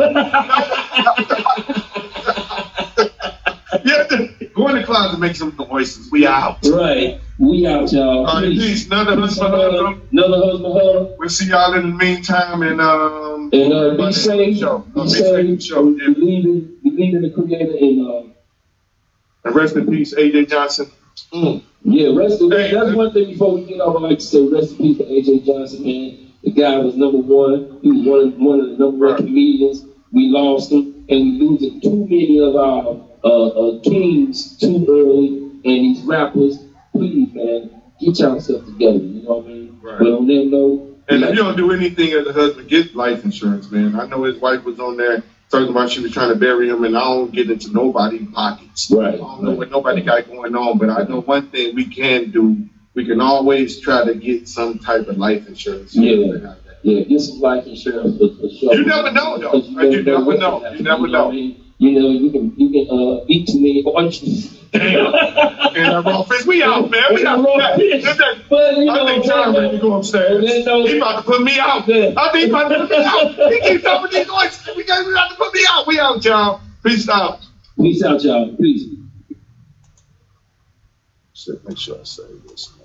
yeah, 3.84 4.08
go 4.54 4.68
in 4.70 4.76
the 4.78 4.84
closet 4.86 5.12
and 5.12 5.20
make 5.20 5.36
some 5.36 5.56
oysters. 5.72 6.10
We 6.12 6.26
out. 6.28 6.60
right. 6.66 7.20
We 7.38 7.68
out, 7.68 7.92
y'all. 7.92 8.26
All 8.26 8.42
right, 8.42 8.44
Peace. 8.52 8.64
peace. 8.64 8.86
Another 8.88 9.18
Peace, 9.18 9.40
uh, 9.40 9.50
husband. 9.50 10.02
Another 10.12 10.38
husband, 10.46 10.74
hug. 10.74 11.16
We'll 11.20 11.30
see 11.30 11.48
y'all 11.50 11.74
in 11.74 11.82
the 11.84 11.96
meantime 11.98 12.64
and 12.64 12.80
um 12.80 13.50
And 13.52 13.74
uh, 13.74 13.98
be 13.98 14.14
safe. 14.14 14.58
Show. 14.58 14.80
Be 14.80 15.02
Uh, 15.02 15.04
be 15.04 15.10
safe. 15.10 15.22
safe. 15.60 15.64
Show. 15.64 15.90
Yeah. 15.90 16.14
Believe 16.14 16.46
in, 16.46 16.78
believe 16.84 17.16
in 17.16 17.22
the 17.24 17.30
Creator 17.32 17.76
and 17.80 18.08
uh, 18.08 18.24
And 19.44 19.56
rest 19.56 19.76
in 19.76 19.88
peace, 19.88 20.14
AJ 20.16 20.50
Johnson. 20.50 20.92
Yeah, 21.84 22.10
rest 22.16 22.42
in 22.42 22.52
Hey, 22.52 22.72
That's 22.72 22.92
uh, 22.92 22.96
one 22.96 23.12
thing 23.12 23.28
before 23.32 23.54
we 23.56 23.66
get 23.66 23.82
off. 23.82 23.98
I'd 23.98 24.02
like 24.04 24.20
to 24.20 24.26
say 24.26 24.48
rest 24.48 24.72
in 24.72 24.78
peace 24.78 24.98
to 25.00 25.04
AJ 25.04 25.46
Johnson, 25.46 25.84
man. 25.84 26.18
The 26.44 26.52
guy 26.52 26.78
was 26.80 26.96
number 26.96 27.20
one. 27.20 27.80
He 27.82 27.92
was 27.92 28.06
one 28.08 28.20
of, 28.22 28.38
one 28.40 28.60
of 28.62 28.68
the 28.70 28.78
number 28.78 29.08
one 29.08 29.18
comedians. 29.18 29.86
We 30.12 30.30
lost 30.30 30.72
him, 30.72 31.06
and 31.10 31.20
we 31.20 31.32
losing 31.40 31.82
too 31.82 32.08
many 32.10 32.40
of 32.40 32.56
our 32.56 33.02
uh, 33.24 33.48
uh, 33.48 33.80
kings 33.82 34.58
too 34.58 34.86
early. 34.90 35.42
And 35.66 35.84
these 35.84 36.02
rappers, 36.04 36.60
please, 36.96 37.34
man, 37.34 37.82
get 38.00 38.20
yourself 38.20 38.66
together. 38.66 38.98
You 38.98 39.24
know 39.24 39.38
what 39.38 39.46
I 39.46 39.48
mean? 39.48 39.80
Right. 39.82 40.00
But 40.00 40.08
on 40.08 40.28
that 40.28 40.46
note, 40.46 40.98
And 41.10 41.24
if 41.24 41.30
you 41.30 41.36
don't 41.36 41.58
do 41.58 41.72
anything 41.72 42.14
as 42.14 42.26
a 42.28 42.34
husband, 42.34 42.70
get 42.70 42.96
life 42.96 43.24
insurance, 43.24 43.70
man. 43.70 44.00
I 44.00 44.08
know 44.08 44.24
his 44.24 44.38
wife 44.38 44.64
was 44.64 44.80
on 44.80 44.98
there 44.98 45.24
talking 45.50 45.70
about 45.70 45.90
she 45.90 46.02
was 46.02 46.12
trying 46.12 46.30
to 46.30 46.36
bury 46.36 46.70
him, 46.70 46.84
and 46.84 46.98
I 46.98 47.02
don't 47.02 47.32
get 47.32 47.50
into 47.50 47.72
nobody's 47.72 48.28
pockets. 48.32 48.90
Right. 48.92 49.16
I 49.16 49.18
don't 49.18 49.44
know 49.44 49.52
what 49.52 49.70
nobody 49.70 50.02
got 50.02 50.28
going 50.28 50.56
on, 50.56 50.78
but 50.78 50.90
I 50.90 51.04
know 51.04 51.22
one 51.22 51.50
thing 51.50 51.76
we 51.76 51.86
can 51.86 52.32
do. 52.32 52.68
We 52.94 53.06
can 53.06 53.20
always 53.20 53.80
try 53.82 54.06
to 54.06 54.16
get 54.16 54.48
some 54.48 54.80
type 54.80 55.08
of 55.08 55.18
life 55.18 55.48
insurance. 55.48 55.96
Yeah. 55.96 56.56
Yeah, 56.82 57.02
get 57.04 57.20
some 57.20 57.40
life 57.40 57.66
insurance 57.66 58.18
for, 58.20 58.30
for 58.30 58.48
sure. 58.48 58.76
You 58.76 58.86
never 58.86 59.12
know, 59.12 59.40
though. 59.40 59.60
Because 59.60 59.94
You 59.96 60.04
never 60.04 60.38
know. 60.38 60.72
You 60.72 60.84
never 60.84 61.08
know. 61.08 61.56
I 61.80 61.84
mean? 61.84 61.94
You 61.94 62.00
know, 62.00 62.10
you 62.10 62.32
can 62.32 62.54
you 62.58 62.70
can 62.70 62.88
uh 62.98 63.26
beat 63.26 63.48
too 63.48 63.56
many 63.60 63.84
oranges. 63.86 64.52
Damn. 64.72 65.06
And 65.76 65.92
that 65.92 66.04
raw 66.06 66.26
we 66.48 66.64
out, 66.64 66.90
man. 66.90 67.04
We 67.14 67.26
out. 67.26 67.44
Raw 67.44 67.76
fish. 67.76 68.04
That- 68.04 68.38
But 68.50 68.78
you 68.78 68.90
I 68.90 68.96
know, 68.96 69.06
think 69.08 69.26
John 69.26 69.54
ready 69.56 69.72
to 69.78 69.82
go 69.82 69.94
upstairs. 69.94 70.46
There's 70.46 70.66
no- 70.66 70.86
He 70.86 70.98
about 70.98 71.18
to 71.18 71.24
put 71.24 71.42
me 71.42 71.60
out. 71.60 71.88
Yeah. 71.88 72.14
I 72.18 72.32
think 72.32 72.46
he 72.46 72.50
about 72.50 72.70
to 72.70 72.78
put 72.80 72.90
me 72.90 73.04
out. 73.06 73.52
He 73.52 73.60
keeps 73.62 73.84
talking 73.84 74.12
these 74.12 74.28
voices. 74.28 74.70
We 74.76 74.84
got 74.86 75.06
we 75.06 75.12
about 75.12 75.30
to 75.32 75.36
put 75.36 75.54
me 75.54 75.62
out. 75.70 75.88
We 75.88 76.00
out, 76.00 76.22
John. 76.22 76.62
Peace 76.84 77.10
out. 77.10 77.40
Peace 77.78 78.04
out, 78.04 78.24
y'all. 78.24 78.56
Peace. 78.56 78.86
Shit, 81.34 81.68
make 81.68 81.78
sure 81.78 82.00
I 82.00 82.04
say 82.04 82.24
this. 82.48 82.72
man. 82.78 82.85